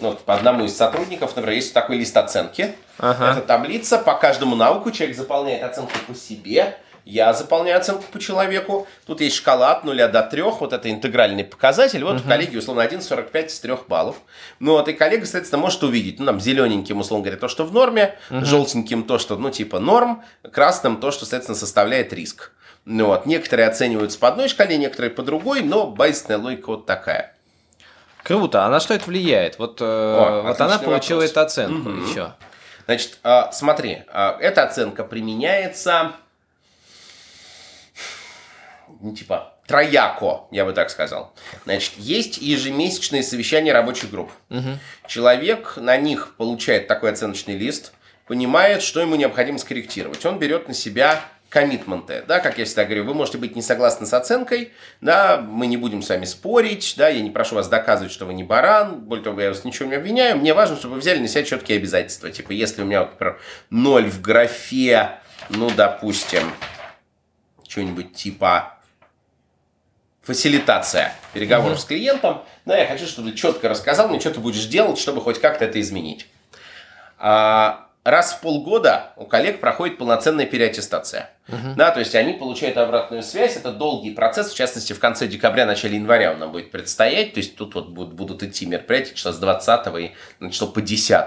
ну, 0.00 0.14
по 0.14 0.34
одному 0.34 0.64
из 0.64 0.76
сотрудников, 0.76 1.36
например, 1.36 1.56
есть 1.56 1.72
такой 1.72 1.96
лист 1.96 2.16
оценки. 2.16 2.74
Ага. 2.98 3.32
Это 3.32 3.40
таблица, 3.40 3.98
по 3.98 4.14
каждому 4.14 4.56
навыку 4.56 4.90
человек 4.90 5.16
заполняет 5.16 5.62
оценку 5.62 5.92
по 6.06 6.14
себе, 6.14 6.76
я 7.04 7.32
заполняю 7.32 7.78
оценку 7.78 8.04
по 8.12 8.18
человеку. 8.18 8.86
Тут 9.06 9.20
есть 9.20 9.36
шкала 9.36 9.72
от 9.72 9.84
0 9.84 9.96
до 10.08 10.22
3, 10.22 10.42
вот 10.42 10.72
это 10.72 10.90
интегральный 10.90 11.44
показатель. 11.44 12.04
Вот 12.04 12.16
uh-huh. 12.16 12.26
у 12.26 12.28
коллеги, 12.28 12.56
условно, 12.56 12.82
1,45 12.82 13.46
из 13.46 13.60
3 13.60 13.72
баллов. 13.88 14.16
Ну 14.58 14.72
вот 14.72 14.88
и 14.88 14.92
коллега, 14.92 15.24
соответственно, 15.24 15.62
может 15.62 15.82
увидеть, 15.82 16.20
ну, 16.20 16.26
там, 16.26 16.40
зелененьким, 16.40 17.00
условно 17.00 17.24
говоря, 17.24 17.40
то, 17.40 17.48
что 17.48 17.64
в 17.64 17.72
норме, 17.72 18.14
uh-huh. 18.30 18.44
желтеньким 18.44 19.04
то, 19.04 19.18
что, 19.18 19.36
ну, 19.36 19.50
типа 19.50 19.80
норм, 19.80 20.22
красным 20.52 21.00
то, 21.00 21.10
что, 21.10 21.24
соответственно, 21.24 21.58
составляет 21.58 22.12
риск. 22.12 22.52
Ну 22.84 23.06
вот, 23.06 23.26
некоторые 23.26 23.68
оцениваются 23.68 24.18
по 24.18 24.28
одной 24.28 24.48
шкале, 24.48 24.76
некоторые 24.76 25.10
по 25.10 25.22
другой, 25.22 25.62
но 25.62 25.86
базисная 25.86 26.38
логика 26.38 26.70
вот 26.70 26.86
такая. 26.86 27.34
Круто. 28.22 28.64
А 28.64 28.68
на 28.68 28.80
что 28.80 28.94
это 28.94 29.06
влияет? 29.06 29.58
Вот, 29.58 29.80
э, 29.80 29.84
О, 29.84 30.42
вот 30.42 30.60
она 30.60 30.78
получила 30.78 31.18
вопрос. 31.18 31.30
эту 31.30 31.40
оценку 31.40 31.90
угу. 31.90 32.02
еще. 32.02 32.34
Значит, 32.86 33.18
а, 33.22 33.52
смотри, 33.52 34.02
а, 34.08 34.36
эта 34.40 34.64
оценка 34.64 35.04
применяется 35.04 36.12
ну, 39.00 39.14
типа 39.14 39.54
трояко, 39.66 40.48
я 40.50 40.64
бы 40.64 40.72
так 40.72 40.90
сказал. 40.90 41.32
Значит, 41.64 41.94
есть 41.96 42.38
ежемесячные 42.38 43.22
совещания 43.22 43.72
рабочих 43.72 44.10
групп. 44.10 44.32
Угу. 44.50 44.78
Человек 45.06 45.74
на 45.76 45.96
них 45.96 46.34
получает 46.36 46.88
такой 46.88 47.12
оценочный 47.12 47.56
лист, 47.56 47.92
понимает, 48.26 48.82
что 48.82 49.00
ему 49.00 49.16
необходимо 49.16 49.58
скорректировать. 49.58 50.24
Он 50.26 50.38
берет 50.38 50.68
на 50.68 50.74
себя 50.74 51.24
коммитменты, 51.50 52.24
да, 52.26 52.38
как 52.38 52.58
я 52.58 52.64
всегда 52.64 52.84
говорю, 52.84 53.04
вы 53.04 53.12
можете 53.12 53.36
быть 53.36 53.56
не 53.56 53.60
согласны 53.60 54.06
с 54.06 54.14
оценкой, 54.14 54.72
да, 55.00 55.36
мы 55.36 55.66
не 55.66 55.76
будем 55.76 56.00
с 56.00 56.08
вами 56.08 56.24
спорить, 56.24 56.94
да, 56.96 57.08
я 57.08 57.20
не 57.20 57.30
прошу 57.30 57.56
вас 57.56 57.68
доказывать, 57.68 58.12
что 58.12 58.24
вы 58.24 58.34
не 58.34 58.44
баран, 58.44 59.00
более 59.00 59.24
того, 59.24 59.40
я 59.40 59.48
вас 59.48 59.64
ничего 59.64 59.88
не 59.88 59.96
обвиняю, 59.96 60.38
мне 60.38 60.54
важно, 60.54 60.76
чтобы 60.76 60.94
вы 60.94 61.00
взяли 61.00 61.18
на 61.18 61.26
себя 61.26 61.42
четкие 61.42 61.78
обязательства, 61.78 62.30
типа, 62.30 62.52
если 62.52 62.82
у 62.82 62.86
меня, 62.86 63.00
вот, 63.00 63.10
например, 63.10 63.40
ноль 63.68 64.08
в 64.08 64.22
графе, 64.22 65.18
ну, 65.48 65.68
допустим, 65.76 66.52
что-нибудь 67.66 68.14
типа 68.14 68.78
фасилитация 70.22 71.12
переговоров 71.32 71.78
mm-hmm. 71.78 71.82
с 71.82 71.84
клиентом, 71.84 72.44
да, 72.64 72.78
я 72.78 72.86
хочу, 72.86 73.06
чтобы 73.06 73.32
ты 73.32 73.36
четко 73.36 73.68
рассказал 73.68 74.08
мне, 74.08 74.20
что 74.20 74.30
ты 74.30 74.38
будешь 74.38 74.66
делать, 74.66 74.98
чтобы 74.98 75.20
хоть 75.20 75.40
как-то 75.40 75.64
это 75.64 75.80
изменить. 75.80 76.28
А, 77.18 77.89
раз 78.04 78.32
в 78.32 78.40
полгода 78.40 79.12
у 79.16 79.24
коллег 79.24 79.60
проходит 79.60 79.98
полноценная 79.98 80.46
переаттестация. 80.46 81.30
Uh-huh. 81.50 81.74
Да, 81.74 81.90
то 81.90 82.00
есть 82.00 82.14
они 82.14 82.34
получают 82.34 82.76
обратную 82.76 83.22
связь. 83.22 83.56
Это 83.56 83.72
долгий 83.72 84.12
процесс. 84.12 84.52
В 84.52 84.56
частности, 84.56 84.92
в 84.92 85.00
конце 85.00 85.26
декабря, 85.26 85.66
начале 85.66 85.96
января 85.96 86.32
он 86.32 86.38
нам 86.38 86.52
будет 86.52 86.70
предстоять. 86.70 87.34
То 87.34 87.40
есть 87.40 87.56
тут 87.56 87.74
вот 87.74 87.88
будут, 87.88 88.14
будут 88.14 88.42
идти 88.42 88.66
мероприятия 88.66 89.14
числа 89.14 89.32
с 89.32 89.38
20 89.38 89.86
и 89.98 90.12
ну, 90.38 90.50
число 90.50 90.68
по 90.68 90.80
10. 90.80 91.24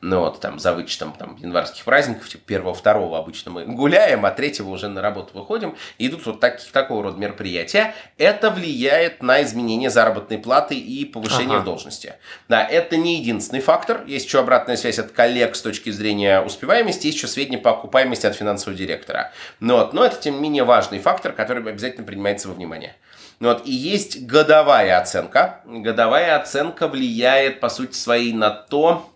Ну 0.00 0.20
вот 0.20 0.40
там 0.40 0.58
за 0.58 0.72
вычетом 0.72 1.12
там, 1.12 1.36
январских 1.36 1.84
праздников, 1.84 2.28
типа 2.28 2.44
первого, 2.46 2.74
второго 2.74 3.18
обычно 3.18 3.50
мы 3.50 3.66
гуляем, 3.66 4.24
а 4.24 4.30
третьего 4.30 4.70
уже 4.70 4.88
на 4.88 5.02
работу 5.02 5.38
выходим. 5.38 5.76
И 5.98 6.08
идут 6.08 6.24
вот 6.26 6.40
таких, 6.40 6.70
такого 6.72 7.02
рода 7.02 7.18
мероприятия. 7.18 7.94
Это 8.16 8.50
влияет 8.50 9.22
на 9.22 9.42
изменение 9.42 9.90
заработной 9.90 10.38
платы 10.38 10.76
и 10.76 11.04
повышение 11.04 11.56
ага. 11.56 11.62
в 11.62 11.64
должности. 11.64 12.14
Да, 12.48 12.64
это 12.64 12.96
не 12.96 13.18
единственный 13.18 13.60
фактор. 13.60 14.04
Есть 14.06 14.26
еще 14.26 14.40
обратная 14.40 14.76
связь 14.76 14.98
от 14.98 15.10
коллег 15.10 15.56
с 15.56 15.62
точки 15.62 15.90
зрения 15.90 16.08
успеваемости, 16.44 17.06
есть 17.06 17.18
еще 17.18 17.28
сведения 17.28 17.58
по 17.58 17.70
окупаемости 17.70 18.26
от 18.26 18.34
финансового 18.34 18.76
директора. 18.76 19.32
Но, 19.60 19.90
но 19.92 20.04
это, 20.04 20.16
тем 20.16 20.34
не 20.34 20.40
менее, 20.40 20.64
важный 20.64 20.98
фактор, 20.98 21.32
который 21.32 21.62
обязательно 21.62 22.06
принимается 22.06 22.48
во 22.48 22.54
внимание. 22.54 22.96
Вот, 23.40 23.66
и 23.66 23.70
есть 23.70 24.26
годовая 24.26 24.98
оценка. 25.00 25.60
Годовая 25.64 26.36
оценка 26.36 26.88
влияет, 26.88 27.60
по 27.60 27.68
сути 27.68 27.94
своей, 27.94 28.32
на 28.32 28.50
то... 28.50 29.10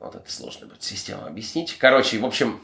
Вот 0.00 0.16
это 0.16 0.32
сложно 0.32 0.66
будет 0.66 0.82
систему 0.82 1.24
объяснить. 1.26 1.78
Короче, 1.78 2.18
в 2.18 2.26
общем, 2.26 2.60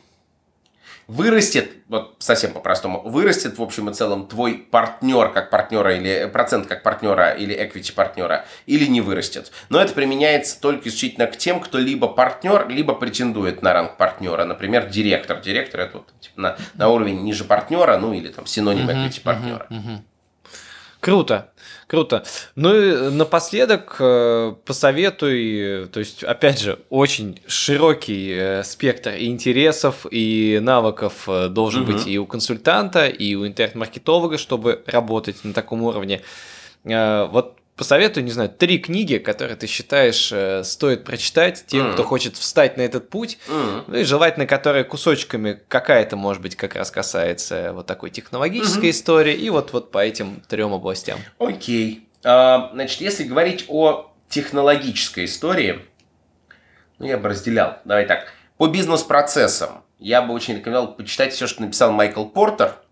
вырастет, 1.09 1.71
вот 1.89 2.17
совсем 2.19 2.53
по-простому, 2.53 3.01
вырастет 3.01 3.59
в 3.59 3.63
общем 3.63 3.91
и 3.91 3.95
целом 3.95 4.29
твой 4.29 4.55
партнер 4.59 5.31
как 5.33 5.51
партнера 5.51 5.97
или 5.97 6.31
процент 6.31 6.67
как 6.67 6.83
партнера 6.83 7.31
или 7.31 7.57
equity 7.57 7.93
партнера 7.95 8.45
или 8.67 8.87
не 8.87 9.01
вырастет. 9.01 9.51
Но 9.71 9.81
это 9.81 9.95
применяется 9.95 10.61
только 10.61 10.91
исключительно 10.91 11.27
к 11.27 11.37
тем, 11.37 11.61
кто 11.61 11.79
либо 11.79 12.09
партнер, 12.09 12.69
либо 12.69 12.95
претендует 12.95 13.63
на 13.63 13.73
ранг 13.73 13.97
партнера. 13.97 14.45
Например, 14.45 14.87
директор. 14.87 15.41
Директор 15.41 15.81
это 15.81 15.99
вот, 15.99 16.13
типа, 16.21 16.41
на, 16.41 16.57
на 16.75 16.89
уровень 16.91 17.23
ниже 17.23 17.45
партнера, 17.45 17.97
ну 17.97 18.13
или 18.13 18.29
там 18.29 18.47
синоним 18.47 18.89
equity 18.89 19.23
партнера. 19.23 19.67
Uh-huh, 19.71 19.77
uh-huh. 19.77 19.99
Круто, 21.01 21.51
круто. 21.87 22.25
Ну 22.57 22.75
и 22.75 23.11
напоследок 23.11 23.97
э, 24.01 24.55
посоветуй, 24.65 25.87
то 25.93 26.01
есть, 26.01 26.25
опять 26.25 26.61
же, 26.61 26.81
очень 26.91 27.41
широкий 27.47 28.33
э, 28.33 28.65
спектр 28.65 29.15
интересов 29.17 30.07
и 30.11 30.59
навыков 30.61 31.29
э, 31.29 31.49
должен 31.49 31.83
угу. 31.83 31.93
быть 31.93 32.09
и 32.09 32.19
у 32.19 32.27
консультанта, 32.27 33.07
и 33.07 33.37
у 33.37 33.47
интернет-маркетолога, 33.47 34.39
чтобы 34.39 34.83
работать 34.87 35.45
на 35.45 35.53
таком 35.53 35.83
уровне. 35.83 36.23
Вот 36.85 37.58
посоветуй, 37.79 38.25
не 38.25 38.33
знаю, 38.33 38.51
три 38.51 38.79
книги, 38.79 39.17
которые 39.17 39.57
ты 39.57 39.67
считаешь 39.67 40.31
э, 40.33 40.65
стоит 40.65 41.05
прочитать 41.05 41.65
тем, 41.67 41.87
mm. 41.87 41.93
кто 41.95 42.03
хочет 42.03 42.37
встать 42.37 42.77
на 42.77 42.83
этот 42.83 43.09
путь, 43.09 43.39
mm. 43.47 43.85
ну 43.87 43.97
и 43.97 44.05
желательно, 44.05 44.47
которые 44.47 44.85
кусочками 44.85 45.61
какая-то, 45.69 46.17
может 46.17 46.43
быть, 46.43 46.57
как 46.57 46.75
раз 46.75 46.91
касается 46.91 47.73
вот 47.73 47.87
такой 47.87 48.11
технологической 48.11 48.89
mm-hmm. 48.89 48.91
истории, 48.91 49.35
и 49.35 49.49
вот, 49.49 49.73
вот 49.73 49.93
по 49.93 49.99
этим 49.99 50.43
трем 50.49 50.75
областям. 50.75 51.21
Окей. 51.39 52.09
Okay. 52.23 52.29
А, 52.29 52.71
значит, 52.75 53.01
если 53.01 53.25
говорить 53.25 53.65
о 53.69 54.11
технологической 54.29 55.25
истории, 55.25 55.79
ну, 56.99 57.07
я 57.07 57.17
бы 57.17 57.29
разделял. 57.29 57.79
Давай 57.85 58.07
так. 58.07 58.33
По 58.57 58.67
бизнес-процессам 58.67 59.85
я 60.01 60.21
бы 60.21 60.35
очень 60.35 60.57
рекомендовал 60.57 60.95
почитать 60.95 61.33
все, 61.33 61.47
что 61.47 61.63
написал 61.63 61.93
Майкл 61.93 62.25
Портер– 62.25 62.75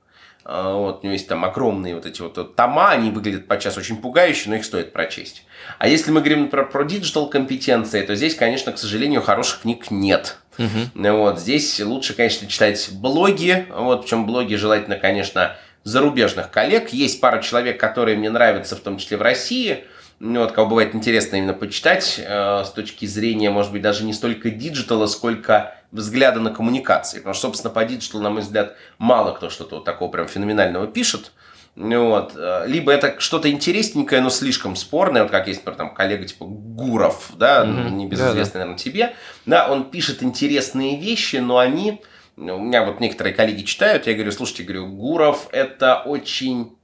вот, 0.49 1.01
у 1.01 1.03
него 1.03 1.13
есть 1.13 1.27
там 1.27 1.45
огромные 1.45 1.95
вот 1.95 2.07
эти 2.07 2.23
вот 2.23 2.55
тома, 2.55 2.91
они 2.91 3.11
выглядят 3.11 3.49
подчас 3.49 3.77
очень 3.77 3.97
пугающе, 3.97 4.51
но 4.51 4.57
их 4.57 4.65
стоит 4.65 4.93
прочесть. 4.93 5.45
А 5.79 5.89
если 5.89 6.13
мы 6.13 6.21
говорим, 6.21 6.43
например, 6.43 6.69
про 6.71 6.85
диджитал 6.85 7.29
компетенции, 7.29 8.01
то 8.03 8.15
здесь, 8.15 8.37
конечно, 8.37 8.71
к 8.73 8.79
сожалению, 8.79 9.23
хороших 9.23 9.63
книг 9.63 9.91
нет. 9.91 10.37
Угу. 10.59 11.13
Вот, 11.13 11.41
здесь 11.41 11.81
лучше, 11.81 12.15
конечно, 12.15 12.47
читать 12.47 12.89
блоги, 12.93 13.67
вот, 13.71 14.03
причем 14.03 14.25
блоги 14.25 14.55
желательно, 14.55 14.97
конечно, 14.97 15.57
зарубежных 15.83 16.51
коллег. 16.51 16.91
Есть 16.91 17.21
пара 17.21 17.43
человек, 17.43 17.81
которые 17.81 18.17
мне 18.17 18.31
нравятся, 18.31 18.77
в 18.77 18.81
том 18.81 18.99
числе 18.99 19.17
в 19.17 19.23
России– 19.23 19.85
ну, 20.19 20.41
вот, 20.41 20.53
кого 20.53 20.71
бывает 20.71 20.95
интересно 20.95 21.37
именно 21.37 21.53
почитать 21.53 22.19
э, 22.19 22.65
с 22.65 22.71
точки 22.71 23.05
зрения, 23.05 23.51
может 23.51 23.71
быть, 23.71 23.83
даже 23.83 24.05
не 24.05 24.15
столько 24.15 24.51
диджитала, 24.51 25.07
сколько 25.07 25.75
взгляда 25.93 26.41
на 26.41 26.51
коммуникации. 26.51 27.19
Потому 27.19 27.35
что, 27.35 27.49
собственно, 27.49 27.73
по 27.73 27.85
диджиталу, 27.85 28.23
на 28.23 28.31
мой 28.31 28.41
взгляд, 28.41 28.77
мало 28.99 29.33
кто 29.35 29.51
что-то 29.51 29.77
вот 29.77 29.85
такого 29.85 30.11
прям 30.11 30.27
феноменального 30.27 30.87
пишет. 30.87 31.33
Ну 31.75 32.09
вот. 32.09 32.33
Э, 32.35 32.65
либо 32.67 32.93
это 32.93 33.17
что-то 33.19 33.51
интересненькое, 33.51 34.23
но 34.23 34.31
слишком 34.31 34.75
спорное, 34.75 35.23
вот 35.23 35.31
как 35.31 35.49
есть, 35.49 35.61
например, 35.61 35.77
там 35.77 35.95
коллега 35.95 36.25
типа 36.25 36.47
Гуров, 36.47 37.33
да, 37.37 37.67
mm-hmm. 37.67 37.91
небезызвестный, 37.91 38.53
да, 38.55 38.59
наверное, 38.61 38.79
тебе. 38.79 39.15
Да, 39.45 39.71
он 39.71 39.91
пишет 39.91 40.23
интересные 40.23 40.99
вещи, 40.99 41.37
но 41.37 41.59
они... 41.59 42.01
У 42.39 42.43
меня 42.43 42.85
вот 42.85 43.01
некоторые 43.01 43.35
коллеги 43.35 43.63
читают, 43.63 44.07
я 44.07 44.15
говорю, 44.15 44.33
слушайте, 44.33 44.63
говорю, 44.63 44.87
Гуров 44.89 45.49
это 45.53 46.03
очень 46.03 46.77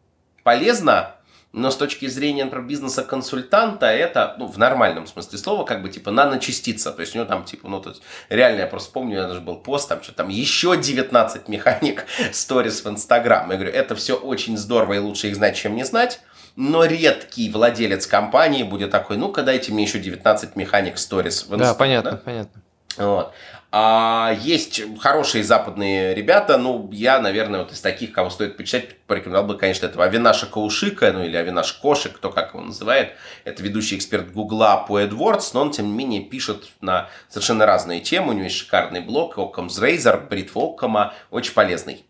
полезно, 0.43 1.15
но 1.53 1.71
с 1.71 1.77
точки 1.77 2.07
зрения, 2.07 2.45
например, 2.45 2.67
бизнеса-консультанта, 2.67 3.87
это, 3.87 4.37
ну, 4.39 4.47
в 4.47 4.57
нормальном 4.57 5.07
смысле 5.07 5.39
слова, 5.39 5.65
как 5.65 5.83
бы, 5.83 5.91
типа, 5.91 6.11
наночастица. 6.11 6.93
То 6.93 7.01
есть, 7.03 7.15
у 7.15 7.19
него 7.19 7.29
там, 7.29 7.45
типа, 7.45 7.69
ну, 7.69 7.81
то 7.81 7.91
есть, 7.91 8.03
реально, 8.31 8.61
я 8.61 8.67
просто 8.67 8.91
помню, 8.91 9.11
у 9.11 9.19
меня 9.19 9.29
даже 9.29 9.41
был 9.41 9.57
пост, 9.57 9.89
там, 9.89 10.03
что 10.03 10.13
там, 10.13 10.29
еще 10.29 10.77
19 10.77 11.49
механик 11.49 12.07
сторис 12.33 12.85
в 12.85 12.89
Инстаграм. 12.89 13.51
Я 13.51 13.57
говорю, 13.57 13.73
это 13.73 13.95
все 13.95 14.17
очень 14.17 14.57
здорово, 14.57 14.95
и 14.95 14.99
лучше 14.99 15.29
их 15.29 15.37
знать, 15.37 15.55
чем 15.57 15.77
не 15.77 15.85
знать. 15.85 16.21
Но 16.57 16.85
редкий 16.85 17.51
владелец 17.51 18.07
компании 18.07 18.63
будет 18.63 18.91
такой, 18.91 19.17
ну-ка, 19.17 19.43
дайте 19.43 19.73
мне 19.73 19.85
еще 19.85 19.99
19 19.99 20.57
механик 20.57 20.99
сторис 20.99 21.43
в 21.43 21.55
Инстаграм. 21.55 21.69
Да, 21.69 21.75
понятно, 21.75 22.11
да? 22.13 22.17
понятно. 22.17 22.63
Вот. 22.97 23.33
А 23.75 24.37
есть 24.43 24.83
хорошие 25.01 25.43
западные 25.43 26.15
ребята, 26.15 26.59
ну, 26.59 26.91
я, 26.93 27.19
наверное, 27.21 27.61
вот 27.61 27.73
из 27.73 27.81
таких, 27.81 28.13
кого 28.13 28.29
стоит 28.29 28.59
почитать, 28.59 28.99
порекомендовал 29.07 29.49
бы, 29.49 29.57
конечно, 29.57 29.87
этого 29.87 30.05
Авинаша 30.05 30.45
Каушика, 30.45 31.11
ну, 31.11 31.25
или 31.25 31.35
Авинаш 31.37 31.73
Кошек, 31.73 32.13
кто 32.13 32.29
как 32.29 32.53
его 32.53 32.63
называет. 32.63 33.13
Это 33.45 33.63
ведущий 33.63 33.97
эксперт 33.97 34.31
Гугла 34.31 34.85
по 34.87 35.01
AdWords, 35.01 35.53
но 35.55 35.63
он, 35.63 35.71
тем 35.71 35.87
не 35.87 35.93
менее, 35.95 36.21
пишет 36.21 36.69
на 36.83 37.09
совершенно 37.31 37.65
разные 37.65 38.01
темы. 38.01 38.29
У 38.29 38.33
него 38.33 38.45
есть 38.45 38.57
шикарный 38.57 39.01
блог, 39.01 39.39
Occam's 39.39 39.81
Razor, 39.81 40.29
бритва 40.29 41.15
очень 41.31 41.55
полезный. 41.55 42.05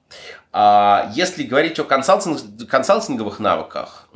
А 0.52 1.12
если 1.14 1.44
говорить 1.44 1.78
о 1.78 1.84
консалтинг, 1.84 2.68
консалтинговых 2.68 3.38
навыках, 3.38 4.08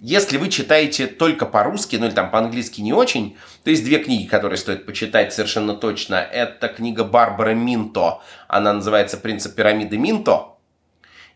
если 0.00 0.36
вы 0.36 0.48
читаете 0.48 1.06
только 1.06 1.46
по-русски, 1.46 1.96
ну 1.96 2.06
или 2.06 2.14
там 2.14 2.30
по-английски 2.30 2.80
не 2.80 2.92
очень, 2.92 3.36
то 3.64 3.70
есть 3.70 3.84
две 3.84 3.98
книги, 3.98 4.26
которые 4.26 4.58
стоит 4.58 4.86
почитать 4.86 5.32
совершенно 5.32 5.74
точно. 5.74 6.16
Это 6.16 6.68
книга 6.68 7.04
Барбары 7.04 7.54
Минто, 7.54 8.20
она 8.48 8.72
называется 8.72 9.16
«Принцип 9.16 9.54
пирамиды 9.54 9.98
Минто». 9.98 10.56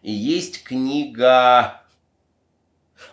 И 0.02 0.12
есть 0.12 0.62
книга, 0.64 1.82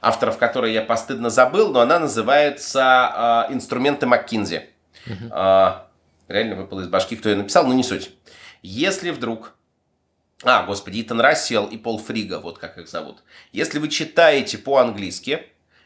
авторов 0.02 0.38
которой 0.38 0.74
я 0.74 0.82
постыдно 0.82 1.30
забыл, 1.30 1.72
но 1.72 1.82
она 1.82 2.00
называется 2.00 3.48
э, 3.50 3.54
«Инструменты 3.54 4.06
Маккинзи». 4.06 4.70
Угу. 5.06 5.36
Реально 6.28 6.56
выпало 6.56 6.82
из 6.82 6.88
башки, 6.88 7.16
кто 7.16 7.30
ее 7.30 7.38
написал, 7.38 7.66
но 7.66 7.74
не 7.74 7.84
суть. 7.84 8.12
Если 8.62 9.12
вдруг 9.12 9.57
А, 10.44 10.66
господи, 10.66 11.02
Итан 11.02 11.20
Рассел 11.20 11.66
и 11.66 11.78
Пол 11.78 11.98
Фрига, 11.98 12.40
вот 12.40 12.60
как 12.60 12.78
их 12.78 12.88
зовут. 12.88 13.24
Если 13.54 13.80
вы 13.80 13.88
читаете 13.88 14.60
по-английски, 14.60 15.44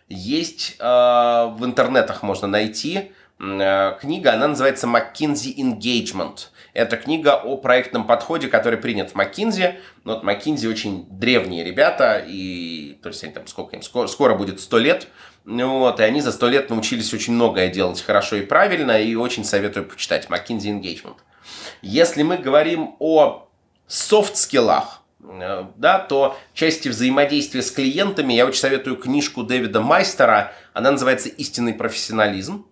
есть 0.09 0.75
э, 0.77 0.83
в 0.83 1.59
интернетах 1.61 2.21
можно 2.21 2.49
найти 2.49 3.13
э, 3.39 3.97
книга, 4.01 4.33
она 4.33 4.49
называется 4.49 4.87
McKinsey 4.87 5.55
Engagement. 5.55 6.47
Это 6.73 6.97
книга 6.97 7.35
о 7.35 7.55
проектном 7.55 8.05
подходе, 8.05 8.49
который 8.49 8.77
принят 8.77 9.11
в 9.11 9.15
McKinsey. 9.15 9.75
Но 10.03 10.15
вот 10.15 10.25
McKinsey 10.25 10.69
очень 10.69 11.05
древние 11.09 11.63
ребята, 11.63 12.21
и 12.25 12.99
то 13.01 13.07
есть 13.07 13.23
они 13.23 13.31
там 13.31 13.47
сколько 13.47 13.77
им, 13.77 13.81
скоро, 13.81 14.07
скоро 14.07 14.35
будет 14.35 14.59
100 14.59 14.77
лет. 14.79 15.07
Вот, 15.45 15.99
и 16.01 16.03
они 16.03 16.19
за 16.19 16.33
100 16.33 16.49
лет 16.49 16.69
научились 16.69 17.13
очень 17.13 17.33
многое 17.33 17.69
делать 17.69 18.01
хорошо 18.01 18.35
и 18.35 18.41
правильно, 18.41 19.01
и 19.01 19.15
очень 19.15 19.45
советую 19.45 19.85
почитать 19.85 20.27
McKinsey 20.27 20.77
Engagement. 20.77 21.15
Если 21.81 22.21
мы 22.23 22.37
говорим 22.37 22.95
о 22.99 23.47
софт-скиллах, 23.93 25.01
э, 25.23 25.65
да, 25.75 25.99
то 25.99 26.37
части 26.53 26.89
взаимодействия 26.89 27.61
с 27.61 27.71
клиентами 27.71 28.33
я 28.33 28.45
очень 28.45 28.59
советую 28.59 28.97
книжку 28.97 29.43
Дэвида 29.43 29.81
Майстера. 29.81 30.53
Она 30.73 30.91
называется 30.91 31.29
«Истинный 31.29 31.73
профессионализм». 31.73 32.65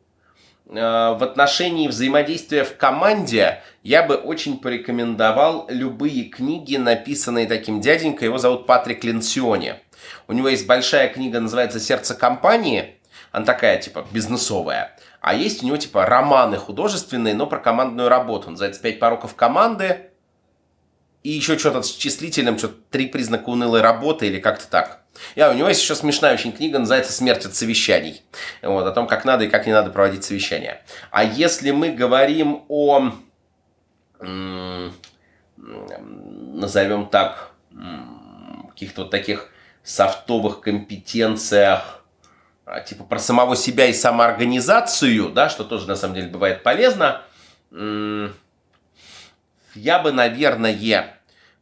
Э, 0.69 1.15
в 1.17 1.23
отношении 1.23 1.87
взаимодействия 1.87 2.63
в 2.63 2.77
команде 2.77 3.61
я 3.83 4.03
бы 4.03 4.15
очень 4.15 4.59
порекомендовал 4.59 5.65
любые 5.69 6.25
книги, 6.25 6.77
написанные 6.77 7.47
таким 7.47 7.81
дяденькой. 7.81 8.27
Его 8.27 8.37
зовут 8.37 8.65
Патрик 8.65 9.03
Ленсиони. 9.03 9.75
У 10.27 10.33
него 10.33 10.47
есть 10.47 10.67
большая 10.67 11.09
книга, 11.09 11.39
называется 11.39 11.79
«Сердце 11.79 12.15
компании». 12.15 12.95
Она 13.31 13.45
такая, 13.45 13.79
типа, 13.79 14.05
бизнесовая. 14.11 14.95
А 15.21 15.33
есть 15.33 15.61
у 15.61 15.65
него, 15.65 15.77
типа, 15.77 16.05
романы 16.05 16.57
художественные, 16.57 17.35
но 17.35 17.45
про 17.45 17.59
командную 17.59 18.09
работу. 18.09 18.47
Он 18.47 18.53
называется 18.53 18.81
«Пять 18.81 18.99
пороков 18.99 19.35
команды». 19.35 20.08
И 21.29 21.33
еще 21.33 21.59
что-то 21.59 21.83
с 21.83 21.91
числителем, 21.91 22.57
что-то 22.57 22.73
три 22.89 23.05
признака 23.05 23.49
унылой 23.49 23.81
работы 23.81 24.25
или 24.25 24.39
как-то 24.39 24.67
так. 24.67 25.03
Я, 25.35 25.51
у 25.51 25.53
него 25.53 25.67
есть 25.69 25.79
еще 25.79 25.93
смешная 25.93 26.33
очень 26.33 26.51
книга, 26.51 26.79
называется 26.79 27.13
«Смерть 27.13 27.45
от 27.45 27.53
совещаний». 27.53 28.23
Вот, 28.63 28.87
о 28.87 28.91
том, 28.91 29.05
как 29.05 29.25
надо 29.25 29.45
и 29.45 29.47
как 29.47 29.67
не 29.67 29.73
надо 29.73 29.91
проводить 29.91 30.23
совещания. 30.23 30.81
А 31.11 31.23
если 31.23 31.69
мы 31.69 31.91
говорим 31.91 32.63
о, 32.67 33.11
назовем 36.17 37.05
так, 37.09 37.51
каких-то 38.69 39.03
вот 39.03 39.11
таких 39.11 39.51
софтовых 39.83 40.61
компетенциях, 40.61 42.03
а, 42.65 42.79
типа 42.79 43.03
про 43.03 43.19
самого 43.19 43.55
себя 43.55 43.85
и 43.85 43.93
самоорганизацию, 43.93 45.29
да, 45.29 45.47
что 45.47 45.63
тоже 45.63 45.87
на 45.87 45.95
самом 45.95 46.15
деле 46.15 46.29
бывает 46.29 46.63
полезно, 46.63 47.21
я 49.75 49.99
бы, 49.99 50.11
наверное, 50.11 50.71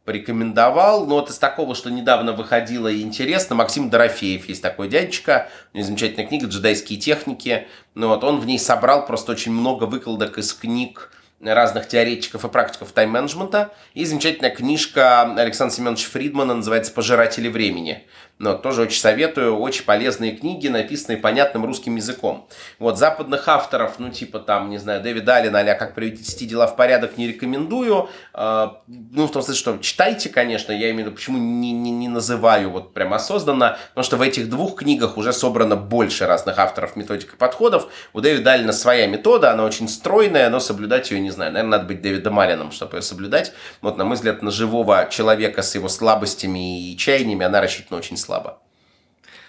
порекомендовал. 0.08 1.06
Но 1.06 1.16
вот 1.16 1.28
из 1.28 1.36
такого, 1.36 1.74
что 1.74 1.90
недавно 1.90 2.32
выходило 2.32 2.88
и 2.88 3.02
интересно, 3.02 3.54
Максим 3.54 3.90
Дорофеев 3.90 4.48
есть 4.48 4.62
такой 4.62 4.88
дядечка, 4.88 5.50
у 5.74 5.76
него 5.76 5.86
замечательная 5.86 6.26
книга 6.26 6.46
«Джедайские 6.46 6.98
техники». 6.98 7.68
Ну 7.94 8.08
вот 8.08 8.24
он 8.24 8.40
в 8.40 8.46
ней 8.46 8.58
собрал 8.58 9.04
просто 9.04 9.32
очень 9.32 9.52
много 9.52 9.84
выкладок 9.84 10.38
из 10.38 10.54
книг 10.54 11.12
разных 11.42 11.88
теоретиков 11.88 12.42
и 12.42 12.48
практиков 12.48 12.90
тайм-менеджмента. 12.92 13.70
И 13.92 14.06
замечательная 14.06 14.50
книжка 14.50 15.30
Александра 15.34 15.76
Семеновича 15.76 16.08
Фридмана 16.08 16.54
называется 16.54 16.90
«Пожиратели 16.92 17.48
времени». 17.48 18.06
Но 18.38 18.54
тоже 18.54 18.82
очень 18.82 19.00
советую, 19.00 19.56
очень 19.58 19.84
полезные 19.84 20.32
книги, 20.32 20.68
написанные 20.68 21.18
понятным 21.18 21.64
русским 21.64 21.96
языком. 21.96 22.48
Вот, 22.78 22.96
западных 22.96 23.48
авторов, 23.48 23.98
ну, 23.98 24.10
типа 24.10 24.38
там, 24.38 24.70
не 24.70 24.78
знаю, 24.78 25.02
Дэвид 25.02 25.28
Аллен, 25.28 25.54
а 25.56 25.74
как 25.74 25.94
привести 25.94 26.46
дела 26.46 26.66
в 26.66 26.76
порядок, 26.76 27.18
не 27.18 27.26
рекомендую. 27.26 28.08
А, 28.32 28.82
ну, 28.86 29.26
в 29.26 29.32
том 29.32 29.42
смысле, 29.42 29.58
что 29.58 29.78
читайте, 29.78 30.28
конечно, 30.28 30.72
я 30.72 30.90
имею 30.90 30.96
в 30.96 31.06
виду, 31.06 31.16
почему 31.16 31.38
не, 31.38 31.72
не, 31.72 31.90
не 31.90 32.08
называю 32.08 32.70
вот 32.70 32.94
прям 32.94 33.12
осознанно, 33.12 33.76
потому 33.90 34.04
что 34.04 34.16
в 34.16 34.22
этих 34.22 34.48
двух 34.48 34.76
книгах 34.76 35.16
уже 35.16 35.32
собрано 35.32 35.74
больше 35.74 36.26
разных 36.26 36.58
авторов 36.58 36.94
методик 36.94 37.34
и 37.34 37.36
подходов. 37.36 37.88
У 38.12 38.20
Дэвида 38.20 38.52
Аллена 38.52 38.72
своя 38.72 39.06
метода, 39.06 39.52
она 39.52 39.64
очень 39.64 39.88
стройная, 39.88 40.48
но 40.50 40.60
соблюдать 40.60 41.10
ее 41.10 41.20
не 41.20 41.30
знаю. 41.30 41.52
Наверное, 41.52 41.78
надо 41.78 41.88
быть 41.88 42.02
Дэвидом 42.02 42.38
Алленом, 42.38 42.70
чтобы 42.70 42.98
ее 42.98 43.02
соблюдать. 43.02 43.52
Вот, 43.80 43.96
на 43.96 44.04
мой 44.04 44.14
взгляд, 44.14 44.42
на 44.42 44.50
живого 44.50 45.08
человека 45.10 45.62
с 45.62 45.74
его 45.74 45.88
слабостями 45.88 46.92
и 46.92 46.96
чаяниями 46.96 47.44
она 47.44 47.60
рассчитана 47.60 47.98
очень 47.98 48.16
слабо. 48.28 48.58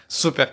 Супер. 0.07 0.49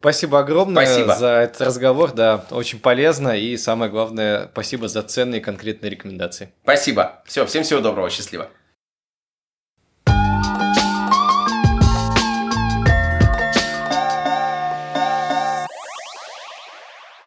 Спасибо 0.00 0.40
огромное 0.40 0.86
спасибо. 0.86 1.14
за 1.14 1.28
этот 1.28 1.60
разговор, 1.60 2.12
да, 2.12 2.44
очень 2.50 2.78
полезно 2.78 3.36
и 3.36 3.56
самое 3.56 3.90
главное, 3.90 4.48
спасибо 4.52 4.86
за 4.86 5.02
ценные 5.02 5.40
конкретные 5.40 5.90
рекомендации. 5.90 6.52
Спасибо. 6.62 7.22
Все, 7.24 7.46
всем 7.46 7.64
всего 7.64 7.80
доброго, 7.80 8.10
счастливо. 8.10 8.48